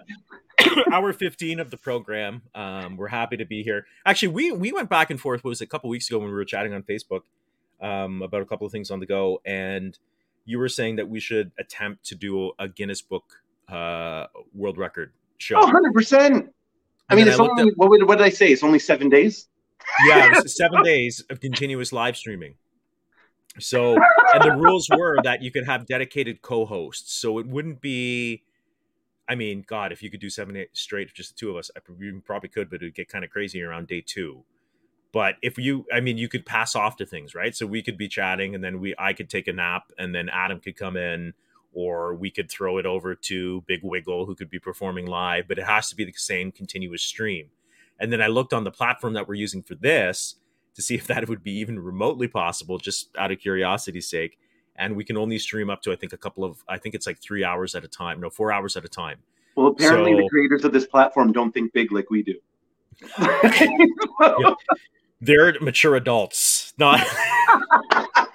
[0.93, 4.89] hour 15 of the program um we're happy to be here actually we we went
[4.89, 6.83] back and forth what was it, a couple weeks ago when we were chatting on
[6.85, 7.23] facebook
[7.83, 9.99] um about a couple of things on the go and
[10.47, 13.25] you were saying that we should attempt to do a guinness book
[13.69, 16.53] uh world record show Oh, 100 percent.
[17.11, 18.49] I mean, it's I only what, would- what did I say?
[18.53, 19.49] It's only seven days.
[20.09, 22.55] yeah seven days of continuous live streaming
[23.59, 23.97] so
[24.35, 28.43] and the rules were that you could have dedicated co-hosts so it wouldn't be
[29.29, 31.71] i mean god if you could do seven days straight just the two of us
[31.77, 34.43] i you probably could but it would get kind of crazy around day two
[35.17, 37.97] but if you i mean you could pass off to things right so we could
[37.97, 40.97] be chatting and then we i could take a nap and then adam could come
[40.97, 41.33] in
[41.73, 45.59] or we could throw it over to big wiggle who could be performing live but
[45.59, 47.49] it has to be the same continuous stream
[47.99, 50.37] and then i looked on the platform that we're using for this
[50.77, 54.39] to see if that would be even remotely possible, just out of curiosity's sake.
[54.77, 57.07] And we can only stream up to, I think, a couple of, I think it's
[57.07, 59.19] like three hours at a time, no, four hours at a time.
[59.57, 62.39] Well, apparently So- the creators of this platform don't think big like we do.
[65.21, 67.01] They're mature adults, not.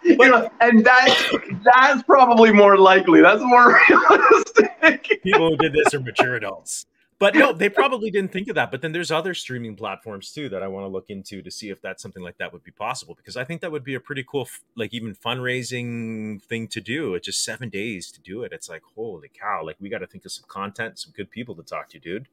[0.04, 3.22] You know, and that's that's probably more likely.
[3.22, 5.22] That's more realistic.
[5.24, 6.86] people who did this are mature adults.
[7.20, 8.72] But no, they probably didn't think of that.
[8.72, 11.70] But then there's other streaming platforms too that I want to look into to see
[11.70, 14.00] if that's something like that would be possible because I think that would be a
[14.00, 17.14] pretty cool, like even fundraising thing to do.
[17.14, 18.52] It's just seven days to do it.
[18.52, 19.62] It's like holy cow!
[19.64, 22.28] Like we got to think of some content, some good people to talk to, dude.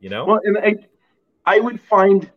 [0.00, 0.24] You know?
[0.24, 0.76] Well, and I,
[1.46, 2.28] I would find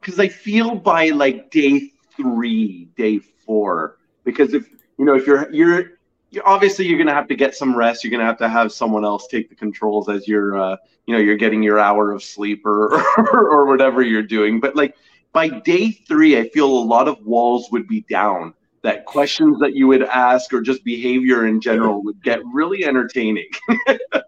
[0.00, 4.68] because I feel by like day three, day four, because if
[4.98, 5.90] you know if you're you're,
[6.30, 8.04] you're obviously you're gonna have to get some rest.
[8.04, 10.76] You're gonna have to have someone else take the controls as you're uh,
[11.06, 14.60] you know you're getting your hour of sleep or, or or whatever you're doing.
[14.60, 14.94] But like
[15.32, 18.54] by day three, I feel a lot of walls would be down.
[18.82, 23.48] That questions that you would ask or just behavior in general would get really entertaining.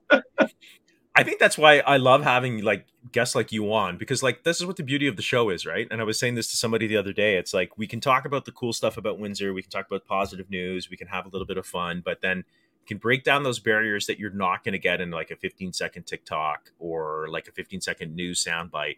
[1.17, 4.61] I think that's why I love having like guests like you on because like this
[4.61, 5.89] is what the beauty of the show is, right?
[5.91, 7.37] And I was saying this to somebody the other day.
[7.37, 10.07] It's like we can talk about the cool stuff about Windsor, we can talk about
[10.07, 12.45] positive news, we can have a little bit of fun, but then
[12.91, 15.73] can break down those barriers that you're not going to get in like a 15
[15.73, 18.97] second TikTok or like a 15 second news soundbite.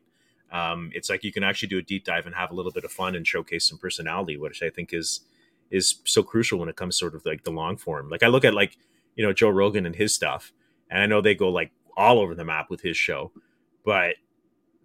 [0.51, 2.85] Um, it's like you can actually do a deep dive and have a little bit
[2.85, 5.21] of fun and showcase some personality, which I think is
[5.71, 8.09] is so crucial when it comes sort of like the long form.
[8.09, 8.79] Like I look at like
[9.15, 10.55] you know Joe Rogan and his stuff,
[10.91, 13.31] and I know they go like all over the map with his show,
[13.85, 14.15] but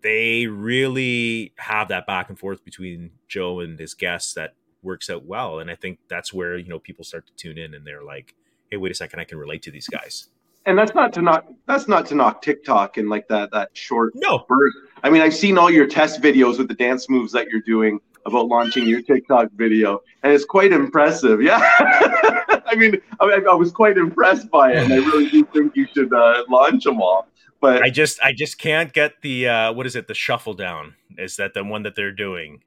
[0.01, 4.53] they really have that back and forth between Joe and his guests that
[4.83, 5.59] works out well.
[5.59, 8.35] And I think that's where, you know, people start to tune in and they're like,
[8.69, 10.27] hey, wait a second, I can relate to these guys.
[10.65, 14.13] and that's not to knock that's not to knock TikTok and like that that short
[14.15, 14.77] No, burst.
[15.03, 17.99] I mean, I've seen all your test videos with the dance moves that you're doing
[18.25, 21.41] about launching your TikTok video, and it's quite impressive.
[21.41, 21.59] Yeah,
[22.67, 25.87] I mean, I, I was quite impressed by it, and I really do think you
[25.93, 27.27] should uh, launch them all.
[27.59, 30.95] But I just I just can't get the uh what is it, the shuffle down.
[31.17, 32.61] Is that the one that they're doing?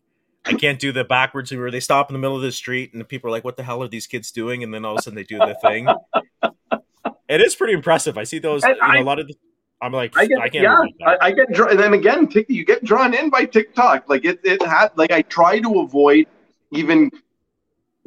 [0.45, 3.01] I can't do the backwards where they stop in the middle of the street and
[3.01, 4.63] the people are like, What the hell are these kids doing?
[4.63, 5.89] And then all of a sudden they do the thing.
[7.29, 8.19] it is pretty impressive.
[8.19, 9.35] I see those you know, I- a lot of the,
[9.83, 11.23] I'm like I get, I can't yeah, that.
[11.23, 14.11] I, I get, and then again, Tik- you get drawn in by TikTok.
[14.11, 16.27] Like it, it had, like I try to avoid
[16.71, 17.11] even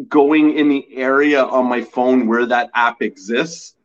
[0.07, 3.75] going in the area on my phone where that app exists,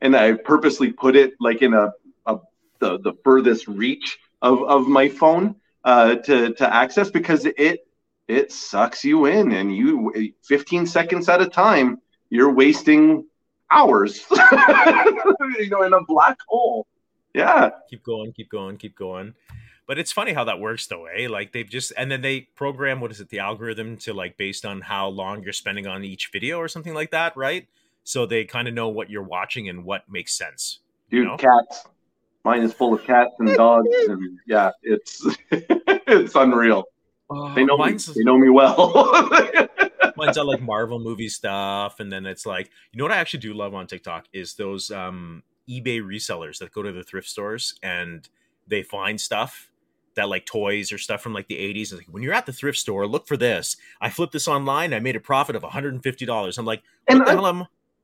[0.00, 1.92] and I purposely put it like in a,
[2.26, 2.38] a
[2.78, 7.86] the the furthest reach of of my phone uh, to to access because it
[8.28, 13.24] it sucks you in, and you 15 seconds at a time, you're wasting
[13.70, 16.86] hours, you know, in a black hole.
[17.34, 17.70] Yeah.
[17.88, 19.34] keep going, keep going, keep going.
[19.88, 21.28] But it's funny how that works though, eh?
[21.28, 24.64] Like they've just and then they program what is it, the algorithm to like based
[24.66, 27.66] on how long you're spending on each video or something like that, right?
[28.04, 30.80] So they kind of know what you're watching and what makes sense.
[31.10, 31.36] dude know?
[31.38, 31.86] cats
[32.44, 36.84] mine is full of cats and dogs and yeah it's it's unreal
[37.54, 37.92] they know me.
[37.92, 38.92] they know me well
[40.16, 43.40] mine's all like Marvel movie stuff, and then it's like you know what I actually
[43.40, 47.78] do love on TikTok is those um eBay resellers that go to the thrift stores
[47.82, 48.28] and
[48.66, 49.67] they find stuff
[50.18, 51.94] that like toys or stuff from like the 80s.
[51.94, 53.76] Like when you're at the thrift store, look for this.
[54.00, 54.92] I flipped this online.
[54.92, 56.58] I made a profit of $150.
[56.58, 57.34] I'm like, And I-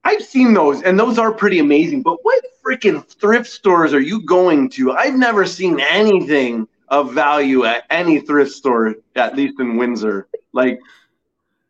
[0.06, 2.02] I've seen those, and those are pretty amazing.
[2.02, 4.92] But what freaking thrift stores are you going to?
[4.92, 10.28] I've never seen anything of value at any thrift store, at least in Windsor.
[10.52, 10.78] Like,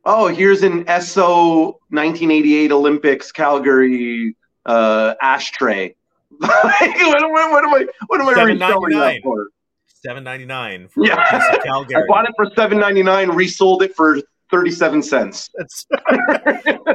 [0.04, 5.94] oh, here's an SO 1988 Olympics Calgary uh, ashtray.
[6.38, 7.86] what, what, what am I?
[8.08, 9.22] What am I reselling that
[10.06, 10.90] $7.99.
[10.90, 11.02] for?
[11.02, 11.28] 7.99 for Yeah.
[11.28, 14.18] a piece of I bought it for 7.99, resold it for
[14.51, 15.51] 37 cents.
[15.56, 15.86] That's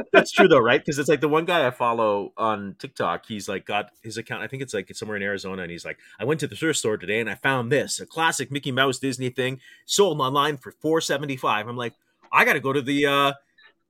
[0.12, 0.80] that's true though, right?
[0.80, 3.26] Because it's like the one guy I follow on TikTok.
[3.26, 4.42] He's like got his account.
[4.42, 6.56] I think it's like it's somewhere in Arizona, and he's like, I went to the
[6.56, 10.56] thrift store today and I found this a classic Mickey Mouse Disney thing sold online
[10.56, 11.66] for four seventy five.
[11.68, 11.94] I'm like,
[12.32, 13.32] I got to go to the uh,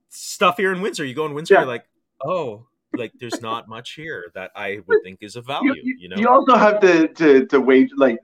[0.09, 1.05] stuff here in Windsor.
[1.05, 1.59] You go in Windsor, Yeah.
[1.61, 1.85] you're like,
[2.25, 2.65] oh,
[2.97, 5.73] like there's not much here that I would think is of value.
[5.97, 8.17] You, know, you also have to to to wait like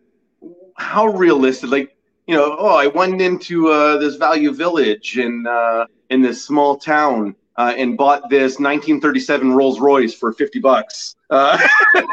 [0.75, 1.95] how realistic like
[2.27, 6.77] you know oh i went into uh, this value village in uh, in this small
[6.77, 11.15] town uh, and bought this 1937 rolls royce for 50 bucks.
[11.29, 11.57] Uh,
[11.95, 12.03] you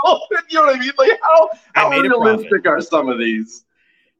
[0.00, 0.90] know what i mean?
[0.98, 3.64] Like how how realistic are some of these?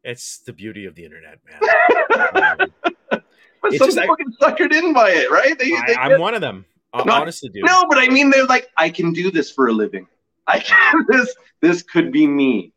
[0.04, 2.68] It's the beauty of the internet, man.
[3.12, 3.20] Um,
[3.62, 5.56] but some just people get suckered in by it right?
[5.56, 6.64] They, they I, get- I'm one of them.
[6.92, 9.72] I No, honestly, no but i mean they're like i can do this for a
[9.72, 10.06] living.
[10.46, 12.71] I can this this could be me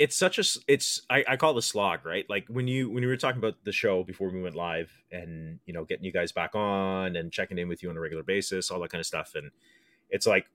[0.00, 2.24] it's such a it's I, I call it a slog right?
[2.28, 5.60] Like when you when you were talking about the show before we went live and
[5.66, 8.22] you know getting you guys back on and checking in with you on a regular
[8.22, 9.50] basis all that kind of stuff and
[10.08, 10.46] it's like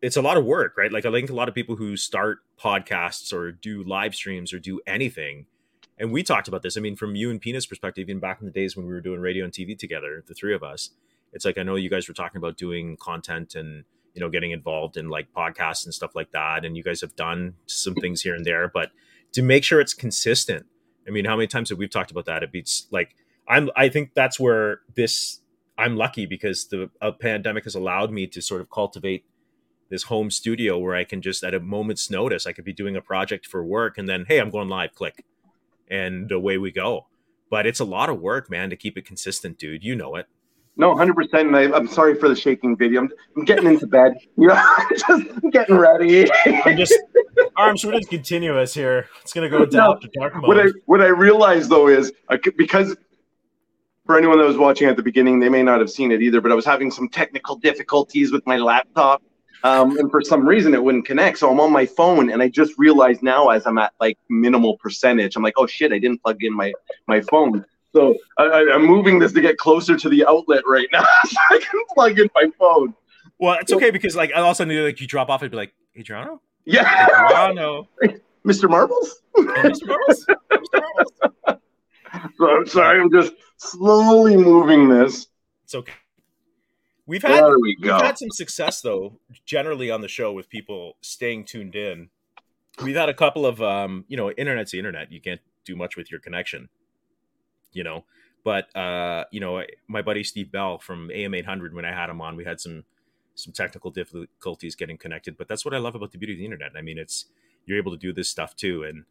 [0.00, 0.92] it's a lot of work right?
[0.92, 4.60] Like i think a lot of people who start podcasts or do live streams or
[4.60, 5.46] do anything
[5.98, 8.46] and we talked about this i mean from you and Pina's perspective even back in
[8.46, 10.90] the days when we were doing radio and tv together the three of us
[11.32, 13.84] it's like i know you guys were talking about doing content and
[14.14, 17.14] you know getting involved in like podcasts and stuff like that and you guys have
[17.16, 18.90] done some things here and there but
[19.32, 20.66] to make sure it's consistent
[21.06, 22.42] i mean how many times have we talked about that?
[22.42, 23.14] It beats like
[23.48, 25.40] i'm i think that's where this
[25.76, 29.24] i'm lucky because the pandemic has allowed me to sort of cultivate
[29.90, 32.96] this home studio where i can just at a moment's notice i could be doing
[32.96, 35.24] a project for work and then hey i'm going live click
[35.90, 37.06] and away we go.
[37.50, 39.84] But it's a lot of work man to keep it consistent dude.
[39.84, 40.26] You know it
[40.76, 41.48] No, hundred percent.
[41.48, 43.02] And I, I'm sorry for the shaking video.
[43.02, 44.14] I'm, I'm getting into bed.
[44.36, 44.60] You know,
[45.08, 46.28] just getting ready.
[46.64, 46.92] i'm just
[47.56, 50.70] arms we're just continuous here it's gonna go No, down to dark mode what I
[50.86, 52.96] what I realized though is I could- because
[54.06, 56.40] for anyone that was watching at the beginning, they may not have seen it either.
[56.42, 59.22] But I was having some technical difficulties with my laptop,
[59.62, 61.38] um, and for some reason it wouldn't connect.
[61.38, 64.76] So I'm on my phone, and I just realized now as I'm at like minimal
[64.78, 66.72] percentage, I'm like, oh shit, I didn't plug in my
[67.06, 67.64] my phone.
[67.94, 71.36] So I, I, I'm moving this to get closer to the outlet right now, so
[71.50, 72.92] I can plug in my phone.
[73.38, 75.56] well it's okay because like all of a sudden like you drop off and be
[75.56, 75.72] like
[76.02, 77.88] Geronimo Yeah, Geronimo
[78.44, 78.68] Mr.
[78.68, 79.22] Marbles.
[79.36, 79.86] Mr.
[79.86, 80.26] Marbles?
[80.50, 80.82] Mr.
[80.82, 81.12] Marbles?
[82.36, 85.28] So I'm sorry, I'm just slowly moving this.
[85.64, 85.92] It's okay.
[87.06, 91.44] We've had we we've had some success though, generally on the show with people staying
[91.44, 92.08] tuned in.
[92.82, 95.12] We've had a couple of um, you know, internet's the internet.
[95.12, 96.68] You can't do much with your connection.
[97.74, 98.04] You know,
[98.44, 102.20] but uh, you know, my buddy Steve Bell from AM 800 when I had him
[102.20, 102.84] on, we had some
[103.34, 106.44] some technical difficulties getting connected, but that's what I love about the beauty of the
[106.44, 106.72] internet.
[106.76, 107.26] I mean, it's
[107.66, 109.04] you're able to do this stuff too and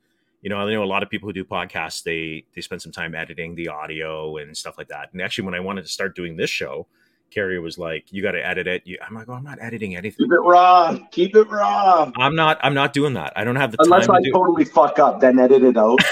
[0.44, 2.92] you know, I know a lot of people who do podcasts, they they spend some
[2.92, 5.10] time editing the audio and stuff like that.
[5.14, 6.86] And actually, when I wanted to start doing this show,
[7.34, 9.96] Carrie was like, "You got to edit it." You, I'm like, "Oh, I'm not editing
[9.96, 10.26] anything.
[10.26, 10.98] Keep it raw.
[11.12, 12.12] Keep it raw.
[12.18, 12.60] I'm not.
[12.62, 13.34] I'm not doing that.
[13.36, 15.78] I don't have the time Unless I to do." totally fuck up, then edit it
[15.78, 16.00] out.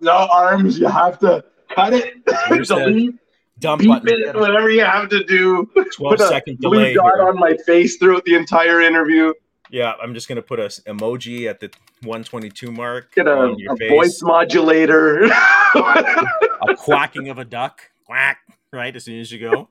[0.00, 0.78] No arms.
[0.78, 2.24] You have to cut it,
[2.68, 3.14] delete,
[3.58, 4.08] Dump beep button.
[4.08, 5.68] it, whatever you have to do.
[5.74, 6.94] 12 Put a second blue delay.
[6.94, 7.28] dot here.
[7.28, 9.32] on my face throughout the entire interview.
[9.70, 11.68] Yeah, I'm just gonna put a emoji at the
[12.02, 15.24] 122 mark Get a, on your a voice modulator.
[15.74, 18.38] a quacking of a duck, quack,
[18.72, 19.68] right as soon as you go.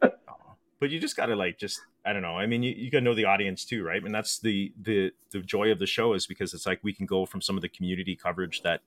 [0.80, 2.38] but you just gotta like just I don't know.
[2.38, 4.02] I mean, you, you gotta know the audience too, right?
[4.02, 7.06] And that's the the the joy of the show is because it's like we can
[7.06, 8.80] go from some of the community coverage that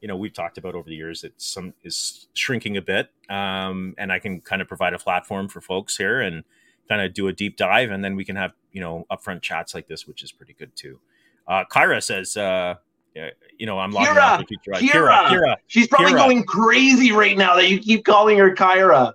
[0.00, 3.94] you know we've talked about over the years that some is shrinking a bit, um,
[3.98, 6.44] and I can kind of provide a platform for folks here and
[6.88, 9.74] kind of do a deep dive, and then we can have you know upfront chats
[9.74, 11.00] like this, which is pretty good too.
[11.48, 12.76] Uh, Kyra says, uh,
[13.14, 14.50] you know, I'm logging Kira!
[14.50, 14.58] you.
[14.58, 14.76] Kira!
[14.78, 16.18] Kira, Kira, She's probably Kira.
[16.18, 19.12] going crazy right now that you keep calling her Kyra.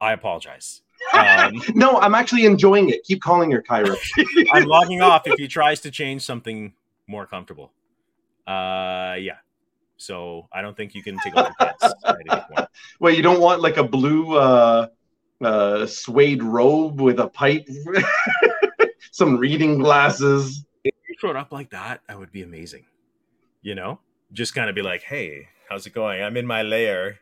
[0.00, 0.82] I apologize.
[1.14, 3.04] Um, no, I'm actually enjoying it.
[3.04, 3.96] Keep calling her Kyra.
[4.52, 6.74] I'm logging off if he tries to change something
[7.06, 7.72] more comfortable.
[8.46, 9.36] Uh, yeah.
[9.96, 12.68] So I don't think you can take off your pants.
[12.98, 14.88] Well, you don't want like a blue uh,
[15.40, 17.68] uh, suede robe with a pipe,
[19.12, 20.64] some reading glasses.
[20.84, 22.84] If You're throw it up like that, that would be amazing.
[23.62, 24.00] You know,
[24.32, 26.22] just kind of be like, "Hey, how's it going?
[26.22, 27.20] I'm in my lair,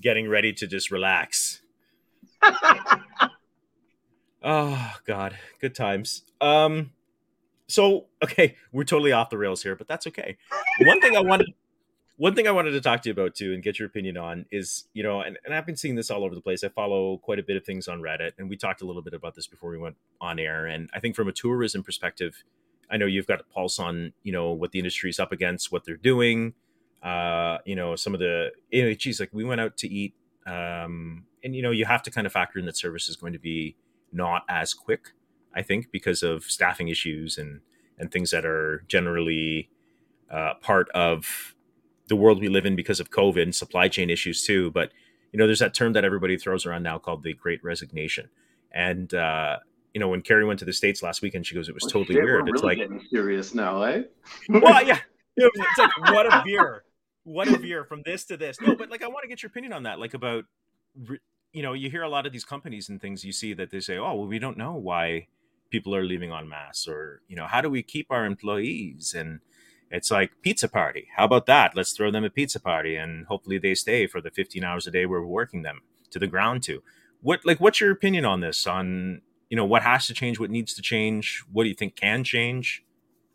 [0.00, 1.60] getting ready to just relax."
[4.42, 6.22] oh God, good times.
[6.40, 6.92] Um,
[7.68, 10.36] so okay, we're totally off the rails here, but that's okay.
[10.80, 11.54] One thing I wanted
[12.18, 14.46] one thing I wanted to talk to you about too and get your opinion on
[14.50, 16.64] is, you know, and, and I've been seeing this all over the place.
[16.64, 19.12] I follow quite a bit of things on Reddit, and we talked a little bit
[19.12, 20.66] about this before we went on air.
[20.66, 22.42] And I think from a tourism perspective,
[22.90, 25.84] I know you've got a pulse on, you know, what the industry's up against, what
[25.84, 26.54] they're doing.
[27.02, 30.14] Uh, you know, some of the, you geez, like we went out to eat,
[30.46, 33.32] um, and you know, you have to kind of factor in that service is going
[33.32, 33.76] to be
[34.12, 35.12] not as quick,
[35.54, 37.60] I think, because of staffing issues and
[37.98, 39.70] and things that are generally
[40.30, 41.54] uh, part of
[42.08, 44.70] the world we live in because of COVID and supply chain issues too.
[44.70, 44.92] But
[45.32, 48.28] you know, there's that term that everybody throws around now called the Great Resignation.
[48.72, 49.58] And uh,
[49.96, 52.16] you know, when Carrie went to the states last weekend, she goes, "It was totally
[52.16, 54.02] shit, weird." it's really like getting serious now, eh?
[54.50, 54.98] well, yeah,
[55.38, 56.84] it's like what a veer,
[57.24, 58.60] what a veer from this to this.
[58.60, 60.44] No, but like I want to get your opinion on that, like about
[61.50, 63.24] you know, you hear a lot of these companies and things.
[63.24, 65.28] You see that they say, "Oh, well, we don't know why."
[65.68, 69.40] people are leaving en masse or you know how do we keep our employees and
[69.90, 71.08] it's like pizza party.
[71.16, 71.76] How about that?
[71.76, 74.92] Let's throw them a pizza party and hopefully they stay for the 15 hours a
[74.92, 76.82] day we're working them to the ground to.
[77.20, 78.66] What like what's your opinion on this?
[78.66, 81.96] On you know what has to change, what needs to change, what do you think
[81.96, 82.84] can change?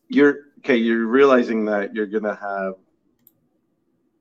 [0.07, 2.73] You're okay, you're realizing that you're gonna have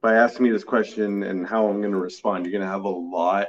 [0.00, 3.48] by asking me this question and how I'm gonna respond, you're gonna have a lot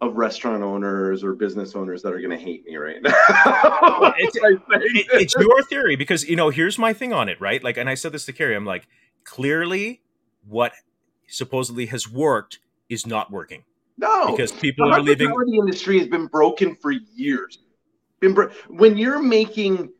[0.00, 3.10] of restaurant owners or business owners that are going to hate me right now.
[4.18, 7.62] it's, it, it's, your theory because you know here's my thing on it, right?
[7.62, 8.54] Like, and I said this to Carrie.
[8.54, 8.86] I'm like,
[9.24, 10.02] clearly,
[10.46, 10.72] what
[11.26, 13.64] supposedly has worked is not working.
[13.96, 15.28] No, because people the are leaving.
[15.28, 17.58] The industry has been broken for years.
[18.20, 19.90] When you're making,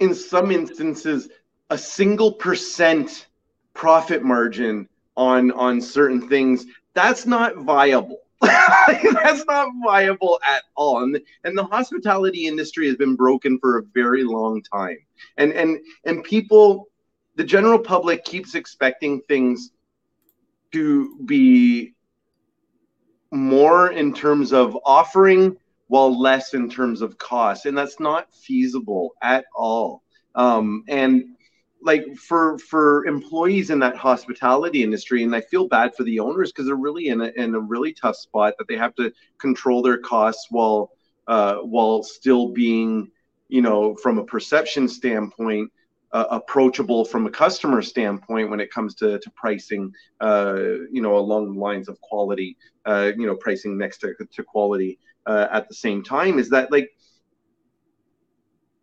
[0.00, 1.28] in some instances,
[1.70, 3.28] a single percent
[3.74, 11.04] profit margin on on certain things, that's not viable that's not viable at all.
[11.04, 14.98] And, and the hospitality industry has been broken for a very long time.
[15.36, 16.88] And and and people,
[17.36, 19.70] the general public keeps expecting things
[20.72, 21.94] to be
[23.30, 25.56] more in terms of offering
[25.92, 27.66] while less in terms of cost.
[27.66, 30.02] And that's not feasible at all.
[30.34, 31.36] Um, and
[31.82, 36.52] like for for employees in that hospitality industry and i feel bad for the owners
[36.52, 39.82] because they're really in a, in a really tough spot that they have to control
[39.82, 40.92] their costs while
[41.26, 43.10] uh, while still being
[43.48, 45.68] you know from a perception standpoint
[46.12, 50.54] uh, approachable from a customer standpoint when it comes to, to pricing uh,
[50.92, 52.56] you know along the lines of quality
[52.86, 56.70] uh, you know pricing next to, to quality uh, at the same time is that
[56.72, 56.90] like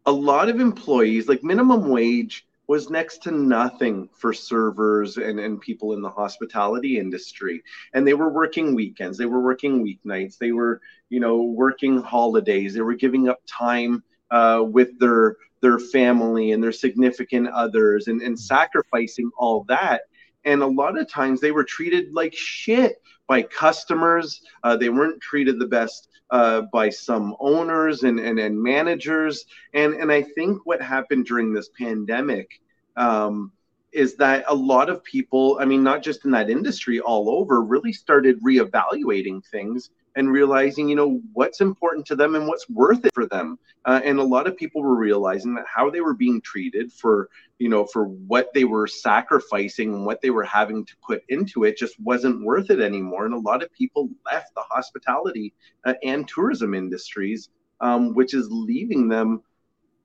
[0.05, 5.59] a lot of employees like minimum wage was next to nothing for servers and, and
[5.59, 7.63] people in the hospitality industry.
[7.95, 10.79] And they were working weekends, they were working weeknights, they were,
[11.09, 16.63] you know, working holidays, they were giving up time uh, with their their family and
[16.63, 20.01] their significant others and, and sacrificing all that.
[20.45, 24.41] And a lot of times they were treated like shit by customers.
[24.63, 29.45] Uh, they weren't treated the best uh, by some owners and, and, and managers.
[29.73, 32.61] And, and I think what happened during this pandemic
[32.95, 33.51] um,
[33.91, 37.61] is that a lot of people, I mean, not just in that industry, all over,
[37.61, 39.89] really started reevaluating things
[40.19, 43.57] and realizing, you know, what's important to them and what's worth it for them.
[43.85, 47.29] Uh, and a lot of people were realizing that how they were being treated for,
[47.57, 51.63] you know, for what they were sacrificing and what they were having to put into
[51.63, 53.23] it just wasn't worth it anymore.
[53.23, 55.53] And a lot of people left the hospitality
[55.85, 59.41] uh, and tourism industries, um, which is leaving them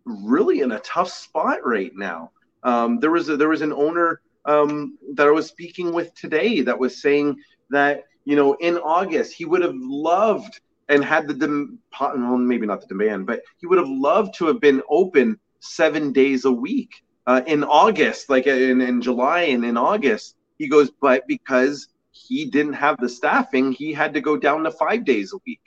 [0.04, 2.30] really in a tough spot right now.
[2.62, 6.60] Um, there was a, there was an owner um, that I was speaking with today
[6.60, 7.36] that was saying
[7.70, 12.66] that you know, in August, he would have loved and had the dem- well, maybe
[12.66, 16.52] not the demand, but he would have loved to have been open seven days a
[16.52, 20.36] week uh, in August, like in, in July and in August.
[20.58, 24.70] He goes, but because he didn't have the staffing, he had to go down to
[24.70, 25.60] five days a week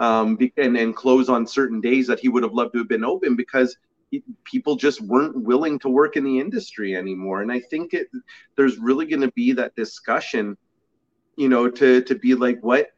[0.00, 3.04] um, and, and close on certain days that he would have loved to have been
[3.04, 3.76] open because
[4.10, 7.42] he, people just weren't willing to work in the industry anymore.
[7.42, 8.08] And I think it,
[8.56, 10.56] there's really going to be that discussion
[11.36, 12.90] you know to to be like what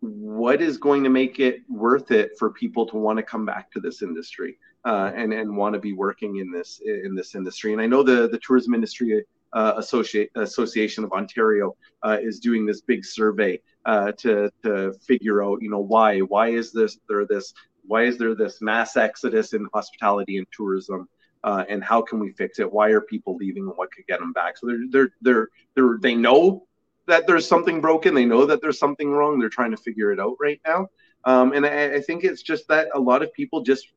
[0.00, 3.70] what is going to make it worth it for people to want to come back
[3.72, 7.72] to this industry uh, and and want to be working in this in this industry
[7.72, 9.24] and i know the the tourism industry
[9.54, 15.42] uh, associate association of ontario uh, is doing this big survey uh, to to figure
[15.42, 17.54] out you know why why is this there this
[17.86, 21.08] why is there this mass exodus in hospitality and tourism
[21.44, 22.72] uh, and how can we fix it?
[22.72, 24.56] Why are people leaving, and what could get them back?
[24.56, 26.66] So they're they're they're, they're they know
[27.06, 28.14] that there's something broken.
[28.14, 29.38] They know that there's something wrong.
[29.38, 30.88] They're trying to figure it out right now.
[31.24, 33.88] Um, and I, I think it's just that a lot of people just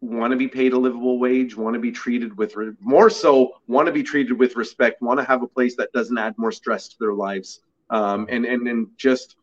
[0.00, 3.52] want to be paid a livable wage, want to be treated with re- more so,
[3.66, 6.52] want to be treated with respect, want to have a place that doesn't add more
[6.52, 7.60] stress to their lives,
[7.90, 9.36] um, and and and just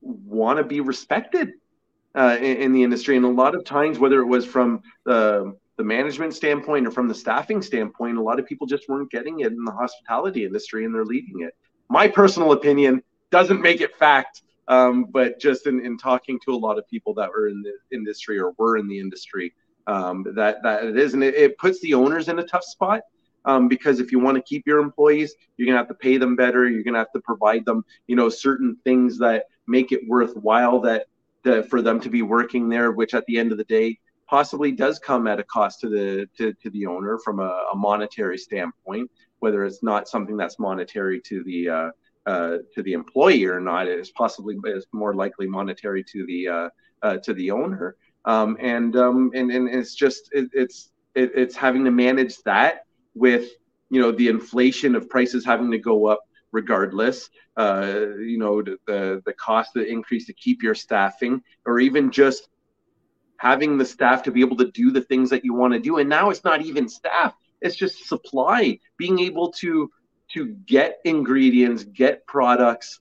[0.00, 1.52] want to be respected
[2.14, 3.16] uh, in, in, the industry.
[3.16, 7.08] And a lot of times, whether it was from the the management standpoint or from
[7.08, 10.84] the staffing standpoint, a lot of people just weren't getting it in the hospitality industry,
[10.84, 11.54] and they're leaving it.
[11.88, 16.56] My personal opinion doesn't make it fact um, but just in, in talking to a
[16.56, 19.54] lot of people that were in the industry or were in the industry,
[19.86, 23.02] um, that that it is, and it, it, puts the owners in a tough spot
[23.44, 26.34] um, because if you want to keep your employees, you're gonna have to pay them
[26.34, 26.68] better.
[26.68, 31.06] You're gonna have to provide them, you know, certain things that make it worthwhile that,
[31.42, 32.92] that for them to be working there.
[32.92, 36.28] Which at the end of the day, possibly does come at a cost to the
[36.36, 41.20] to, to the owner from a, a monetary standpoint, whether it's not something that's monetary
[41.20, 41.90] to the uh,
[42.26, 46.48] uh, to the employee or not it is possibly is more likely monetary to the
[46.48, 46.68] uh,
[47.02, 47.96] uh, to the owner.
[48.24, 52.86] Um, and, um, and and it's just it, it's it, it's having to manage that
[53.14, 53.50] with
[53.90, 56.20] you know the inflation of prices having to go up
[56.50, 57.28] regardless.
[57.56, 62.48] Uh, you know the, the cost the increase to keep your staffing or even just
[63.44, 65.98] having the staff to be able to do the things that you want to do.
[65.98, 68.78] And now it's not even staff; it's just supply.
[68.96, 69.90] Being able to
[70.32, 73.00] to get ingredients, get products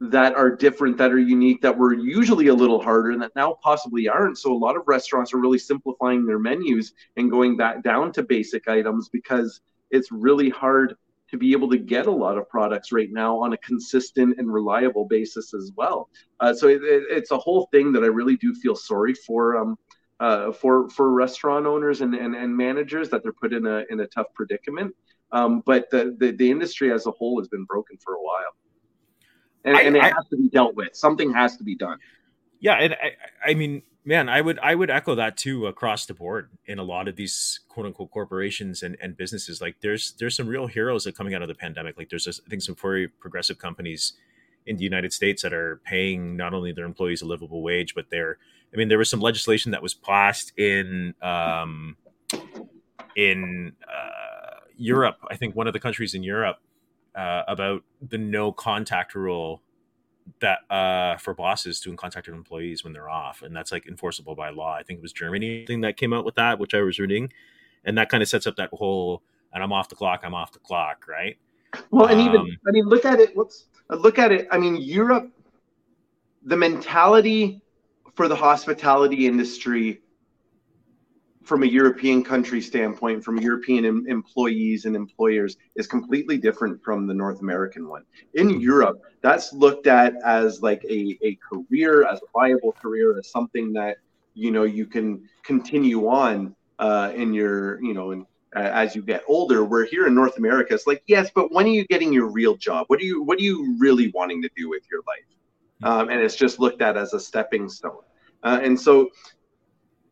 [0.00, 3.58] that are different, that are unique, that were usually a little harder and that now
[3.62, 4.38] possibly aren't.
[4.38, 8.22] So a lot of restaurants are really simplifying their menus and going back down to
[8.22, 10.96] basic items because it's really hard
[11.36, 14.52] to be able to get a lot of products right now on a consistent and
[14.52, 16.08] reliable basis as well.
[16.40, 19.56] Uh, so it, it, it's a whole thing that I really do feel sorry for.
[19.56, 19.78] Um,
[20.18, 24.00] uh, for for restaurant owners and, and, and managers that they're put in a in
[24.00, 24.94] a tough predicament.
[25.30, 28.54] Um, but the, the, the industry as a whole has been broken for a while,
[29.64, 30.94] and, I, and it I, has to be dealt with.
[30.94, 31.98] Something has to be done.
[32.60, 36.14] Yeah, and I, I mean, man, I would I would echo that too across the
[36.14, 39.60] board in a lot of these quote unquote corporations and, and businesses.
[39.60, 41.98] Like there's there's some real heroes that coming out of the pandemic.
[41.98, 44.14] Like there's I think some very progressive companies
[44.64, 48.06] in the United States that are paying not only their employees a livable wage, but
[48.10, 48.38] they're
[48.72, 51.96] I mean there was some legislation that was passed in um,
[53.16, 56.58] in uh, Europe, I think one of the countries in Europe,
[57.14, 59.62] uh, about the no contact rule
[60.40, 64.34] that uh, for bosses to contact their employees when they're off, and that's like enforceable
[64.34, 64.74] by law.
[64.74, 67.32] I think it was Germany thing that came out with that, which I was reading,
[67.84, 69.22] and that kind of sets up that whole
[69.52, 71.36] "and I'm off the clock, I'm off the clock," right?
[71.90, 73.36] Well, and um, even I mean, look at it.
[73.36, 74.48] Let's look at it.
[74.50, 75.30] I mean, Europe,
[76.44, 77.62] the mentality
[78.14, 80.00] for the hospitality industry
[81.46, 87.06] from a European country standpoint, from European em- employees and employers, is completely different from
[87.06, 88.02] the North American one.
[88.34, 88.60] In mm-hmm.
[88.60, 93.72] Europe, that's looked at as like a, a career, as a viable career, as something
[93.74, 93.98] that
[94.34, 99.02] you know you can continue on uh, in your you know in, uh, as you
[99.02, 99.64] get older.
[99.64, 102.56] Where here in North America, it's like yes, but when are you getting your real
[102.56, 102.86] job?
[102.88, 105.30] What are you what are you really wanting to do with your life?
[105.82, 105.86] Mm-hmm.
[105.86, 108.02] Um, and it's just looked at as a stepping stone.
[108.42, 109.10] Uh, and so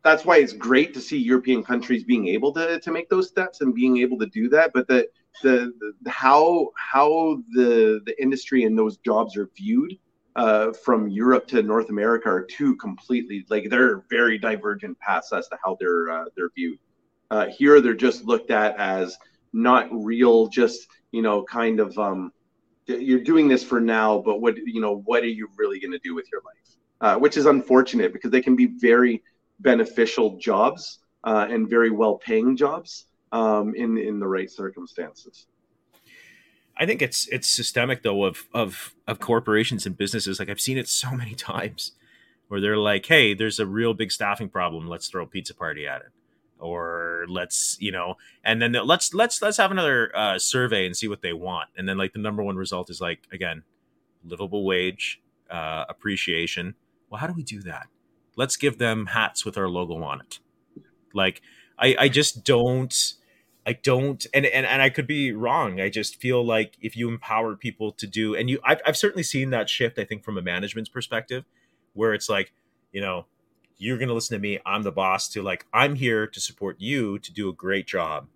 [0.04, 3.62] that's why it's great to see European countries being able to, to make those steps
[3.62, 4.70] and being able to do that.
[4.74, 5.08] But the,
[5.42, 5.72] the,
[6.02, 9.98] the how how the the industry and those jobs are viewed
[10.36, 15.48] uh, from Europe to North America are two completely like they're very divergent paths as
[15.48, 16.78] to how they're uh, they're viewed.
[17.30, 19.16] Uh, here they're just looked at as
[19.54, 22.30] not real, just you know, kind of um,
[22.86, 26.00] you're doing this for now, but what you know, what are you really going to
[26.00, 26.76] do with your life?
[27.00, 29.22] Uh, which is unfortunate because they can be very
[29.60, 35.46] beneficial jobs uh, and very well paying jobs um, in in the right circumstances.
[36.76, 40.38] I think it's it's systemic though of of of corporations and businesses.
[40.38, 41.92] Like I've seen it so many times
[42.48, 44.86] where they're like, "Hey, there's a real big staffing problem.
[44.86, 46.08] Let's throw a pizza party at it."
[46.60, 48.14] Or let's you know,
[48.44, 51.68] and then let's let's let's have another uh, survey and see what they want.
[51.76, 53.64] And then like the number one result is like again,
[54.24, 55.20] livable wage,
[55.50, 56.74] uh, appreciation.
[57.10, 57.88] Well, how do we do that?
[58.36, 60.38] Let's give them hats with our logo on it.
[61.12, 61.42] Like
[61.78, 63.14] I, I just don't
[63.66, 65.80] I don't and, and and I could be wrong.
[65.80, 69.22] I just feel like if you empower people to do and you I've, I've certainly
[69.22, 71.44] seen that shift, I think, from a management's perspective,
[71.94, 72.52] where it's like,
[72.92, 73.26] you know,
[73.76, 77.18] you're gonna listen to me, I'm the boss, to like, I'm here to support you
[77.20, 78.28] to do a great job.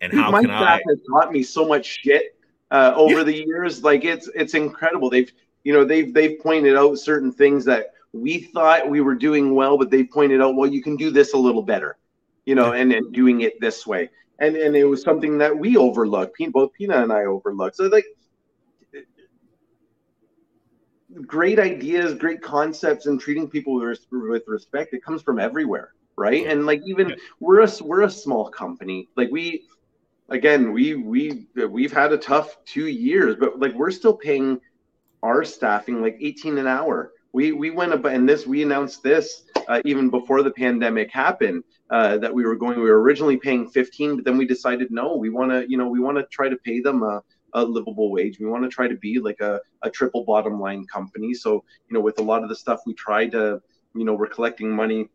[0.00, 2.36] And how My can I has taught me so much shit
[2.70, 3.22] uh, over yeah.
[3.22, 3.82] the years.
[3.82, 5.08] Like it's it's incredible.
[5.08, 5.32] They've
[5.64, 9.78] you know, they've they've pointed out certain things that we thought we were doing well,
[9.78, 11.98] but they pointed out, well, you can do this a little better.
[12.46, 14.10] you know, and, and doing it this way.
[14.40, 16.36] And and it was something that we overlooked.
[16.52, 17.76] Both Pina and I overlooked.
[17.76, 18.06] So like
[21.26, 24.94] great ideas, great concepts, and treating people with, with respect.
[24.94, 26.46] It comes from everywhere, right?
[26.46, 29.08] And like even we're a we're a small company.
[29.16, 29.64] Like we,
[30.30, 34.60] again, we we we've had a tough two years, but like we're still paying
[35.22, 37.13] our staffing like 18 an hour.
[37.34, 41.64] We we went up and this we announced this uh, even before the pandemic happened
[41.90, 42.78] uh, that we were going.
[42.78, 45.88] We were originally paying 15, but then we decided no, we want to you know
[45.88, 47.20] we want to try to pay them a
[47.54, 48.38] a livable wage.
[48.38, 51.32] We want to try to be like a, a triple bottom line company.
[51.34, 53.62] So, you know, with a lot of the stuff we try to,
[53.94, 55.08] you know, we're collecting money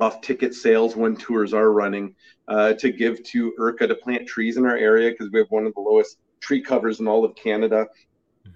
[0.00, 2.14] off ticket sales when tours are running
[2.48, 5.66] uh, to give to ERCA to plant trees in our area because we have one
[5.66, 7.86] of the lowest tree covers in all of Canada.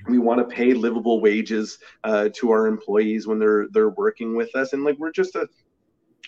[0.09, 4.55] We want to pay livable wages uh, to our employees when they're they're working with
[4.57, 5.47] us, and like we're just a,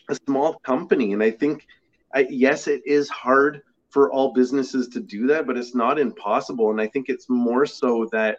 [0.09, 1.13] a small company.
[1.13, 1.67] And I think,
[2.15, 6.71] I, yes, it is hard for all businesses to do that, but it's not impossible.
[6.71, 8.39] And I think it's more so that,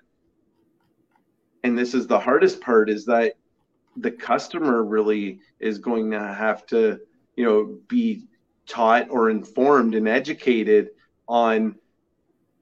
[1.64, 3.34] and this is the hardest part, is that
[3.98, 7.00] the customer really is going to have to,
[7.36, 8.24] you know, be
[8.66, 10.92] taught or informed and educated
[11.28, 11.76] on,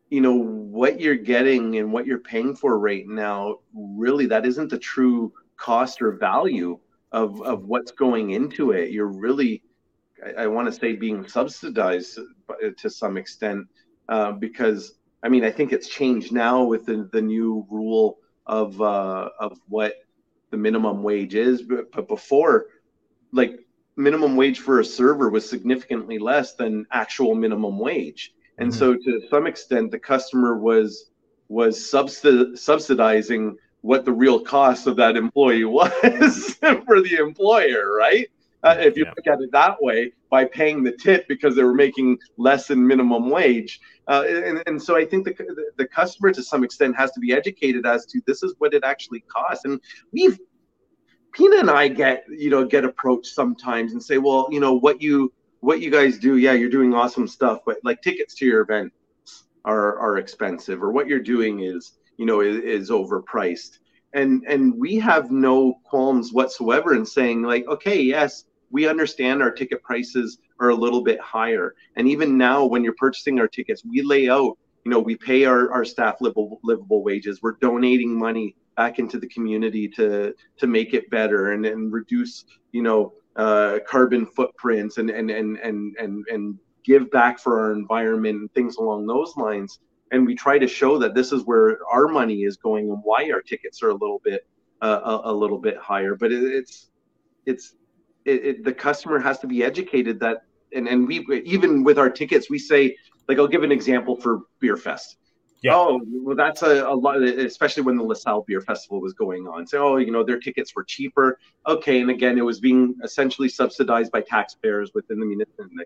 [0.09, 3.57] you know, what you're getting and what you're paying for right now.
[3.73, 6.79] Really, that isn't the true cost or value
[7.11, 8.91] of, of what's going into it.
[8.91, 9.63] You're really
[10.25, 12.19] I, I want to say being subsidized
[12.77, 13.67] to some extent
[14.07, 18.81] uh, because I mean I think it's changed now with the, the new rule of
[18.81, 19.95] uh, of what
[20.51, 22.67] the minimum wage is, but, but before
[23.31, 23.59] like
[23.95, 28.79] minimum wage for a server was significantly less than actual minimum wage, and mm-hmm.
[28.79, 31.11] so to some extent the customer was
[31.47, 36.55] was subsidi- subsidizing what the real cost of that employee was
[36.85, 38.27] for the employer, right?
[38.63, 39.13] uh, if you yeah.
[39.15, 42.85] look at it that way, by paying the tip because they were making less than
[42.85, 43.79] minimum wage.
[44.07, 47.33] Uh, and, and so I think the, the customer to some extent has to be
[47.33, 49.65] educated as to this is what it actually costs.
[49.65, 49.79] And
[50.11, 50.37] we've,
[51.31, 55.01] Pina and I get, you know, get approached sometimes and say, well, you know, what
[55.01, 55.31] you,
[55.61, 58.93] what you guys do, yeah, you're doing awesome stuff, but like tickets to your event
[59.65, 63.79] are, are expensive or what you're doing is, you know, is, is overpriced
[64.13, 69.51] and and we have no qualms whatsoever in saying like okay yes we understand our
[69.51, 71.75] ticket prices are a little bit higher.
[71.95, 75.45] And even now, when you're purchasing our tickets, we lay out, you know, we pay
[75.45, 77.41] our, our staff livable, livable wages.
[77.41, 82.45] We're donating money back into the community to to make it better and, and reduce,
[82.71, 87.71] you know, uh, carbon footprints and and and and and and give back for our
[87.71, 89.79] environment and things along those lines.
[90.11, 93.29] And we try to show that this is where our money is going and why
[93.31, 94.45] our tickets are a little bit
[94.81, 96.15] uh, a, a, little bit higher.
[96.15, 96.89] But it, it's
[97.45, 97.75] it's
[98.25, 100.39] it, it, the customer has to be educated that
[100.73, 102.97] and and we even with our tickets we say
[103.29, 105.15] like I'll give an example for Beer Fest.
[105.61, 105.75] Yeah.
[105.75, 109.67] Oh, well, that's a, a lot, especially when the LaSalle Beer Festival was going on.
[109.67, 111.37] So, oh, you know, their tickets were cheaper.
[111.67, 111.99] Okay.
[111.99, 115.83] And again, it was being essentially subsidized by taxpayers within the municipality.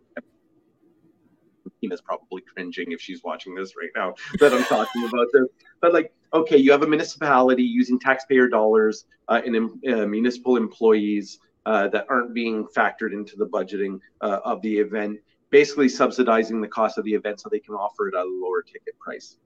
[1.81, 5.47] Tina's probably cringing if she's watching this right now that I'm talking about this.
[5.81, 11.39] But, like, okay, you have a municipality using taxpayer dollars uh, and uh, municipal employees
[11.65, 15.19] uh, that aren't being factored into the budgeting uh, of the event,
[15.49, 18.61] basically subsidizing the cost of the event so they can offer it at a lower
[18.61, 19.37] ticket price.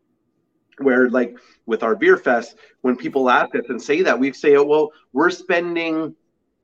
[0.80, 4.56] Where, like with our beer fest, when people ask us and say that, we say,
[4.56, 6.16] oh, well, we're spending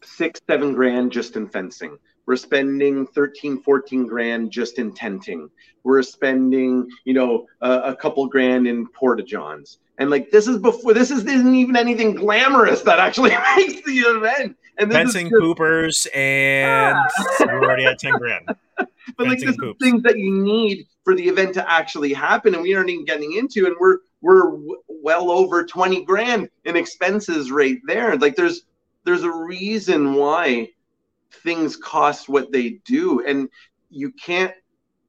[0.03, 1.98] six, seven grand just in fencing.
[2.26, 5.49] We're spending 13, 14 grand just in tenting.
[5.84, 9.80] We're spending, you know, a, a couple grand in porta johns.
[9.98, 13.99] And like this is before this is, isn't even anything glamorous that actually makes the
[13.99, 14.57] event.
[14.77, 16.98] And fencing just, poopers and
[17.40, 17.45] yeah.
[17.45, 18.56] we're already at 10 grand.
[19.18, 22.54] but fencing like this is things that you need for the event to actually happen
[22.54, 26.78] and we aren't even getting into and we're we're w- well over 20 grand in
[26.78, 28.18] expenses right there.
[28.18, 28.62] Like there's
[29.04, 30.70] there's a reason why
[31.44, 33.50] things cost what they do and
[33.90, 34.54] you can't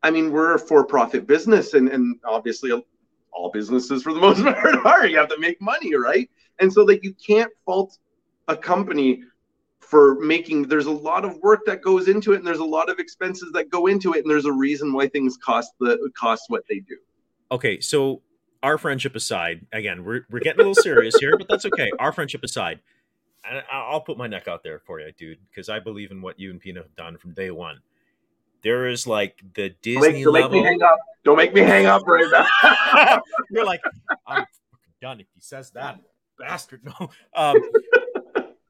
[0.04, 2.70] I mean, we're a for-profit business, and, and obviously
[3.32, 5.06] all businesses for the most part are.
[5.06, 6.30] You have to make money, right?
[6.60, 7.98] And so like you can't fault
[8.46, 9.22] a company
[9.84, 12.88] for making there's a lot of work that goes into it and there's a lot
[12.88, 16.44] of expenses that go into it and there's a reason why things cost the cost
[16.48, 16.96] what they do.
[17.52, 18.22] Okay, so
[18.62, 21.90] our friendship aside, again, we're we're getting a little serious here, but that's okay.
[21.98, 22.80] Our friendship aside,
[23.48, 26.40] and I'll put my neck out there for you, dude, because I believe in what
[26.40, 27.80] you and Pina have done from day one.
[28.62, 30.50] There is like the Disney don't make, don't level.
[30.50, 30.98] Make me hang up.
[31.24, 33.22] Don't make me hang up right now.
[33.50, 33.82] You're like,
[34.26, 34.46] I'm
[35.02, 36.00] done if he says that,
[36.38, 36.80] bastard.
[37.00, 37.56] No, um,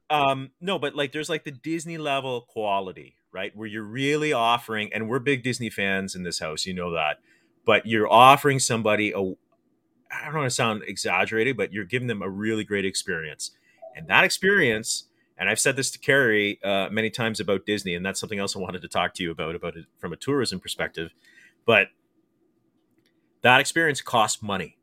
[0.09, 3.55] um, no, but like, there's like the Disney level quality, right?
[3.55, 7.17] Where you're really offering, and we're big Disney fans in this house, you know that,
[7.65, 12.21] but you're offering somebody a, I don't want to sound exaggerated, but you're giving them
[12.21, 13.51] a really great experience.
[13.95, 15.05] And that experience,
[15.37, 18.55] and I've said this to Carrie uh, many times about Disney, and that's something else
[18.55, 21.11] I wanted to talk to you about, about it from a tourism perspective.
[21.65, 21.87] But
[23.41, 24.77] that experience costs money,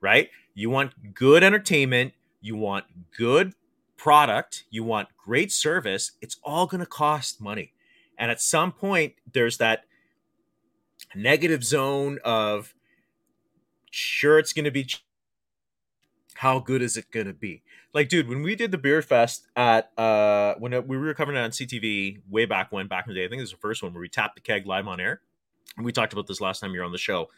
[0.00, 0.30] right?
[0.54, 2.84] You want good entertainment, you want
[3.16, 3.54] good
[3.96, 6.12] product, you want great service.
[6.20, 7.72] It's all going to cost money.
[8.18, 9.84] And at some point, there's that
[11.14, 12.74] negative zone of
[13.90, 14.86] sure it's going to be
[16.34, 17.62] how good is it going to be
[17.94, 21.40] like dude when we did the beer fest at uh when we were covering it
[21.40, 23.82] on ctv way back when back in the day i think it was the first
[23.82, 25.20] one where we tapped the keg live on air
[25.76, 27.30] and we talked about this last time you were on the show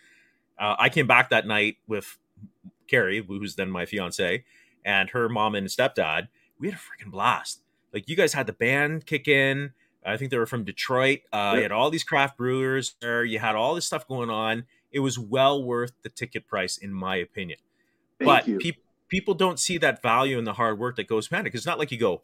[0.59, 2.18] uh, i came back that night with
[2.89, 4.44] carrie who's then my fiance
[4.85, 6.26] and her mom and stepdad
[6.59, 7.60] we had a freaking blast
[7.93, 9.72] like you guys had the band kick in
[10.05, 13.39] i think they were from detroit uh, you had all these craft brewers there you
[13.39, 17.16] had all this stuff going on it was well worth the ticket price, in my
[17.16, 17.59] opinion.
[18.18, 18.78] Thank but pe-
[19.09, 21.51] people don't see that value in the hard work that goes behind it.
[21.51, 22.20] Because it's not like you go,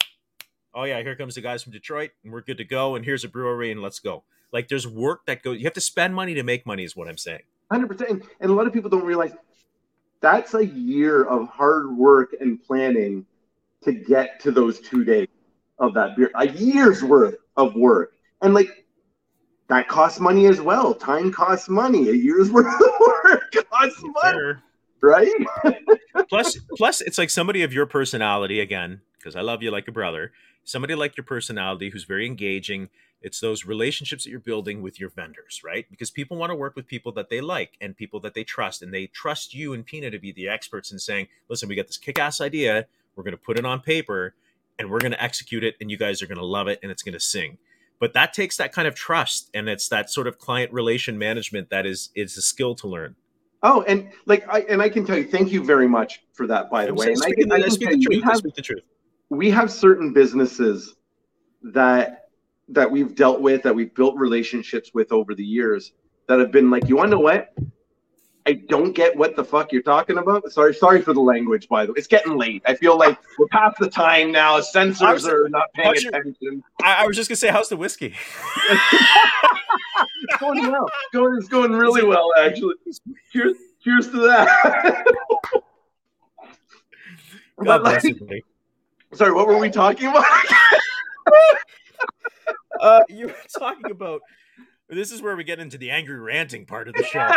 [0.74, 3.24] oh yeah, here comes the guys from Detroit, and we're good to go, and here's
[3.24, 4.24] a brewery, and let's go.
[4.52, 5.58] Like there's work that goes.
[5.58, 7.42] You have to spend money to make money, is what I'm saying.
[7.70, 9.32] Hundred percent, and a lot of people don't realize
[10.20, 13.26] that's a year of hard work and planning
[13.84, 15.28] to get to those two days
[15.78, 16.30] of that beer.
[16.36, 18.12] A year's worth of work,
[18.42, 18.84] and like
[19.68, 20.94] that costs money as well.
[20.94, 22.08] Time costs money.
[22.08, 24.38] A year's worth of work costs money.
[24.38, 24.62] Sure.
[25.00, 25.32] Right?
[26.28, 29.92] plus, plus, it's like somebody of your personality again, because I love you like a
[29.92, 30.32] brother.
[30.64, 32.88] Somebody like your personality who's very engaging.
[33.20, 35.86] It's those relationships that you're building with your vendors, right?
[35.90, 38.82] Because people want to work with people that they like and people that they trust,
[38.82, 41.86] and they trust you and Pina to be the experts in saying, "Listen, we got
[41.86, 42.86] this kick-ass idea.
[43.16, 44.34] We're going to put it on paper,
[44.78, 46.90] and we're going to execute it, and you guys are going to love it, and
[46.90, 47.58] it's going to sing."
[48.00, 51.70] but that takes that kind of trust and it's that sort of client relation management
[51.70, 53.14] that is is a skill to learn.
[53.62, 56.70] Oh and like i and i can tell you thank you very much for that
[56.70, 57.12] by the I'm way.
[57.12, 58.82] and I can, I can tell you, we have, the truth.
[59.30, 60.96] we have certain businesses
[61.62, 62.28] that
[62.68, 65.92] that we've dealt with that we've built relationships with over the years
[66.28, 67.54] that have been like you want to know what
[68.46, 70.50] I don't get what the fuck you're talking about.
[70.52, 71.96] Sorry, sorry for the language, by the way.
[71.96, 72.62] It's getting late.
[72.66, 74.60] I feel like we're past the time now.
[74.60, 76.62] Censors was, are not paying attention.
[76.82, 78.08] I, I, was just gonna say, how's the whiskey?
[78.70, 80.86] it's going well.
[80.86, 82.74] It's going, it's going really well, actually.
[83.32, 85.04] Cheers, cheers to that.
[87.64, 88.42] God bless like, you,
[89.12, 90.24] sorry, what were we talking about?
[92.80, 94.20] uh, you were talking about
[94.90, 97.32] this is where we get into the angry ranting part of the show.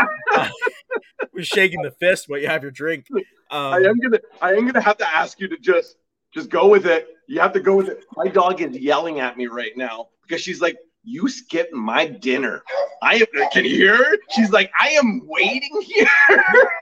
[1.34, 3.08] We're shaking the fist while you have your drink.
[3.12, 5.98] Um, I am gonna, I am gonna have to ask you to just,
[6.34, 7.10] just go with it.
[7.28, 8.04] You have to go with it.
[8.16, 12.64] My dog is yelling at me right now because she's like, "You skipped my dinner."
[13.02, 13.50] I am.
[13.52, 14.18] can you hear her?
[14.32, 16.08] She's like, "I am waiting here."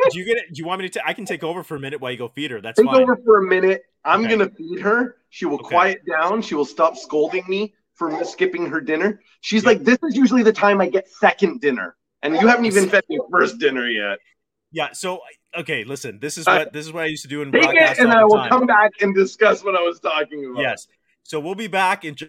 [0.10, 0.54] do you get it?
[0.54, 1.00] Do you want me to?
[1.00, 2.62] T- I can take over for a minute while you go feed her.
[2.62, 3.02] That's take fine.
[3.02, 3.84] over for a minute.
[4.04, 4.38] I'm okay.
[4.38, 5.18] gonna feed her.
[5.30, 5.68] She will okay.
[5.68, 6.42] quiet down.
[6.42, 9.22] She will stop scolding me for skipping her dinner.
[9.42, 9.70] She's yeah.
[9.70, 13.04] like, this is usually the time I get second dinner, and you haven't even fed
[13.10, 14.20] me first dinner yet.
[14.72, 14.92] Yeah.
[14.94, 15.22] So
[15.58, 16.20] okay, listen.
[16.20, 18.24] This is what this is what I used to do in take it, and I
[18.24, 18.50] will time.
[18.50, 20.62] come back and discuss what I was talking about.
[20.62, 20.88] Yes.
[21.24, 22.16] So we'll be back in.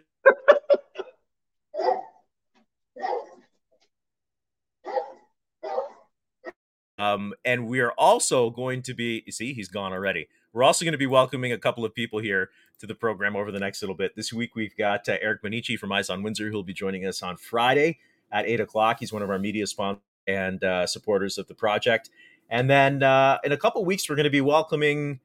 [6.99, 9.25] um, and we are also going to be.
[9.31, 10.29] See, he's gone already.
[10.53, 13.51] We're also going to be welcoming a couple of people here to the program over
[13.51, 14.17] the next little bit.
[14.17, 17.07] This week we've got uh, Eric Bonici from Eyes on Windsor, who will be joining
[17.07, 17.99] us on Friday
[18.33, 18.99] at eight o'clock.
[19.01, 22.11] He's one of our media sponsors and uh, supporters of the project.
[22.49, 25.21] And then uh, in a couple weeks, we're going to be welcoming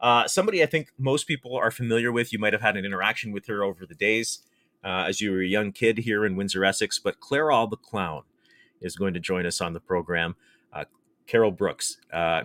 [0.00, 2.32] uh, somebody I think most people are familiar with.
[2.32, 4.40] You might have had an interaction with her over the days
[4.84, 6.98] uh, as you were a young kid here in Windsor, Essex.
[6.98, 8.22] But Claire All the Clown
[8.80, 10.36] is going to join us on the program.
[10.72, 10.84] Uh,
[11.26, 11.98] Carol Brooks,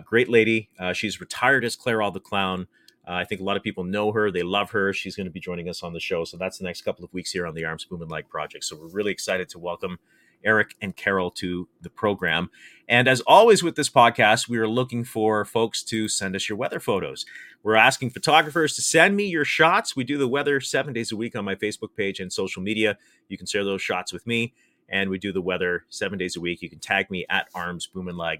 [0.04, 0.70] great lady.
[0.94, 2.66] she's retired as Claire All the Clown.
[3.06, 4.30] Uh, I think a lot of people know her.
[4.30, 4.92] They love her.
[4.92, 6.24] She's going to be joining us on the show.
[6.24, 8.64] So that's the next couple of weeks here on the Arms Bumanlag project.
[8.64, 9.98] So we're really excited to welcome
[10.44, 12.50] Eric and Carol to the program.
[12.88, 16.58] And as always with this podcast, we are looking for folks to send us your
[16.58, 17.24] weather photos.
[17.62, 19.94] We're asking photographers to send me your shots.
[19.94, 22.96] We do the weather seven days a week on my Facebook page and social media.
[23.28, 24.54] You can share those shots with me.
[24.88, 26.62] And we do the weather seven days a week.
[26.62, 28.38] You can tag me at Arms Bumanlag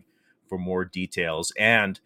[0.49, 1.53] for more details.
[1.59, 2.01] And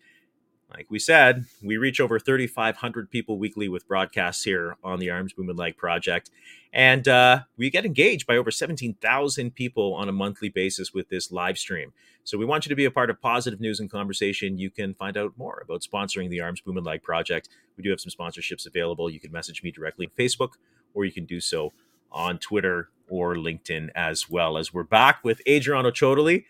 [0.75, 5.33] like we said, we reach over 3,500 people weekly with broadcasts here on the Arms
[5.33, 6.31] Bumanlag Project.
[6.73, 11.31] And uh, we get engaged by over 17,000 people on a monthly basis with this
[11.31, 11.93] live stream.
[12.25, 14.59] So we want you to be a part of positive news and conversation.
[14.59, 17.49] You can find out more about sponsoring the Arms Bumanlag Project.
[17.77, 19.09] We do have some sponsorships available.
[19.09, 20.55] You can message me directly on Facebook
[20.93, 21.73] or you can do so
[22.11, 24.57] on Twitter or LinkedIn as well.
[24.57, 26.45] As we're back with Adriano Ciotoli.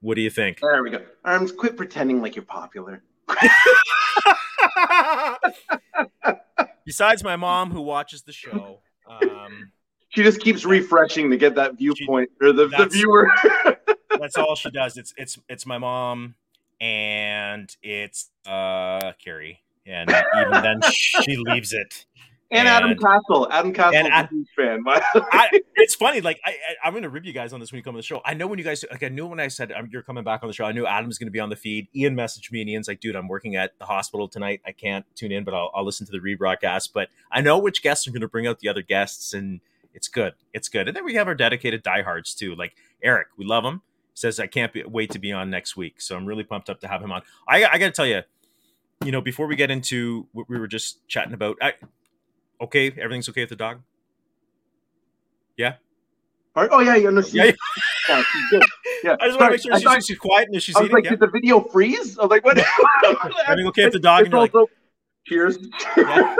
[0.00, 0.60] What do you think?
[0.60, 1.02] There we go.
[1.24, 3.02] Arms, quit pretending like you're popular.
[6.84, 9.72] Besides my mom, who watches the show, um,
[10.08, 13.28] she just keeps refreshing to get that viewpoint she, or the, the viewer.
[14.20, 14.96] that's all she does.
[14.96, 16.36] It's it's it's my mom
[16.80, 22.06] and it's uh Carrie, and even then she leaves it.
[22.48, 24.84] And, and Adam Castle, Adam Castle, and a huge fan.
[24.86, 26.54] I, it's funny, like I,
[26.84, 28.22] I, am going to rib you guys on this when you come on the show.
[28.24, 30.44] I know when you guys, like, I knew when I said um, you're coming back
[30.44, 30.64] on the show.
[30.64, 31.88] I knew Adam's going to be on the feed.
[31.94, 34.60] Ian messaged me, and Ian's like, "Dude, I'm working at the hospital tonight.
[34.64, 37.82] I can't tune in, but I'll, I'll listen to the rebroadcast." But I know which
[37.82, 39.60] guests are going to bring out the other guests, and
[39.92, 40.34] it's good.
[40.52, 40.86] It's good.
[40.86, 43.28] And then we have our dedicated diehards too, like Eric.
[43.36, 43.82] We love him.
[44.14, 46.80] Says I can't be, wait to be on next week, so I'm really pumped up
[46.82, 47.22] to have him on.
[47.48, 48.22] I, I got to tell you,
[49.04, 51.74] you know, before we get into what we were just chatting about, I,
[52.60, 53.80] okay, everything's okay with the dog.
[55.56, 55.74] Yeah.
[56.56, 57.52] Oh yeah, yeah, no, she's, yeah, yeah.
[58.08, 58.62] yeah she's good.
[59.04, 60.86] Yeah, I just want to make sure she's, thought, she's quiet and she's I was
[60.86, 60.94] eating.
[60.94, 61.10] Like, yeah.
[61.10, 62.18] did the video freeze?
[62.18, 62.58] I was like, what?
[63.46, 64.24] Everything okay with the dog?
[64.24, 64.52] And you're like,
[65.26, 65.58] cheers,
[65.96, 66.36] yeah.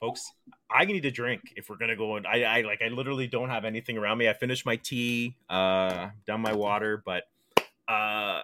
[0.00, 0.22] folks.
[0.70, 2.16] I need a drink if we're gonna go.
[2.16, 4.28] And I, I like, I literally don't have anything around me.
[4.28, 7.24] I finished my tea, uh, done my water, but
[7.88, 8.40] uh,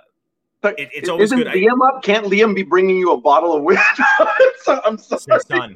[0.61, 1.49] but it, it's always Isn't good.
[1.49, 2.03] Liam I, up?
[2.03, 4.03] Can't Liam be bringing you a bottle of whiskey?
[4.63, 5.41] so, I'm sorry.
[5.41, 5.75] Son,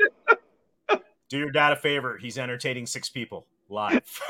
[1.28, 2.18] do your dad a favor.
[2.18, 4.20] He's entertaining six people live.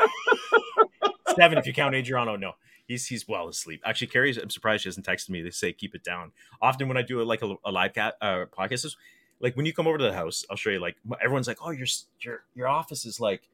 [1.37, 2.37] Seven if you count Adriano.
[2.37, 2.53] No,
[2.87, 3.81] he's he's well asleep.
[3.85, 5.41] Actually, Carrie, I'm surprised she hasn't texted me.
[5.43, 6.33] They say keep it down.
[6.61, 8.95] Often when I do a, like a, a live cat uh, podcast,
[9.41, 10.81] like when you come over to the house, I'll show you.
[10.81, 11.87] Like everyone's like, oh, your
[12.21, 13.49] your your office is like.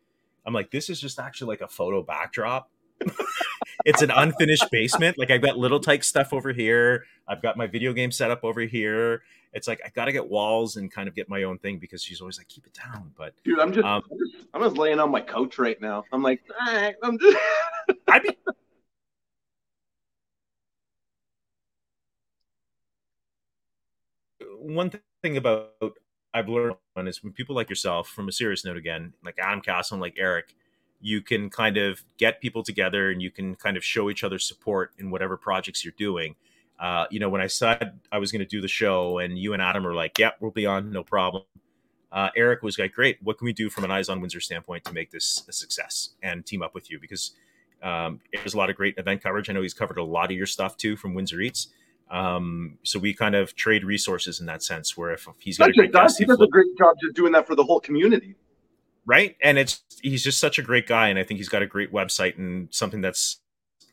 [0.46, 2.70] I'm like, this is just actually like a photo backdrop
[3.88, 5.18] it's an unfinished basement.
[5.18, 7.06] Like I've got little tyke stuff over here.
[7.26, 9.22] I've got my video game set up over here.
[9.54, 12.02] It's like I got to get walls and kind of get my own thing because
[12.02, 13.12] she's always like, keep it down.
[13.16, 16.04] But dude, I'm just, um, I'm, just I'm just laying on my couch right now.
[16.12, 17.38] I'm like, I'm just.
[18.08, 18.36] I'd be.
[24.60, 24.92] One
[25.22, 25.72] thing about
[26.34, 29.94] I've learned is when people like yourself, from a serious note again, like Adam Castle,
[29.94, 30.54] and like Eric,
[31.00, 34.38] you can kind of get people together and you can kind of show each other
[34.38, 36.34] support in whatever projects you're doing.
[36.78, 39.52] Uh, you know, when I said I was going to do the show and you
[39.52, 41.44] and Adam were like, "Yep, yeah, we'll be on, no problem."
[42.10, 44.84] Uh, Eric was like, "Great, what can we do from an Eyes on Windsor standpoint
[44.84, 47.32] to make this a success and team up with you?" Because
[47.82, 49.50] um, there's a lot of great event coverage.
[49.50, 51.68] I know he's covered a lot of your stuff too from Windsor Eats.
[52.10, 54.96] Um, so we kind of trade resources in that sense.
[54.96, 57.32] Where if, if he's got a great guest, he does a great job just doing
[57.32, 58.36] that for the whole community
[59.08, 59.36] right?
[59.42, 61.92] And it's he's just such a great guy, and I think he's got a great
[61.92, 63.38] website and something that's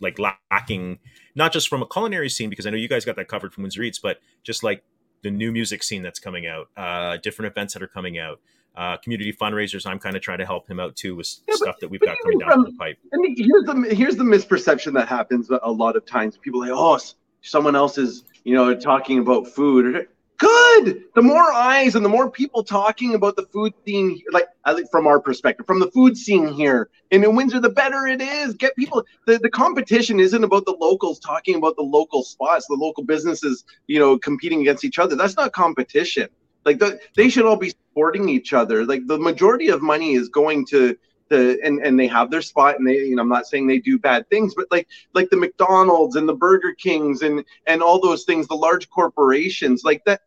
[0.02, 1.00] like lacking
[1.36, 3.64] not just from a culinary scene because I know you guys got that covered from
[3.64, 4.84] Windsor Eats, but just like
[5.24, 8.40] the new music scene that's coming out, uh, different events that are coming out,
[8.76, 9.86] uh, community fundraisers.
[9.86, 12.18] I'm kind of trying to help him out too with yeah, stuff that we've got
[12.22, 12.98] coming down from, the pipe.
[13.14, 16.38] And here's the here's the misperception that happens a lot of times.
[16.38, 17.00] People like, oh,
[17.42, 20.08] someone else is you know talking about food.
[20.38, 21.04] Good.
[21.16, 24.48] The more eyes and the more people talking about the food scene, like
[24.92, 28.54] from our perspective, from the food scene here in Windsor, the better it is.
[28.54, 29.04] Get people.
[29.28, 33.64] The, the competition isn't about the locals talking about the local spots, the local businesses,
[33.88, 35.16] you know, competing against each other.
[35.16, 36.28] That's not competition.
[36.66, 38.86] Like the, they should all be supporting each other.
[38.86, 40.98] Like the majority of money is going to
[41.30, 43.80] the and and they have their spot and they you know I'm not saying they
[43.80, 48.00] do bad things but like like the McDonald's and the Burger Kings and and all
[48.00, 50.22] those things the large corporations like that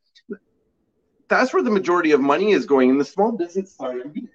[1.29, 2.89] that's where the majority of money is going.
[2.89, 4.29] In the small business sorry I'm being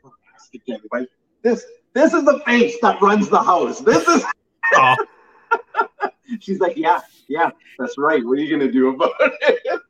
[0.53, 1.07] again but
[1.41, 3.79] this this is the face that runs the house.
[3.79, 4.23] This is
[4.75, 4.95] oh.
[6.39, 8.23] she's like yeah yeah that's right.
[8.23, 9.81] What are you gonna do about it?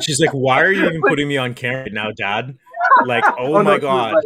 [0.00, 2.56] She's like why are you even putting me on camera now dad?
[3.04, 4.24] Like oh, oh my no, god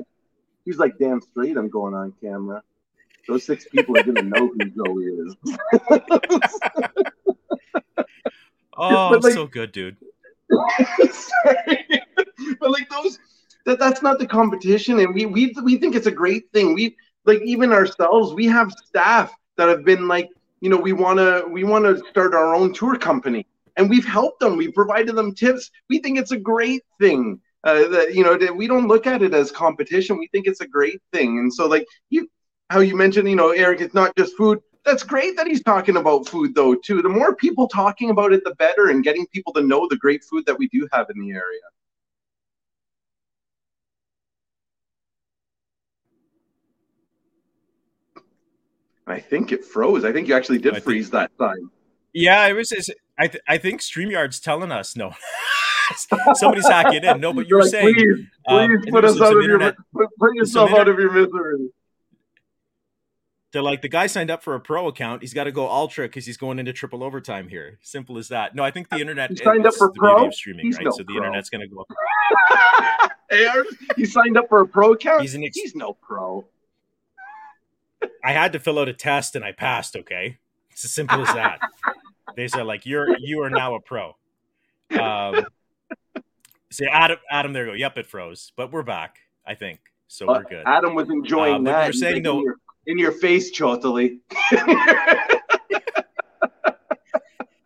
[0.64, 2.62] He's like, damn straight, I'm going on camera.
[3.28, 5.36] Those six people are gonna know who Joey is.
[8.76, 9.96] oh, like, so good, dude.
[12.60, 13.18] but like those,
[13.64, 16.74] that that's not the competition, and we we we think it's a great thing.
[16.74, 20.28] We like even ourselves, we have staff that have been like,
[20.60, 24.56] you know, we wanna we wanna start our own tour company, and we've helped them.
[24.56, 25.70] We've provided them tips.
[25.88, 29.34] We think it's a great thing uh, that you know we don't look at it
[29.34, 30.18] as competition.
[30.18, 32.28] We think it's a great thing, and so like you,
[32.70, 34.58] how you mentioned, you know, Eric, it's not just food.
[34.84, 37.02] That's great that he's talking about food though too.
[37.02, 40.24] The more people talking about it, the better, and getting people to know the great
[40.24, 41.60] food that we do have in the area.
[49.06, 50.04] I think it froze.
[50.04, 51.70] I think you actually did I freeze think, that time.
[52.12, 52.72] Yeah, it was.
[53.18, 55.12] I th- I think Streamyard's telling us no.
[56.34, 57.20] Somebody's hacking in.
[57.20, 59.58] No, but you're like, saying please, um, please put us out of your
[59.94, 61.70] put yourself out of your misery.
[63.52, 65.20] They're like the guy signed up for a pro account.
[65.20, 67.78] He's got to go ultra because he's going into triple overtime here.
[67.82, 68.54] Simple as that.
[68.54, 70.86] No, I think the internet he signed up for pro streaming, he's right?
[70.86, 71.84] No so the internet's going to go.
[73.30, 73.48] hey,
[73.96, 75.20] he signed up for a pro account.
[75.20, 76.46] He's, ex- he's no pro.
[78.24, 79.96] I had to fill out a test and I passed.
[79.96, 80.38] Okay,
[80.70, 81.60] it's as simple as that.
[82.36, 84.16] they said like you're you are now a pro.
[84.98, 85.46] Um,
[86.72, 87.76] say Adam, Adam, there you go.
[87.76, 89.18] Yep, it froze, but we're back.
[89.46, 90.28] I think so.
[90.28, 90.62] Uh, we're good.
[90.66, 91.84] Adam was enjoying uh, that.
[91.84, 92.42] You're saying no.
[92.42, 94.20] Your, in your face, totally.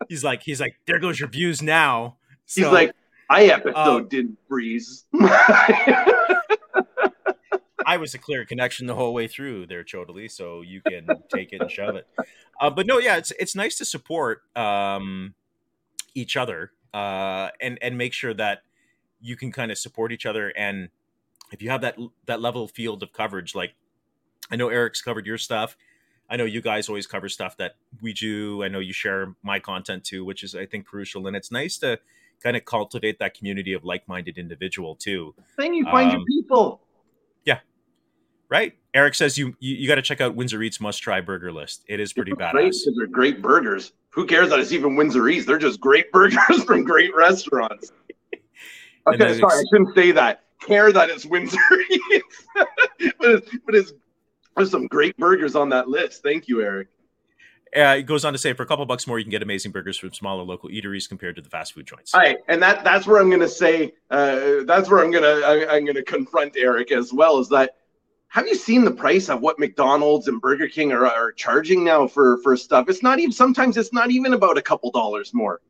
[0.09, 2.17] he's like, he's like, there goes your views now.
[2.45, 2.93] So, he's like,
[3.29, 5.05] I episode um, didn't freeze.
[7.85, 11.53] I was a clear connection the whole way through there, Ciotoli, so you can take
[11.53, 12.07] it and shove it.
[12.59, 15.35] Uh, but no, yeah, it's it's nice to support um,
[16.13, 18.63] each other uh, and and make sure that
[19.21, 20.49] you can kind of support each other.
[20.57, 20.89] And
[21.51, 23.73] if you have that that level field of coverage, like
[24.51, 25.77] I know Eric's covered your stuff.
[26.29, 28.61] I know you guys always cover stuff that we do.
[28.63, 31.25] I know you share my content too, which is I think crucial.
[31.27, 31.99] And it's nice to
[32.43, 35.33] kind of cultivate that community of like-minded individual too.
[35.57, 36.81] Then you find um, your people
[37.45, 37.59] Yeah.
[38.49, 38.73] right?
[38.93, 41.83] Eric says you you, you got to check out Windsor Eats must try burger list.
[41.87, 42.51] It is pretty badass.
[42.51, 43.93] Great, they're great burgers.
[44.09, 45.45] Who cares that it's even Windsor Eats?
[45.45, 47.91] They're just great burgers from great restaurants.
[49.07, 50.43] Okay, sorry, I shouldn't say that.
[50.61, 51.57] Care that it's Windsor
[52.55, 52.67] but
[53.21, 53.93] it's, but it's
[54.55, 56.23] there's some great burgers on that list.
[56.23, 56.87] Thank you, Eric.
[57.75, 59.71] Uh, it goes on to say, for a couple bucks more, you can get amazing
[59.71, 62.13] burgers from smaller local eateries compared to the fast food joints.
[62.13, 65.23] All right, and that that's where I'm going to say, uh, that's where I'm going
[65.23, 67.39] to I'm going to confront Eric as well.
[67.39, 67.75] Is that
[68.29, 72.07] have you seen the price of what McDonald's and Burger King are, are charging now
[72.07, 72.89] for for stuff?
[72.89, 75.61] It's not even sometimes it's not even about a couple dollars more.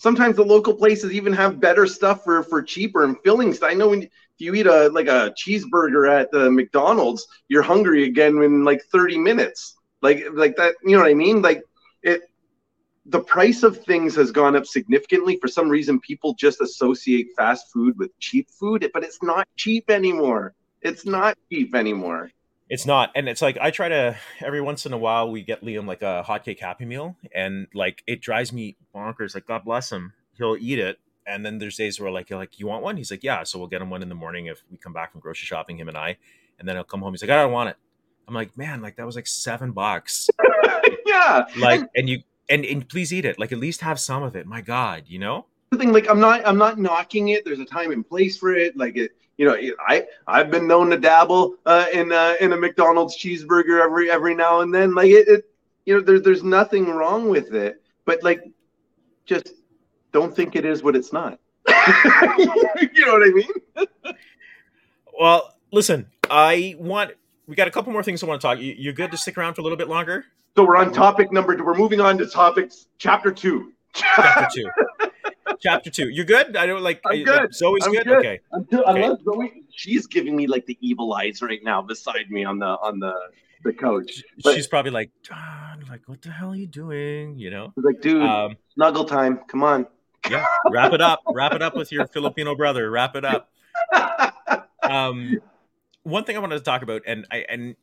[0.00, 3.62] Sometimes the local places even have better stuff for for cheaper and fillings.
[3.62, 8.04] I know when if you eat a like a cheeseburger at the McDonald's, you're hungry
[8.04, 9.76] again in like 30 minutes.
[10.00, 11.42] Like like that, you know what I mean?
[11.42, 11.62] Like
[12.02, 12.22] it
[13.04, 15.36] the price of things has gone up significantly.
[15.36, 19.90] For some reason, people just associate fast food with cheap food, but it's not cheap
[19.90, 20.54] anymore.
[20.80, 22.30] It's not cheap anymore.
[22.70, 25.62] It's not, and it's like I try to every once in a while we get
[25.62, 29.34] Liam like a hotcake happy meal, and like it drives me bonkers.
[29.34, 32.60] Like God bless him, he'll eat it, and then there's days where like you're like,
[32.60, 32.96] you want one?
[32.96, 33.42] He's like, yeah.
[33.42, 35.78] So we'll get him one in the morning if we come back from grocery shopping,
[35.78, 36.16] him and I,
[36.60, 37.12] and then he'll come home.
[37.12, 37.76] He's like, I don't want it.
[38.28, 40.30] I'm like, man, like that was like seven bucks.
[41.06, 41.46] yeah.
[41.56, 43.36] Like, and you and and please eat it.
[43.36, 44.46] Like at least have some of it.
[44.46, 45.46] My God, you know.
[45.70, 47.44] The thing, like I'm not I'm not knocking it.
[47.44, 48.76] There's a time and place for it.
[48.76, 49.10] Like it,
[49.40, 49.56] you know,
[49.88, 54.34] I I've been known to dabble uh, in uh, in a McDonald's cheeseburger every every
[54.34, 54.94] now and then.
[54.94, 55.50] Like it, it
[55.86, 58.46] you know, there's there's nothing wrong with it, but like,
[59.24, 59.54] just
[60.12, 61.40] don't think it is what it's not.
[61.68, 63.86] you know what I mean?
[65.18, 67.12] well, listen, I want
[67.46, 68.58] we got a couple more things I want to talk.
[68.58, 70.26] You, are good to stick around for a little bit longer.
[70.54, 71.56] So we're on topic number.
[71.56, 71.64] Two.
[71.64, 73.72] We're moving on to topics chapter two.
[73.94, 75.08] Chapter two
[75.58, 76.08] chapter two.
[76.08, 76.56] You're good?
[76.56, 77.00] I don't like.
[77.04, 77.54] I'm good.
[77.54, 78.06] Zoe's I'm good?
[78.06, 78.18] good.
[78.18, 78.40] Okay.
[78.52, 79.02] Until, okay.
[79.02, 82.66] Unless Zoe, she's giving me like the evil eyes right now beside me on the
[82.66, 83.14] on the
[83.64, 84.22] the couch.
[84.42, 85.10] But, she's probably like,
[85.88, 87.38] like, what the hell are you doing?
[87.38, 89.40] You know, like, dude, um, snuggle time.
[89.48, 89.86] Come on.
[90.28, 91.20] Yeah, wrap it up.
[91.28, 92.90] wrap it up with your Filipino brother.
[92.90, 93.50] Wrap it up.
[94.82, 95.38] Um,
[96.02, 97.76] one thing I wanted to talk about, and I and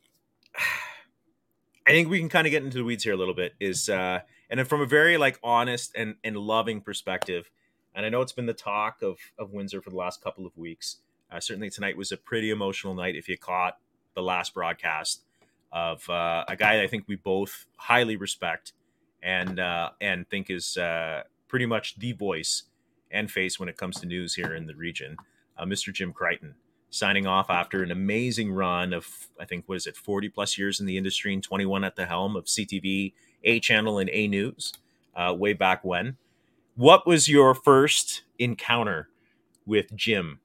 [1.86, 3.88] I think we can kind of get into the weeds here a little bit, is
[3.88, 4.20] uh,
[4.50, 7.50] and from a very like honest and and loving perspective
[7.94, 10.56] and I know it's been the talk of of Windsor for the last couple of
[10.56, 10.98] weeks.
[11.30, 13.16] Uh, certainly tonight was a pretty emotional night.
[13.16, 13.78] If you caught
[14.14, 15.22] the last broadcast
[15.72, 18.72] of uh, a guy I think we both highly respect
[19.22, 22.64] and uh, and think is uh, pretty much the voice
[23.10, 25.16] and face when it comes to news here in the region,
[25.56, 25.92] uh, Mr.
[25.92, 26.54] Jim Crichton,
[26.90, 30.80] signing off after an amazing run of I think what is it, forty plus years
[30.80, 33.12] in the industry and twenty one at the helm of CTV,
[33.44, 34.72] A Channel, and A News,
[35.14, 36.16] uh, way back when
[36.78, 39.08] what was your first encounter
[39.66, 40.38] with Jim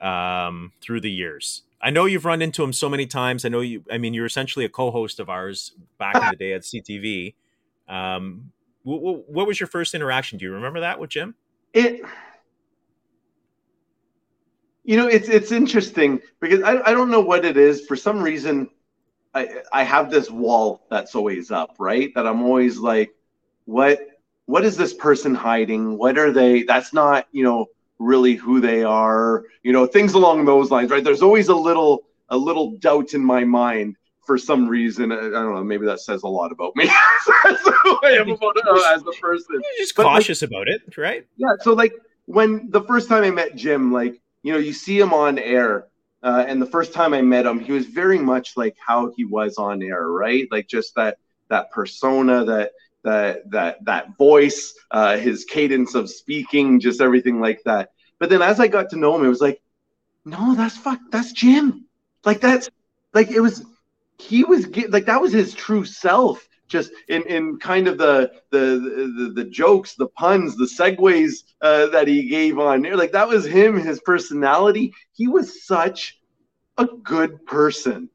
[0.00, 1.62] um, through the years?
[1.80, 3.44] I know you've run into him so many times.
[3.44, 3.82] I know you.
[3.90, 7.34] I mean, you're essentially a co-host of ours back in the day at CTV.
[7.88, 8.52] Um,
[8.84, 10.38] what, what was your first interaction?
[10.38, 11.34] Do you remember that with Jim?
[11.74, 12.02] It.
[14.84, 17.84] You know, it's it's interesting because I, I don't know what it is.
[17.86, 18.70] For some reason,
[19.34, 22.12] I I have this wall that's always up, right?
[22.14, 23.12] That I'm always like,
[23.64, 23.98] what
[24.52, 25.96] what is this person hiding?
[25.96, 26.62] What are they?
[26.64, 27.68] That's not, you know,
[27.98, 31.02] really who they are, you know, things along those lines, right?
[31.02, 33.96] There's always a little, a little doubt in my mind
[34.26, 35.10] for some reason.
[35.10, 35.64] I don't know.
[35.64, 36.84] Maybe that says a lot about me
[37.46, 39.46] as, as a person.
[39.52, 41.26] You're just but cautious like, about it, right?
[41.38, 41.54] Yeah.
[41.62, 41.94] So like
[42.26, 45.86] when the first time I met Jim, like, you know, you see him on air
[46.22, 49.24] uh, and the first time I met him, he was very much like how he
[49.24, 50.46] was on air, right?
[50.50, 51.16] Like just that
[51.48, 52.72] that persona, that
[53.04, 57.90] that that that voice, uh, his cadence of speaking, just everything like that.
[58.18, 59.60] But then as I got to know him, it was like,
[60.24, 61.86] no, that's fuck, that's Jim.
[62.24, 62.70] Like that's
[63.12, 63.64] like it was.
[64.18, 69.12] He was like that was his true self just in, in kind of the, the
[69.18, 72.96] the the jokes, the puns, the segues uh, that he gave on there.
[72.96, 74.94] Like that was him, his personality.
[75.12, 76.18] He was such
[76.78, 78.08] a good person.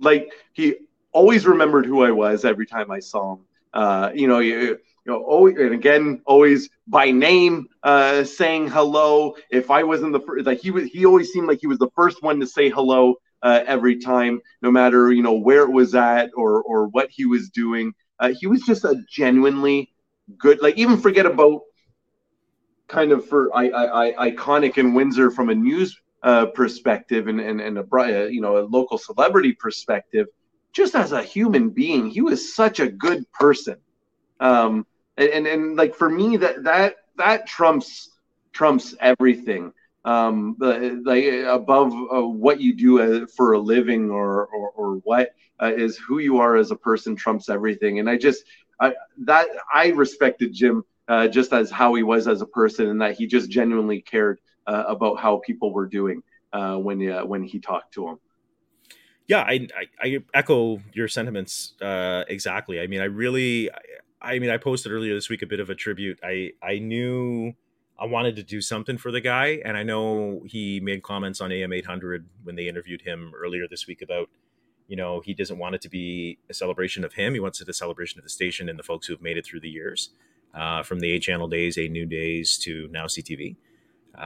[0.00, 0.76] Like he
[1.12, 3.40] always remembered who I was every time I saw him.
[3.76, 9.36] Uh, you know, you, you know, always, and again, always by name, uh, saying hello.
[9.50, 11.90] If I wasn't the first, like he was, he always seemed like he was the
[11.94, 15.94] first one to say hello uh, every time, no matter you know where it was
[15.94, 17.92] at or or what he was doing.
[18.18, 19.92] Uh, he was just a genuinely
[20.38, 20.62] good.
[20.62, 21.60] Like even forget about
[22.88, 27.40] kind of for I, I, I iconic in Windsor from a news uh, perspective and,
[27.40, 30.26] and, and a uh, you know a local celebrity perspective,
[30.76, 33.76] just as a human being, he was such a good person.
[34.40, 34.86] Um,
[35.16, 38.10] and, and, and like for me, that that that trumps
[38.52, 39.72] trumps everything.
[40.04, 45.30] Um, like above uh, what you do uh, for a living or or, or what
[45.62, 47.98] uh, is who you are as a person trumps everything.
[47.98, 48.44] And I just
[48.78, 48.92] I,
[49.24, 53.16] that I respected Jim uh, just as how he was as a person and that
[53.16, 56.22] he just genuinely cared uh, about how people were doing
[56.52, 58.18] uh, when when he talked to them.
[59.28, 62.80] Yeah, I, I, I echo your sentiments uh, exactly.
[62.80, 63.78] I mean, I really, I,
[64.20, 66.18] I mean, I posted earlier this week a bit of a tribute.
[66.22, 67.54] I I knew
[67.98, 71.50] I wanted to do something for the guy, and I know he made comments on
[71.50, 74.28] AM 800 when they interviewed him earlier this week about,
[74.86, 77.34] you know, he doesn't want it to be a celebration of him.
[77.34, 79.46] He wants it a celebration of the station and the folks who have made it
[79.46, 80.10] through the years,
[80.54, 83.56] uh, from the A Channel days, A New Days to now CTV.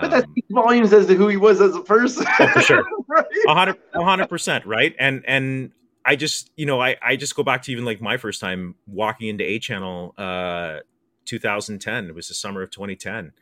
[0.01, 2.27] But that um, speaks volumes as to who he was as a person.
[2.39, 2.85] Oh, for sure,
[3.49, 4.95] a hundred, a hundred percent, right?
[4.99, 5.73] And and
[6.05, 8.77] I just, you know, I I just go back to even like my first time
[8.87, 10.79] walking into A Channel, uh,
[11.25, 12.07] 2010.
[12.07, 13.33] It was the summer of 2010,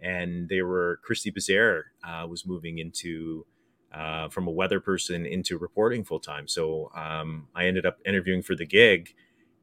[0.00, 3.46] and they were Christy Bazaire uh, was moving into.
[3.94, 6.46] Uh, from a weather person into reporting full time.
[6.48, 9.14] So um, I ended up interviewing for the gig,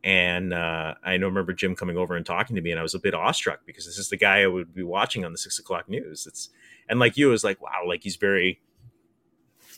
[0.04, 2.94] and uh, I know remember Jim coming over and talking to me, and I was
[2.94, 5.60] a bit awestruck because this is the guy I would be watching on the six
[5.60, 6.28] o'clock news.
[6.28, 6.50] It's
[6.90, 8.60] and like you, was like wow, like he's very.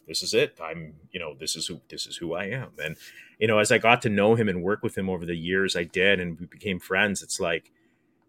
[0.08, 0.60] This is it.
[0.62, 2.72] I'm, you know, this is who this is who I am.
[2.84, 2.96] And
[3.40, 5.76] you know, as I got to know him and work with him over the years,
[5.76, 7.22] I did, and we became friends.
[7.22, 7.72] It's like,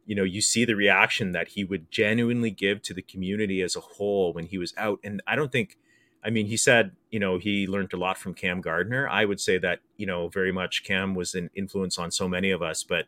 [0.05, 3.77] you know, you see the reaction that he would genuinely give to the community as
[3.77, 5.01] a whole when he was out.
[5.03, 5.79] And I don't think
[6.25, 9.09] I mean, he said, you know, he learned a lot from Cam Gardner.
[9.09, 12.51] I would say that, you know, very much Cam was an influence on so many
[12.51, 13.07] of us, but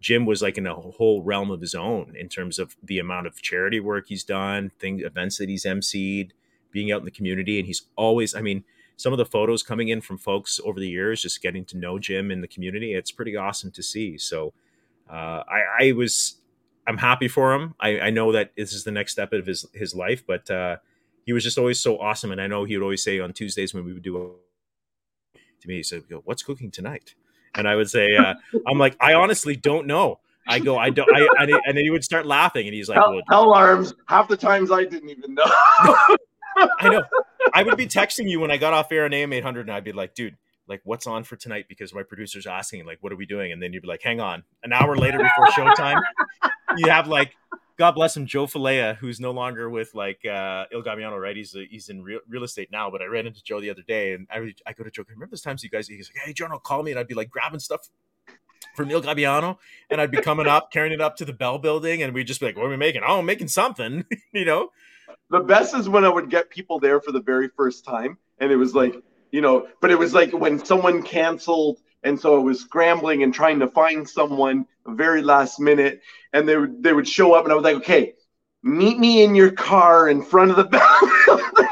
[0.00, 3.26] Jim was like in a whole realm of his own in terms of the amount
[3.26, 6.30] of charity work he's done, things, events that he's emceed,
[6.70, 7.58] being out in the community.
[7.58, 8.64] And he's always, I mean,
[8.96, 11.98] some of the photos coming in from folks over the years, just getting to know
[11.98, 14.18] Jim in the community, it's pretty awesome to see.
[14.18, 14.52] So
[15.08, 16.36] uh, I, I was,
[16.86, 17.74] I'm happy for him.
[17.78, 20.78] I, I know that this is the next step of his, his life, but, uh,
[21.28, 22.32] he was just always so awesome.
[22.32, 25.68] And I know he would always say on Tuesdays when we would do a, to
[25.68, 27.14] me, he said, "What's cooking tonight?"
[27.54, 28.32] And I would say, uh,
[28.66, 31.90] "I'm like, I honestly don't know." I go, I don't, I, and, and then he
[31.90, 35.10] would start laughing, and he's like, "Hell, well, hell arms." Half the times I didn't
[35.10, 35.44] even know.
[36.56, 37.02] I know.
[37.52, 39.84] I would be texting you when I got off air on AM 800, and I'd
[39.84, 40.34] be like, "Dude,
[40.66, 43.62] like, what's on for tonight?" Because my producer's asking, like, "What are we doing?" And
[43.62, 46.00] then you'd be like, "Hang on." An hour later, before showtime,
[46.78, 47.34] you have like
[47.78, 51.36] God bless him, Joe Falea, who's no longer with like uh, Il Gabbiano, right?
[51.36, 52.90] He's he's in real, real estate now.
[52.90, 55.04] But I ran into Joe the other day, and I I go to Joe.
[55.08, 55.86] Remember those times you guys?
[55.86, 57.88] He's like, "Hey, will call me," and I'd be like grabbing stuff
[58.74, 59.58] from Il Gabbiano,
[59.90, 62.40] and I'd be coming up, carrying it up to the Bell Building, and we'd just
[62.40, 63.02] be like, "What are we making?
[63.06, 64.70] Oh, I'm making something," you know.
[65.30, 68.50] The best is when I would get people there for the very first time, and
[68.50, 68.96] it was like,
[69.30, 73.32] you know, but it was like when someone canceled and so I was scrambling and
[73.32, 76.00] trying to find someone very last minute,
[76.32, 78.14] and they would they would show up, and I was like, okay,
[78.62, 80.78] meet me in your car in front of the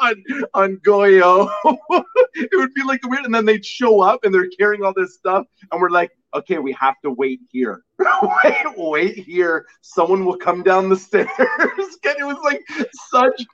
[0.00, 0.24] on
[0.54, 1.50] on Goyeau.
[2.34, 5.14] it would be like weird, and then they'd show up and they're carrying all this
[5.14, 7.84] stuff, and we're like, okay, we have to wait here.
[8.44, 9.66] wait, wait here.
[9.82, 11.28] Someone will come down the stairs.
[11.38, 12.62] it was like
[13.10, 13.44] such.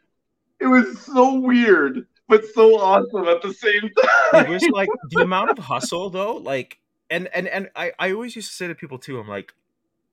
[0.60, 3.90] It was so weird but so awesome at the same
[4.32, 4.46] time.
[4.46, 6.78] It was like the amount of hustle though, like
[7.10, 9.54] and and and I, I always used to say to people too, I'm like,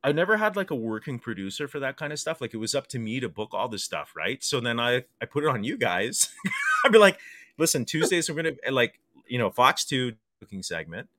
[0.04, 2.40] I never had like a working producer for that kind of stuff.
[2.40, 4.44] Like it was up to me to book all this stuff, right?
[4.44, 6.30] So then I I put it on you guys.
[6.86, 7.20] I'd be like,
[7.58, 11.10] listen, Tuesdays we're gonna like, you know, Fox 2 cooking segment.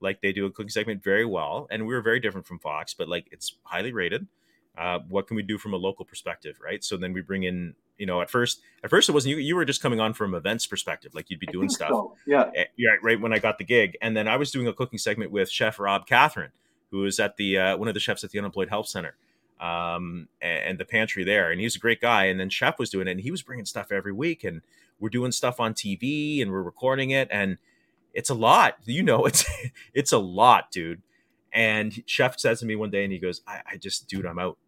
[0.00, 1.66] Like they do a cooking segment very well.
[1.70, 4.26] And we are very different from Fox, but like it's highly rated.
[4.76, 6.84] Uh, what can we do from a local perspective, right?
[6.84, 9.38] So then we bring in, you know, at first, at first it wasn't you.
[9.38, 11.88] You were just coming on from events perspective, like you'd be doing stuff.
[11.88, 12.14] So.
[12.26, 12.90] Yeah, yeah.
[13.02, 15.50] Right when I got the gig, and then I was doing a cooking segment with
[15.50, 16.52] Chef Rob Catherine,
[16.90, 19.16] who is at the uh, one of the chefs at the Unemployed Help Center,
[19.60, 22.26] um, and, and the pantry there, and he was a great guy.
[22.26, 24.60] And then Chef was doing it, and he was bringing stuff every week, and
[25.00, 27.56] we're doing stuff on TV, and we're recording it, and
[28.12, 28.76] it's a lot.
[28.84, 29.44] You know, it's
[29.94, 31.00] it's a lot, dude.
[31.52, 34.38] And Chef says to me one day, and he goes, I, I just, dude, I'm
[34.38, 34.58] out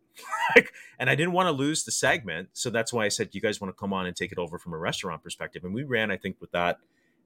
[0.99, 2.51] and I didn't want to lose the segment.
[2.53, 4.59] So that's why I said, you guys want to come on and take it over
[4.59, 5.65] from a restaurant perspective.
[5.65, 6.78] And we ran, I think, with that,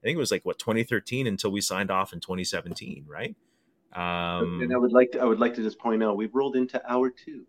[0.03, 3.37] I think it was like what 2013 until we signed off in 2017, right?
[3.93, 6.57] Um, and I would like to, I would like to just point out we've rolled
[6.57, 7.45] into hour two.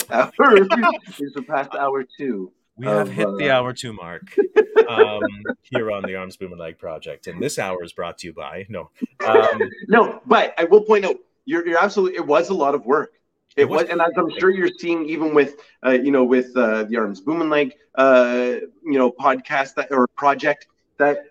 [0.10, 2.52] Hour, we surpassed hour two.
[2.76, 4.34] We have hit uh, the hour two mark
[4.88, 5.20] um,
[5.62, 8.90] here on the Arms Bumanlag Project, and this hour is brought to you by no,
[9.26, 10.22] um, no.
[10.24, 12.16] But I will point out you're, you're absolutely.
[12.16, 13.19] It was a lot of work.
[13.56, 16.84] It was, and as I'm sure you're seeing, even with uh, you know, with uh,
[16.84, 20.66] the Arms Bumanlag, uh, you know, podcast that or project
[20.98, 21.24] that,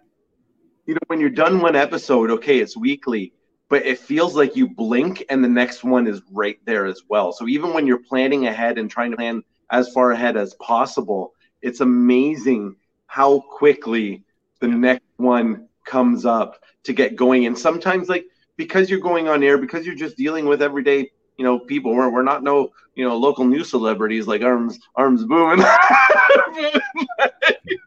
[0.85, 3.33] you know, when you're done one episode, okay, it's weekly,
[3.69, 7.31] but it feels like you blink and the next one is right there as well.
[7.31, 11.33] So even when you're planning ahead and trying to plan as far ahead as possible,
[11.61, 12.75] it's amazing
[13.07, 14.23] how quickly
[14.59, 17.45] the next one comes up to get going.
[17.45, 18.25] And sometimes, like
[18.57, 21.09] because you're going on air, because you're just dealing with everyday
[21.39, 25.25] you know people we're, we're not no you know local news celebrities like arms arms
[25.25, 25.65] booming.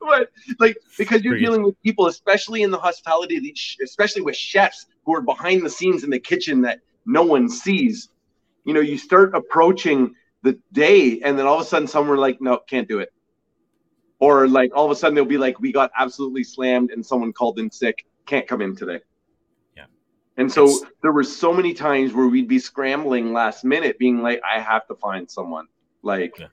[0.00, 5.14] But like because you're dealing with people especially in the hospitality especially with chefs who
[5.14, 8.08] are behind the scenes in the kitchen that no one sees.
[8.64, 12.40] You know you start approaching the day and then all of a sudden someone like
[12.40, 13.12] no can't do it.
[14.18, 17.32] Or like all of a sudden they'll be like we got absolutely slammed and someone
[17.32, 18.04] called in sick.
[18.26, 19.00] Can't come in today
[20.36, 24.22] and so it's, there were so many times where we'd be scrambling last minute, being
[24.22, 25.66] like, I have to find someone.
[26.02, 26.46] Like, yeah.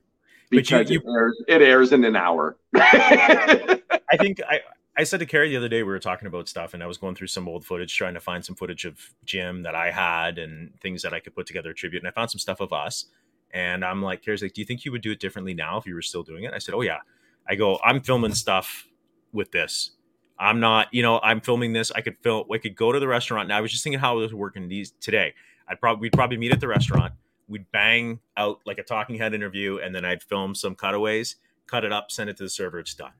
[0.49, 2.57] because you, you, it, airs, it airs in an hour.
[2.75, 3.79] I
[4.19, 4.59] think I,
[4.97, 6.97] I said to Carrie the other day, we were talking about stuff, and I was
[6.97, 10.37] going through some old footage, trying to find some footage of Jim that I had
[10.37, 12.01] and things that I could put together a tribute.
[12.01, 13.05] And I found some stuff of us.
[13.51, 15.87] And I'm like, Carrie's like, Do you think you would do it differently now if
[15.87, 16.53] you were still doing it?
[16.53, 16.99] I said, Oh, yeah.
[17.47, 18.87] I go, I'm filming stuff
[19.31, 19.91] with this
[20.39, 21.91] I'm not, you know, I'm filming this.
[21.91, 23.49] I could film, I could go to the restaurant.
[23.49, 25.33] Now I was just thinking how it was working these today.
[25.67, 27.13] I'd probably, we'd probably meet at the restaurant.
[27.49, 31.35] We'd bang out like a talking head interview, and then I'd film some cutaways,
[31.67, 32.79] cut it up, send it to the server.
[32.79, 33.11] It's done.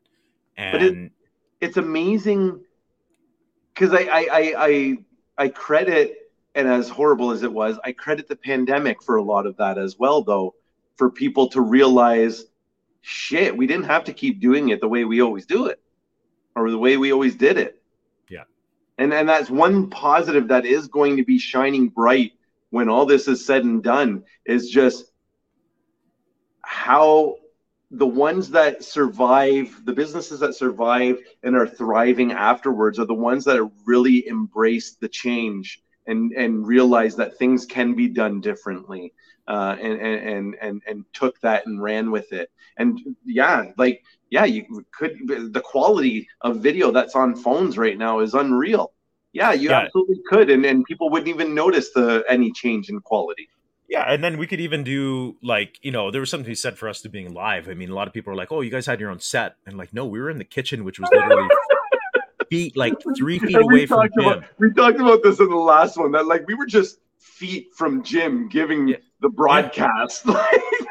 [0.56, 1.12] And it,
[1.62, 2.62] it's amazing
[3.74, 4.98] because I, I, I, I,
[5.38, 9.46] I credit, and as horrible as it was, I credit the pandemic for a lot
[9.46, 10.56] of that as well, though,
[10.96, 12.46] for people to realize,
[13.02, 15.82] shit, we didn't have to keep doing it the way we always do it
[16.60, 17.82] or the way we always did it.
[18.30, 18.44] Yeah.
[18.98, 22.34] And and that's one positive that is going to be shining bright
[22.70, 25.12] when all this is said and done is just
[26.62, 27.36] how
[27.92, 33.46] the ones that survive, the businesses that survive and are thriving afterwards are the ones
[33.46, 39.14] that really embraced the change and and realized that things can be done differently.
[39.48, 42.52] Uh, and, and and and took that and ran with it.
[42.78, 48.20] And yeah, like yeah, you could the quality of video that's on phones right now
[48.20, 48.94] is unreal.
[49.34, 49.82] Yeah, you yeah.
[49.82, 53.50] absolutely could, and and people wouldn't even notice the any change in quality.
[53.88, 56.78] Yeah, and then we could even do like you know there was something he said
[56.78, 57.70] for us to being live.
[57.70, 59.56] I mean, a lot of people are like, "Oh, you guys had your own set,"
[59.66, 61.48] and like, no, we were in the kitchen, which was literally
[62.50, 64.10] feet like three feet away from.
[64.20, 67.70] About, we talked about this in the last one that like we were just feet
[67.76, 68.98] from Jim giving yeah.
[69.22, 70.26] The broadcast.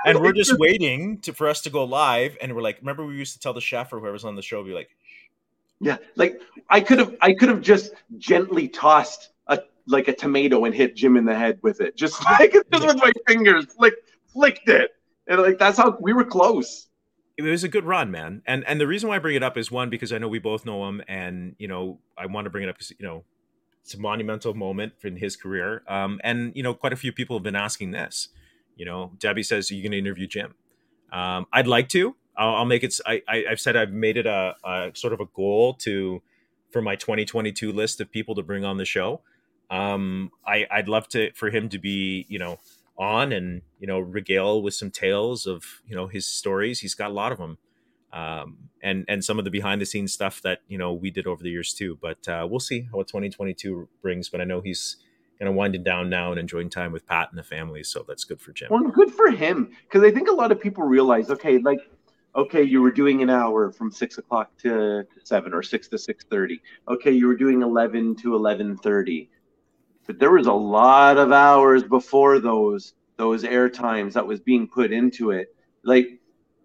[0.05, 2.39] And we're just waiting to, for us to go live.
[2.41, 4.63] And we're like, remember we used to tell the chef or whoever's on the show,
[4.65, 4.89] be like,
[5.81, 6.41] yeah, like
[6.71, 10.97] I could have, I could have just gently tossed a like a tomato and hit
[10.97, 13.95] Jim in the head with it, just like just with my fingers, flick,
[14.33, 14.93] flicked it,
[15.27, 16.87] and like that's how we were close.
[17.37, 18.43] It was a good run, man.
[18.47, 20.39] And and the reason why I bring it up is one because I know we
[20.39, 23.25] both know him, and you know I want to bring it up because you know
[23.83, 25.83] it's a monumental moment in his career.
[25.89, 28.29] Um, and you know, quite a few people have been asking this.
[28.77, 30.55] You know, Debbie says, "Are you going to interview Jim?"
[31.13, 32.17] Um, I'd like to.
[32.37, 32.95] I'll, I'll make it.
[33.07, 36.23] I, have said I've made it a, a, sort of a goal to
[36.71, 39.23] for my 2022 list of people to bring on the show.
[39.71, 42.59] Um, I, I'd love to for him to be, you know,
[42.99, 46.81] on and you know regale with some tales of you know his stories.
[46.81, 47.59] He's got a lot of them
[48.13, 51.27] um, and and some of the behind the scenes stuff that you know we did
[51.27, 51.99] over the years too.
[52.01, 54.29] But uh, we'll see what 2022 brings.
[54.29, 54.97] But I know he's
[55.39, 58.25] kind of winding down now and enjoying time with Pat and the family, so that's
[58.25, 58.69] good for Jim.
[58.71, 61.81] Well, good for him because I think a lot of people realize, okay, like
[62.37, 66.25] okay, you were doing an hour from six o'clock to, seven or six to six
[66.25, 66.61] thirty.
[66.89, 69.31] Okay, you were doing eleven to eleven thirty,
[70.07, 74.69] but there was a lot of hours before those those air times that was being
[74.69, 75.55] put into it.
[75.83, 76.21] Like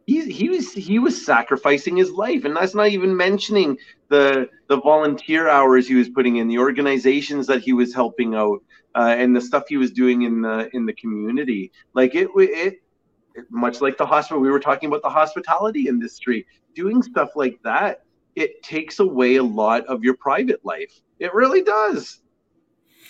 [0.06, 3.78] he he was he was sacrificing his life, and that's not even mentioning
[4.10, 8.62] the the volunteer hours he was putting in, the organizations that he was helping out,
[8.96, 11.72] uh, and the stuff he was doing in the in the community.
[11.94, 12.80] Like it it
[13.50, 18.04] much like the hospital we were talking about the hospitality industry doing stuff like that
[18.36, 22.22] it takes away a lot of your private life it really does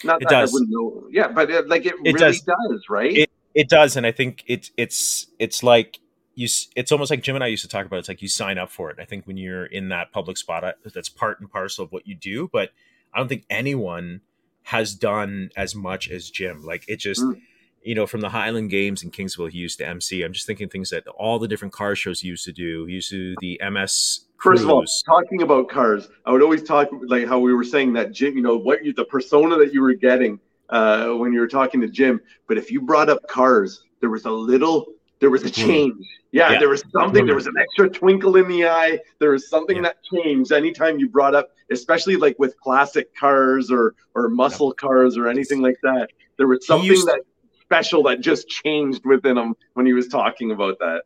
[0.03, 0.65] not it does.
[1.11, 2.41] Yeah, but it, like it, it really does.
[2.41, 3.15] does, right?
[3.15, 5.99] It, it does, and I think it's it's it's like
[6.35, 6.47] you.
[6.75, 7.99] It's almost like Jim and I used to talk about.
[7.99, 8.97] It's like you sign up for it.
[8.99, 12.07] I think when you're in that public spot, uh, that's part and parcel of what
[12.07, 12.49] you do.
[12.51, 12.71] But
[13.13, 14.21] I don't think anyone
[14.63, 16.63] has done as much as Jim.
[16.63, 17.21] Like it just.
[17.21, 17.41] Mm
[17.83, 20.23] you know, from the Highland Games in Kingsville, he used to MC.
[20.23, 22.85] I'm just thinking things that all the different car shows he used to do.
[22.85, 24.25] He used to do the MS.
[24.37, 27.93] First of all, talking about cars, I would always talk like how we were saying
[27.93, 30.39] that Jim, you know, what you, the persona that you were getting
[30.69, 32.19] uh, when you were talking to Jim.
[32.47, 34.87] But if you brought up cars, there was a little,
[35.23, 35.53] there was a hmm.
[35.53, 36.05] change.
[36.33, 36.59] Yeah, yeah.
[36.59, 37.25] there was something.
[37.25, 38.99] There was an extra twinkle in the eye.
[39.19, 39.83] There was something yeah.
[39.83, 45.15] that changed anytime you brought up, especially like with classic cars or or muscle cars
[45.15, 46.09] or anything like that.
[46.37, 47.21] There was something that
[47.61, 51.03] special that just changed within him when he was talking about that.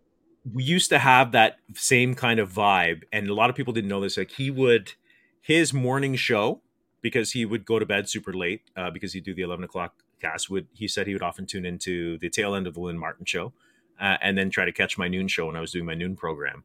[0.51, 3.89] We used to have that same kind of vibe, and a lot of people didn't
[3.89, 4.17] know this.
[4.17, 4.93] Like he would,
[5.41, 6.61] his morning show,
[7.01, 9.93] because he would go to bed super late, uh, because he'd do the eleven o'clock
[10.19, 10.49] cast.
[10.49, 13.25] Would he said he would often tune into the tail end of the Lynn Martin
[13.25, 13.53] show,
[13.99, 16.15] uh, and then try to catch my noon show when I was doing my noon
[16.15, 16.63] program.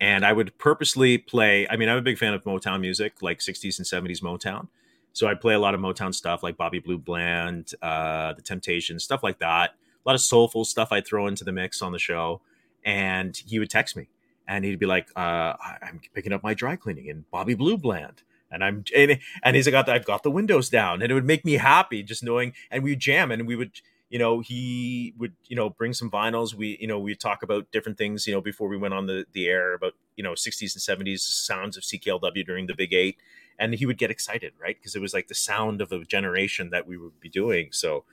[0.00, 1.68] And I would purposely play.
[1.68, 4.68] I mean, I'm a big fan of Motown music, like '60s and '70s Motown.
[5.12, 9.04] So I play a lot of Motown stuff like Bobby Blue Bland, uh, The Temptations,
[9.04, 9.70] stuff like that.
[10.04, 12.40] A lot of soulful stuff I'd throw into the mix on the show.
[12.84, 14.08] And he would text me
[14.46, 18.22] and he'd be like, uh, I'm picking up my dry cleaning in Bobby Blue Bland.
[18.50, 21.44] And I'm and, and he's like, I've got the windows down, and it would make
[21.44, 22.52] me happy just knowing.
[22.70, 23.80] And we jam, and we would,
[24.14, 26.54] you know, he would, you know, bring some vinyls.
[26.54, 29.26] We, you know, we talk about different things, you know, before we went on the
[29.32, 33.16] the air about, you know, 60s and 70s sounds of CKLW during the Big Eight
[33.58, 34.76] and he would get excited, right?
[34.78, 37.70] Because it was like the sound of a generation that we would be doing.
[37.72, 38.04] So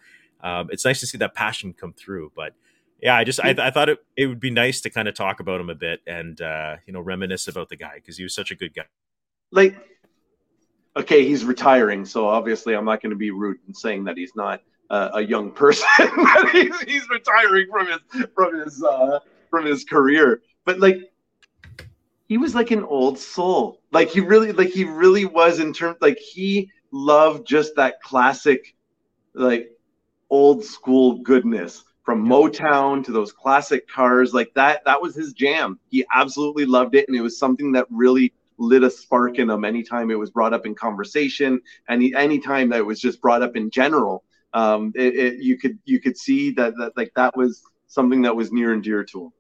[0.42, 2.32] um, it's nice to see that passion come through.
[2.36, 2.56] But
[3.00, 5.40] yeah, I just I, I thought it, it would be nice to kind of talk
[5.40, 8.34] about him a bit and uh, you know reminisce about the guy because he was
[8.34, 8.86] such a good guy.
[9.52, 9.76] Like,
[10.98, 14.36] okay, he's retiring, so obviously I'm not going to be rude in saying that he's
[14.36, 14.62] not
[14.92, 15.88] uh, a young person.
[16.52, 19.20] he's, he's retiring from his from his uh,
[19.50, 20.42] from his career.
[20.66, 21.12] But like
[22.28, 23.82] he was like an old soul.
[23.92, 28.76] Like he really, like he really was in terms, like he loved just that classic,
[29.34, 29.72] like
[30.30, 34.34] old school goodness from Motown to those classic cars.
[34.34, 35.80] Like that, that was his jam.
[35.90, 39.66] He absolutely loved it, and it was something that really lit a spark in him
[39.66, 41.60] anytime it was brought up in conversation,
[41.90, 44.24] and anytime that it was just brought up in general.
[44.54, 48.36] Um, it, it, you could you could see that that like that was something that
[48.36, 49.32] was near and dear to him.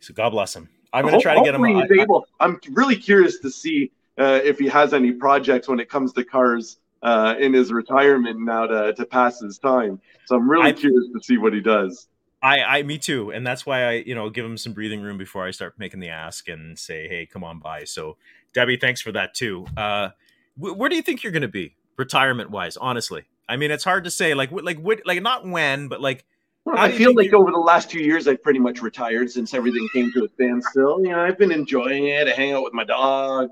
[0.00, 0.68] So God bless him.
[0.92, 1.64] I'm going to try to get him.
[1.64, 2.26] He's I, able.
[2.40, 6.24] I'm really curious to see uh, if he has any projects when it comes to
[6.24, 10.00] cars uh, in his retirement now to, to pass his time.
[10.26, 12.08] So I'm really I, curious to see what he does.
[12.42, 15.16] I, I, me too, and that's why I, you know, give him some breathing room
[15.16, 18.16] before I start making the ask and say, "Hey, come on by." So,
[18.52, 19.64] Debbie, thanks for that too.
[19.76, 20.08] Uh,
[20.56, 22.76] wh- where do you think you're going to be retirement wise?
[22.76, 24.32] Honestly, I mean, it's hard to say.
[24.32, 26.24] Like, like, what, like, not when, but like,
[26.64, 29.86] well, I feel like over the last two years, I've pretty much retired since everything
[29.92, 31.02] came to a standstill.
[31.02, 32.28] You know, I've been enjoying it.
[32.28, 33.50] I hang out with my dog.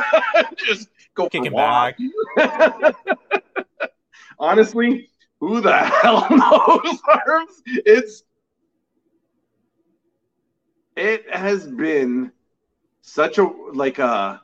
[0.56, 1.96] Just go kicking back.
[4.40, 5.08] Honestly,
[5.38, 6.98] who the hell knows?
[7.26, 7.62] Arms?
[7.66, 8.24] It's
[10.96, 12.32] it has been
[13.02, 14.04] such a like a.
[14.04, 14.38] Uh,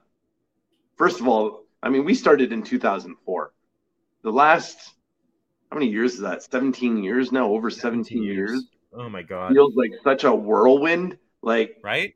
[0.94, 3.50] first of all, I mean, we started in 2004.
[4.24, 4.94] The last
[5.70, 6.42] how many years is that?
[6.42, 8.50] 17 years now, over 17, 17 years.
[8.50, 8.64] years.
[8.96, 9.52] Oh my god.
[9.52, 11.18] Feels like such a whirlwind.
[11.42, 12.14] Like right?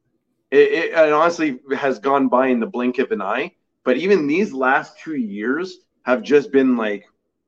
[0.51, 3.53] It, it, it honestly has gone by in the blink of an eye.
[3.85, 7.05] But even these last two years have just been like,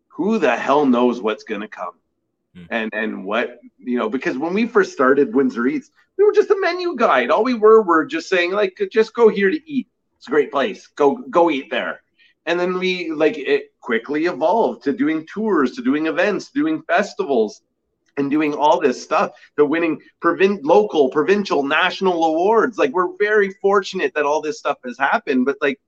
[0.09, 1.95] who the hell knows what's gonna come?
[2.55, 2.65] Hmm.
[2.71, 6.51] And and what you know, because when we first started Windsor Eats, we were just
[6.51, 7.31] a menu guide.
[7.31, 9.89] All we were were just saying, like, just go here to eat.
[10.19, 10.87] It's a great place.
[10.89, 12.03] Go go eat there
[12.47, 17.63] and then we like it quickly evolved to doing tours to doing events doing festivals
[18.17, 22.77] and doing all this stuff to winning provin- local provincial national awards.
[22.77, 25.79] Like we're very fortunate that all this stuff has happened but like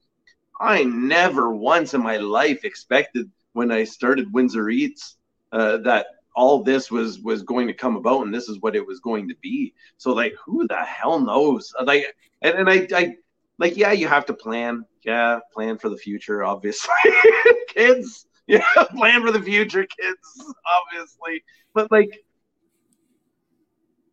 [0.61, 5.17] i never once in my life expected when i started windsor eats
[5.53, 8.87] uh, that all this was was going to come about and this is what it
[8.87, 9.75] was going to be.
[9.99, 11.73] So like who the hell knows?
[11.85, 13.17] Like and, and I, I
[13.59, 14.85] like yeah you have to plan.
[15.05, 16.95] Yeah plan for the future obviously.
[17.69, 18.27] Kids.
[18.47, 18.65] Yeah,
[18.97, 20.55] plan for the future, kids.
[20.93, 22.25] Obviously, but like,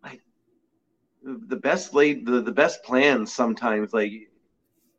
[0.04, 0.22] like
[1.24, 4.30] the best laid the, the best plans sometimes like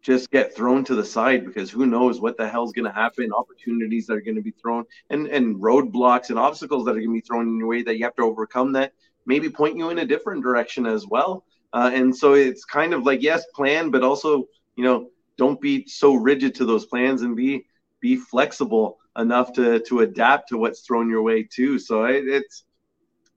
[0.03, 3.33] just get thrown to the side because who knows what the hell's going to happen
[3.33, 7.09] opportunities that are going to be thrown and and roadblocks and obstacles that are going
[7.09, 8.93] to be thrown in your way that you have to overcome that
[9.27, 13.05] maybe point you in a different direction as well uh, and so it's kind of
[13.05, 14.45] like yes plan but also
[14.77, 17.65] you know don't be so rigid to those plans and be
[18.01, 22.65] be flexible enough to to adapt to what's thrown your way too so it, it's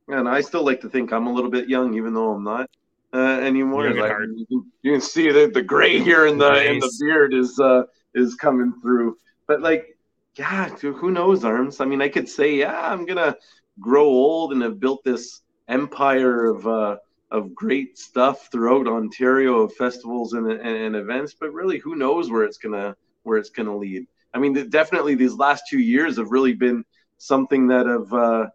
[0.08, 2.70] and i still like to think i'm a little bit young even though i'm not
[3.14, 3.94] uh, anymore.
[3.94, 6.68] Like, you, can, you, can, see that the gray here in the nice.
[6.68, 7.84] in the beard is uh,
[8.16, 9.18] is coming through.
[9.48, 9.98] But like,
[10.36, 11.80] yeah, who knows, arms?
[11.80, 13.36] I mean, I could say, yeah, I'm gonna
[13.80, 16.98] grow old and have built this empire of uh,
[17.34, 21.36] of great stuff throughout Ontario of festivals and, and, and events.
[21.38, 24.08] But really, who knows where it's gonna where it's gonna lead?
[24.34, 26.86] I mean, definitely these last two years have really been
[27.18, 28.46] something that have uh,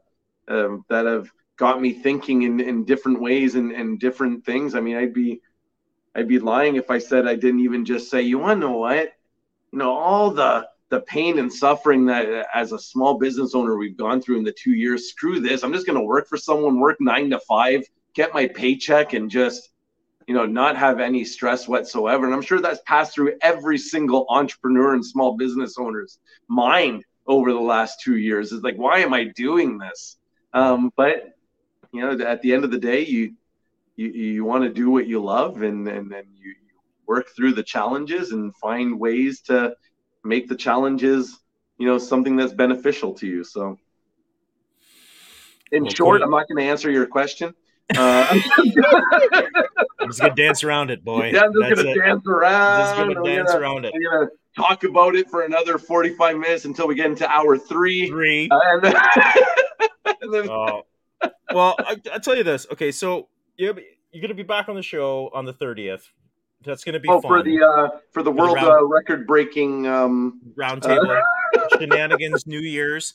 [0.49, 4.75] um, that have got me thinking in, in different ways and, and different things.
[4.75, 5.43] I mean, I'd be
[6.15, 8.79] I'd be lying if I said I didn't even just say, you want to know
[8.79, 9.13] what?
[9.73, 13.97] You know, all the the pain and suffering that as a small business owner we've
[13.97, 15.11] gone through in the two years.
[15.11, 15.63] Screw this.
[15.63, 17.83] I'm just going to work for someone, work nine to five,
[18.14, 19.70] get my paycheck, and just
[20.26, 22.26] you know not have any stress whatsoever.
[22.26, 26.18] And I'm sure that's passed through every single entrepreneur and small business owner's
[26.48, 28.52] mind over the last two years.
[28.52, 30.16] Is like, why am I doing this?
[30.52, 31.35] Um, but
[31.93, 33.35] you know, at the end of the day, you
[33.97, 37.55] you, you want to do what you love, and and then you, you work through
[37.55, 39.74] the challenges and find ways to
[40.24, 41.39] make the challenges,
[41.78, 43.43] you know, something that's beneficial to you.
[43.44, 43.78] So,
[45.72, 46.22] in well, short.
[46.22, 47.55] I'm not going to answer your question.
[47.97, 48.27] Uh,
[50.01, 51.31] I'm just gonna dance around it, boy.
[51.32, 51.98] Yeah, I'm just That's gonna it.
[51.98, 52.81] dance around.
[52.81, 53.93] Just gonna dance gonna, around it.
[53.94, 58.09] I'm gonna talk about it for another 45 minutes until we get into hour three.
[58.09, 58.48] Three.
[58.51, 58.94] Uh, and then,
[60.20, 60.82] and then oh
[61.52, 62.66] well, I, will tell you this.
[62.73, 63.74] Okay, so you're
[64.12, 66.10] you're gonna be back on the show on the thirtieth.
[66.65, 67.31] That's gonna be oh, fun.
[67.31, 71.20] for the uh, for the world round, uh, record breaking um, roundtable
[71.56, 73.15] uh, shenanigans New Year's.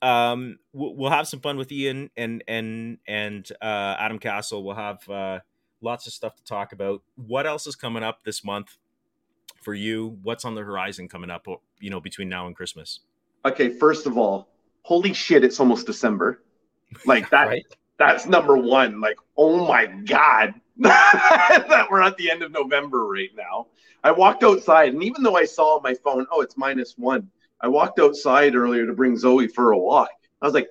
[0.00, 4.62] Um, we'll, have some fun with Ian and and and uh, Adam Castle.
[4.62, 5.40] We'll have uh,
[5.80, 7.02] lots of stuff to talk about.
[7.16, 8.76] What else is coming up this month
[9.60, 10.18] for you?
[10.22, 11.46] What's on the horizon coming up?
[11.80, 13.00] You know, between now and Christmas.
[13.44, 14.48] Okay, first of all,
[14.82, 15.42] holy shit!
[15.42, 16.42] It's almost December.
[17.04, 17.48] Like that.
[17.48, 17.66] right?
[17.98, 19.00] That's number one.
[19.00, 23.66] Like, oh my god, that we're at the end of November right now.
[24.04, 27.28] I walked outside, and even though I saw on my phone, oh, it's minus one.
[27.60, 30.10] I walked outside earlier to bring Zoe for a walk.
[30.40, 30.68] I was like,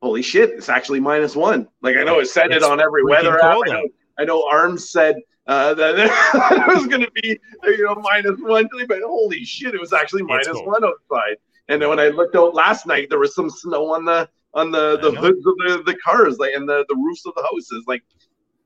[0.00, 1.68] holy shit, it's actually minus one.
[1.80, 3.44] Like I know it said it's it on every weather app.
[3.44, 3.88] I know,
[4.18, 8.68] I know, Arms said uh, that it was going to be you know minus one,
[8.88, 11.36] but holy shit, it was actually minus one outside.
[11.68, 14.70] And then when I looked out last night, there was some snow on the on
[14.70, 17.84] the the hoods of the, the cars, like and the the roofs of the houses,
[17.86, 18.02] like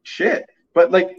[0.02, 0.44] shit.
[0.74, 1.18] But like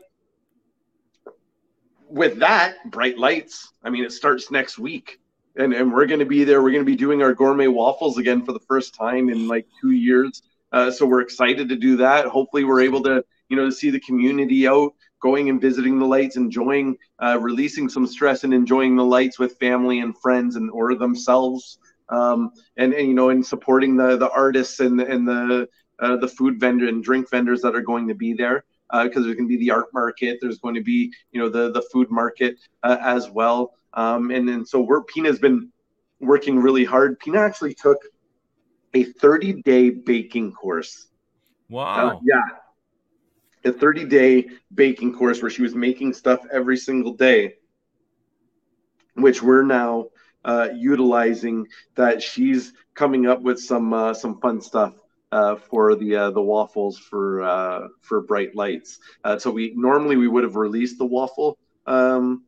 [2.09, 3.73] with that, bright lights.
[3.83, 5.19] I mean, it starts next week,
[5.57, 6.61] and and we're going to be there.
[6.61, 9.67] We're going to be doing our gourmet waffles again for the first time in like
[9.81, 10.43] two years.
[10.71, 12.25] Uh, so we're excited to do that.
[12.25, 16.05] Hopefully, we're able to you know to see the community out going and visiting the
[16.05, 20.69] lights, enjoying, uh, releasing some stress and enjoying the lights with family and friends and
[20.69, 21.79] or themselves
[22.09, 25.67] um, and, and you know, in supporting the the artists and and the
[25.99, 29.21] uh, the food vendor and drink vendors that are going to be there because uh,
[29.21, 30.37] there's going to be the art market.
[30.41, 33.73] There's going to be you know the the food market uh, as well.
[33.97, 35.71] Um, and then so we're Pina's been
[36.21, 37.19] working really hard.
[37.19, 37.97] Pina actually took
[38.93, 41.07] a 30 day baking course.
[41.67, 42.09] Wow.
[42.09, 43.69] Uh, yeah.
[43.69, 47.55] A 30 day baking course where she was making stuff every single day,
[49.15, 50.05] which we're now
[50.45, 54.93] uh, utilizing that she's coming up with some uh, some fun stuff
[55.31, 58.99] uh, for the uh, the waffles for uh, for bright lights.
[59.23, 61.57] Uh, so we normally we would have released the waffle
[61.87, 62.43] um,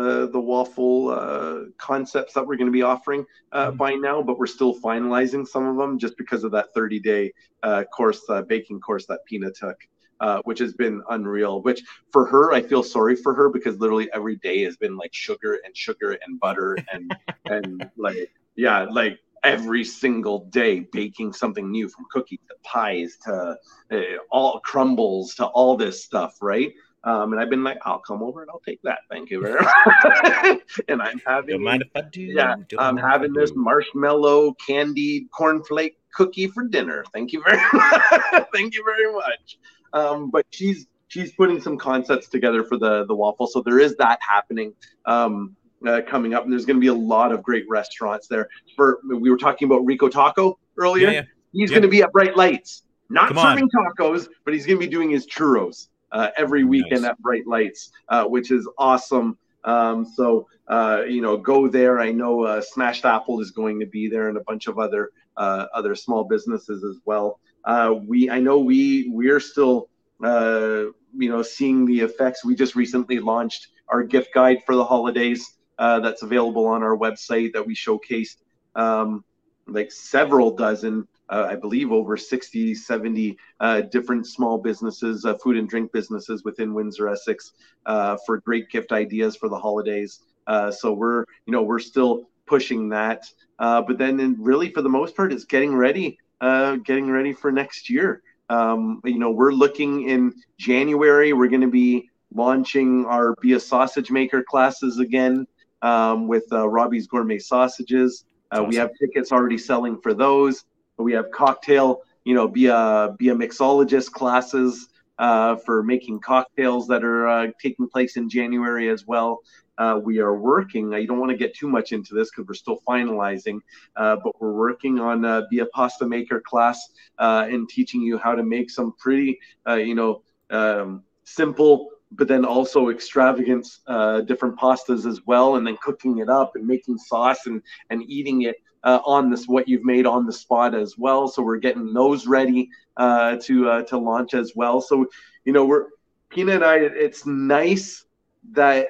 [0.00, 3.76] uh, the waffle uh, concepts that we're going to be offering uh, mm-hmm.
[3.76, 7.32] by now, but we're still finalizing some of them just because of that 30 day
[7.62, 9.76] uh, course, uh, baking course that Pina took
[10.20, 11.62] uh, which has been unreal.
[11.62, 11.82] Which
[12.12, 15.58] for her, I feel sorry for her because literally every day has been like sugar
[15.64, 17.16] and sugar and butter and
[17.46, 23.56] and like yeah, like every single day baking something new from cookies to pies to
[23.90, 24.00] uh,
[24.30, 26.72] all crumbles to all this stuff, right?
[27.02, 29.00] Um, and I've been like, I'll come over and I'll take that.
[29.10, 29.60] Thank you very
[30.04, 30.60] much.
[30.88, 32.22] and I'm having, Don't mind if I do.
[32.22, 37.04] Yeah, Don't I'm having this marshmallow candied cornflake cookie for dinner.
[37.12, 38.46] Thank you very much.
[38.52, 39.58] Thank you very much.
[39.92, 43.96] Um, but she's she's putting some concepts together for the the waffle, so there is
[43.96, 44.74] that happening.
[45.06, 45.56] Um,
[45.86, 48.50] uh, coming up, and there's going to be a lot of great restaurants there.
[48.76, 51.06] For we were talking about Rico Taco earlier.
[51.06, 51.22] Yeah, yeah.
[51.52, 51.76] He's yeah.
[51.76, 55.08] going to be at Bright Lights, not serving tacos, but he's going to be doing
[55.08, 55.88] his churros
[56.36, 57.10] every weekend nice.
[57.10, 59.38] at Bright Lights, uh, which is awesome.
[59.64, 61.98] Um, so uh, you know, go there.
[61.98, 65.10] I know uh, Smashed Apple is going to be there, and a bunch of other
[65.36, 67.40] uh, other small businesses as well.
[67.64, 69.88] Uh, we I know we we're still
[70.24, 70.84] uh,
[71.16, 72.44] you know seeing the effects.
[72.44, 75.56] We just recently launched our gift guide for the holidays.
[75.78, 78.36] Uh, that's available on our website that we showcased
[78.76, 79.24] um,
[79.70, 85.56] like several dozen uh, I believe over 60, 70 uh, different small businesses, uh, food
[85.56, 87.52] and drink businesses within Windsor Essex
[87.86, 90.20] uh, for great gift ideas for the holidays.
[90.48, 93.26] Uh, so we're, you know, we're still pushing that.
[93.60, 97.88] Uh, but then, really, for the most part, it's getting ready, getting ready for next
[97.88, 98.22] year.
[98.48, 101.32] Um, you know, we're looking in January.
[101.32, 105.46] We're going to be launching our Be a Sausage Maker classes again
[105.82, 108.24] um, with Robbie's Gourmet Sausages.
[108.52, 108.68] Awesome.
[108.68, 110.64] We have tickets already selling for those.
[110.98, 116.86] We have cocktail, you know, be a be a mixologist classes uh, for making cocktails
[116.88, 119.40] that are uh, taking place in January as well.
[119.78, 120.92] Uh, we are working.
[120.92, 123.60] I don't want to get too much into this because we're still finalizing,
[123.96, 128.18] uh, but we're working on uh, be a pasta maker class uh, and teaching you
[128.18, 134.58] how to make some pretty, you know, um, simple but then also extravagant uh, different
[134.58, 138.56] pastas as well, and then cooking it up and making sauce and and eating it
[138.84, 141.28] uh, on this what you've made on the spot as well.
[141.28, 144.80] So we're getting those ready uh, to uh, to launch as well.
[144.80, 145.06] So
[145.44, 145.86] you know we're
[146.30, 146.76] Pina and I.
[146.76, 148.04] It's nice
[148.52, 148.88] that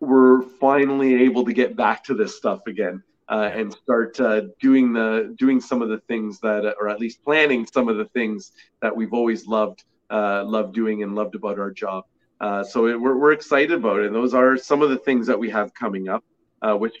[0.00, 3.02] we're finally able to get back to this stuff again.
[3.30, 7.22] Uh, and start uh, doing the doing some of the things that, or at least
[7.22, 11.58] planning some of the things that we've always loved uh, loved doing and loved about
[11.58, 12.04] our job.
[12.40, 14.06] Uh, so it, we're, we're excited about it.
[14.06, 16.24] And those are some of the things that we have coming up,
[16.62, 16.94] uh, which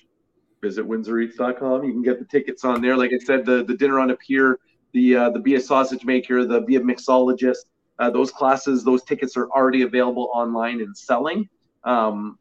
[0.60, 1.84] visit windsoreats.com.
[1.84, 2.96] You can get the tickets on there.
[2.96, 4.58] Like I said, the, the dinner on a pier,
[4.92, 7.66] the uh, the be a sausage maker, the be a mixologist,
[7.98, 11.48] uh, those classes, those tickets are already available online and selling.
[11.84, 12.38] Um,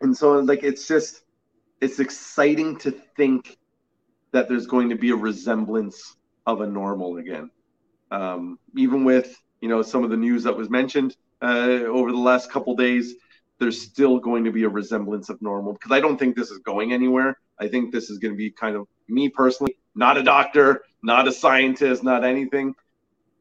[0.00, 1.22] and so like it's just
[1.80, 3.58] it's exciting to think
[4.32, 7.50] that there's going to be a resemblance of a normal again.
[8.10, 12.18] Um, even with you know some of the news that was mentioned uh, over the
[12.18, 13.14] last couple days,
[13.58, 16.58] there's still going to be a resemblance of normal because I don't think this is
[16.58, 17.38] going anywhere.
[17.58, 21.28] I think this is going to be kind of me personally, not a doctor, not
[21.28, 22.74] a scientist, not anything.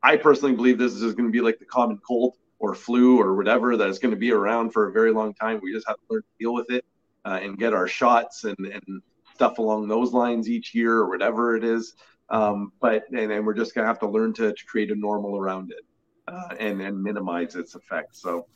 [0.03, 3.35] I personally believe this is going to be like the common cold or flu or
[3.35, 5.59] whatever that is going to be around for a very long time.
[5.61, 6.85] We just have to learn to deal with it
[7.25, 9.01] uh, and get our shots and, and
[9.33, 11.95] stuff along those lines each year or whatever it is.
[12.29, 14.95] Um, but and, and we're just going to have to learn to, to create a
[14.95, 15.83] normal around it
[16.27, 18.21] uh, and and minimize its effects.
[18.21, 18.47] So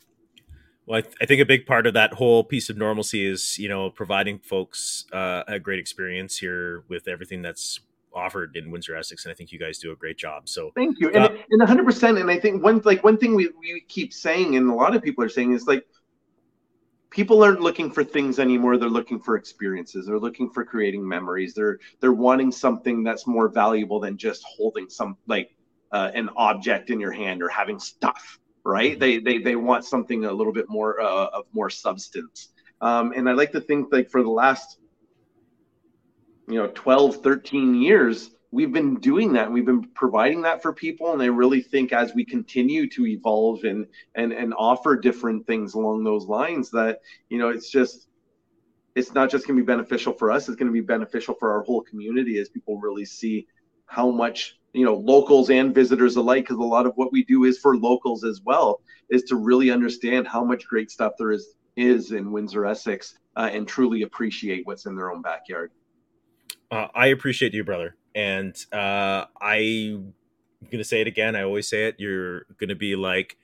[0.86, 3.58] well, I, th- I, think a big part of that whole piece of normalcy is,
[3.58, 7.80] you know, providing folks uh, a great experience here with everything that's
[8.12, 10.48] offered in Windsor Essex, and I think you guys do a great job.
[10.48, 12.18] So thank you, uh, and and hundred percent.
[12.18, 15.02] And I think one like one thing we we keep saying, and a lot of
[15.02, 15.86] people are saying, is like
[17.10, 18.76] people aren't looking for things anymore.
[18.76, 20.06] They're looking for experiences.
[20.06, 21.54] They're looking for creating memories.
[21.54, 25.54] They're they're wanting something that's more valuable than just holding some like
[25.92, 28.98] uh, an object in your hand or having stuff right?
[28.98, 32.48] They they they want something a little bit more uh, of more substance.
[32.80, 34.78] Um, and I like to think like for the last
[36.48, 41.12] you know 12 13 years we've been doing that we've been providing that for people
[41.12, 43.86] and i really think as we continue to evolve and
[44.16, 48.08] and and offer different things along those lines that you know it's just
[48.96, 51.52] it's not just going to be beneficial for us it's going to be beneficial for
[51.52, 53.46] our whole community as people really see
[53.86, 57.44] how much you know locals and visitors alike because a lot of what we do
[57.44, 61.54] is for locals as well is to really understand how much great stuff there is
[61.76, 65.70] is in windsor essex uh, and truly appreciate what's in their own backyard.
[66.70, 67.96] Uh, i appreciate you brother.
[68.14, 70.14] And uh, i'm
[70.70, 73.36] gonna say it again i always say it you're gonna be like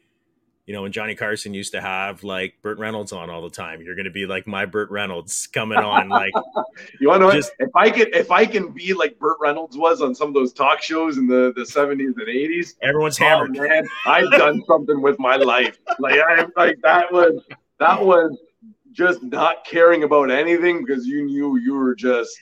[0.67, 3.81] you know, when Johnny Carson used to have like Burt Reynolds on all the time,
[3.81, 6.09] you're going to be like my Burt Reynolds coming on.
[6.09, 6.33] Like,
[7.01, 9.77] you want to know just, if I can if I can be like Burt Reynolds
[9.77, 13.57] was on some of those talk shows in the the 70s and 80s, everyone's hammered.
[13.57, 15.79] Oh, man, I've done something with my life.
[16.01, 17.45] Like I like that was
[17.79, 18.37] that was
[18.91, 22.37] just not caring about anything because you knew you were just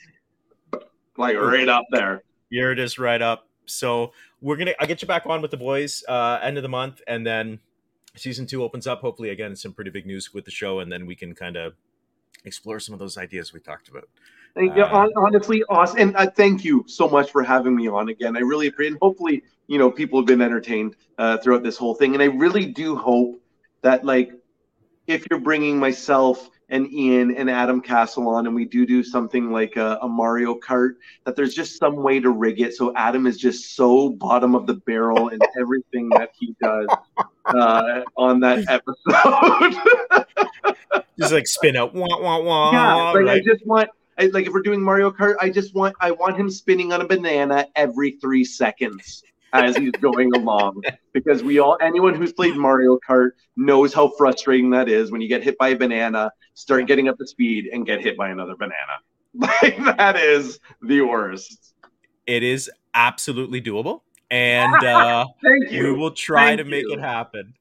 [1.18, 2.22] like right up there.
[2.48, 3.48] You're just right up.
[3.66, 6.68] So we're gonna I'll get you back on with the boys uh end of the
[6.70, 7.58] month and then
[8.16, 9.00] season two opens up.
[9.00, 11.74] Hopefully, again, some pretty big news with the show, and then we can kind of
[12.44, 14.08] explore some of those ideas we talked about.
[14.54, 14.82] Thank you.
[14.82, 15.98] Uh, honestly, awesome.
[15.98, 18.36] And uh, thank you so much for having me on again.
[18.36, 18.92] I really appreciate.
[18.92, 22.14] And hopefully, you know, people have been entertained uh, throughout this whole thing.
[22.14, 23.40] And I really do hope
[23.82, 24.30] that, like,
[25.06, 29.50] if you're bringing myself and Ian and Adam Castle on, and we do do something
[29.50, 30.94] like a, a, Mario Kart,
[31.24, 34.66] that there's just some way to rig it so Adam is just so bottom of
[34.66, 36.88] the barrel in everything that he does
[37.46, 39.74] uh, on that episode.
[41.18, 42.72] just like spin out, wah wah wah.
[42.72, 43.28] Yeah, like right?
[43.28, 43.90] I just want.
[44.16, 47.00] I, like if we're doing Mario Kart, I just want I want him spinning on
[47.00, 49.24] a banana every three seconds
[49.54, 50.82] as he's going along
[51.12, 55.28] because we all anyone who's played Mario Kart knows how frustrating that is when you
[55.28, 58.56] get hit by a banana, start getting up to speed and get hit by another
[58.56, 58.74] banana.
[59.36, 61.74] Like that is the worst.
[62.24, 65.26] It is absolutely doable and uh
[65.70, 66.94] we will try Thank to make you.
[66.94, 67.54] it happen.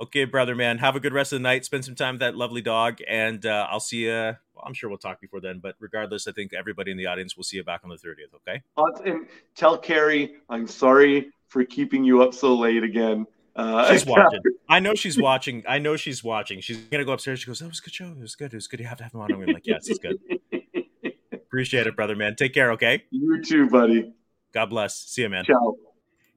[0.00, 1.64] Okay, brother man, have a good rest of the night.
[1.64, 4.88] Spend some time with that lovely dog and uh, I'll see you well, I'm sure
[4.88, 7.64] we'll talk before then, but regardless, I think everybody in the audience will see you
[7.64, 8.62] back on the 30th, okay?
[9.04, 13.26] And tell Carrie I'm sorry for keeping you up so late again.
[13.54, 14.40] Uh, she's watching.
[14.68, 15.62] I know she's watching.
[15.68, 16.60] I know she's watching.
[16.60, 17.40] She's gonna go upstairs.
[17.40, 18.06] She goes, "That was a good show.
[18.06, 18.52] It was good.
[18.52, 18.80] It was good.
[18.80, 20.18] You have to have him on." I'm like, "Yes, it's good."
[21.32, 22.34] Appreciate it, brother, man.
[22.34, 22.72] Take care.
[22.72, 23.04] Okay.
[23.10, 24.14] You too, buddy.
[24.54, 24.96] God bless.
[24.96, 25.44] See you, man.
[25.44, 25.76] Ciao.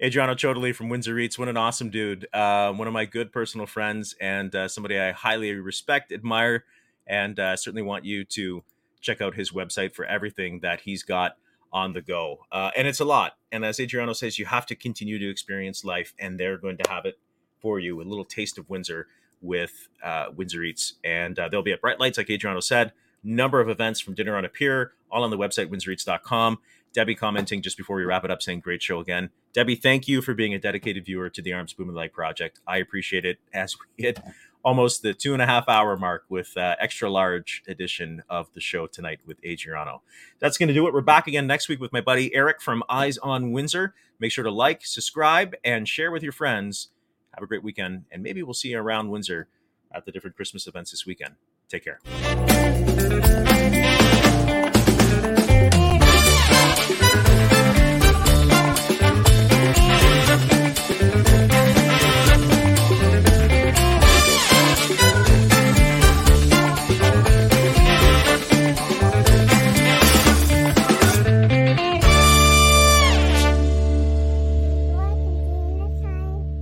[0.04, 1.40] Adriano Ciotoli from Windsor Eats.
[1.40, 2.28] What an awesome dude.
[2.34, 6.66] Uh, one of my good personal friends and uh, somebody I highly respect, admire,
[7.08, 8.64] and uh, certainly want you to
[9.00, 11.38] check out his website for everything that he's got
[11.72, 12.40] on the go.
[12.52, 13.38] Uh, and it's a lot.
[13.54, 16.90] And as Adriano says, you have to continue to experience life, and they're going to
[16.90, 17.18] have it
[17.62, 18.02] for you.
[18.02, 19.08] A little taste of Windsor
[19.42, 20.96] with uh, Windsor Eats.
[21.06, 22.92] And uh, they'll be at Bright Lights, like Adriano said.
[23.24, 26.60] Number of events from dinner on a pier, all on the website, windsoreats.com.
[26.94, 29.30] Debbie commenting just before we wrap it up, saying, Great show again.
[29.56, 32.60] Debbie, thank you for being a dedicated viewer to the Arms Bumanlag Project.
[32.68, 34.20] I appreciate it as we hit
[34.66, 38.60] almost the two and a half hour mark with uh, extra large edition of the
[38.60, 40.02] show tonight with Adriano.
[40.40, 40.94] That's going to do it.
[40.94, 43.94] We're back again next week with my buddy Eric from Eyes on Windsor.
[44.20, 46.90] Make sure to like, subscribe, and share with your friends.
[47.34, 49.48] Have a great weekend, and maybe we'll see you around Windsor
[49.90, 51.36] at the different Christmas events this weekend.
[51.70, 52.02] Take care.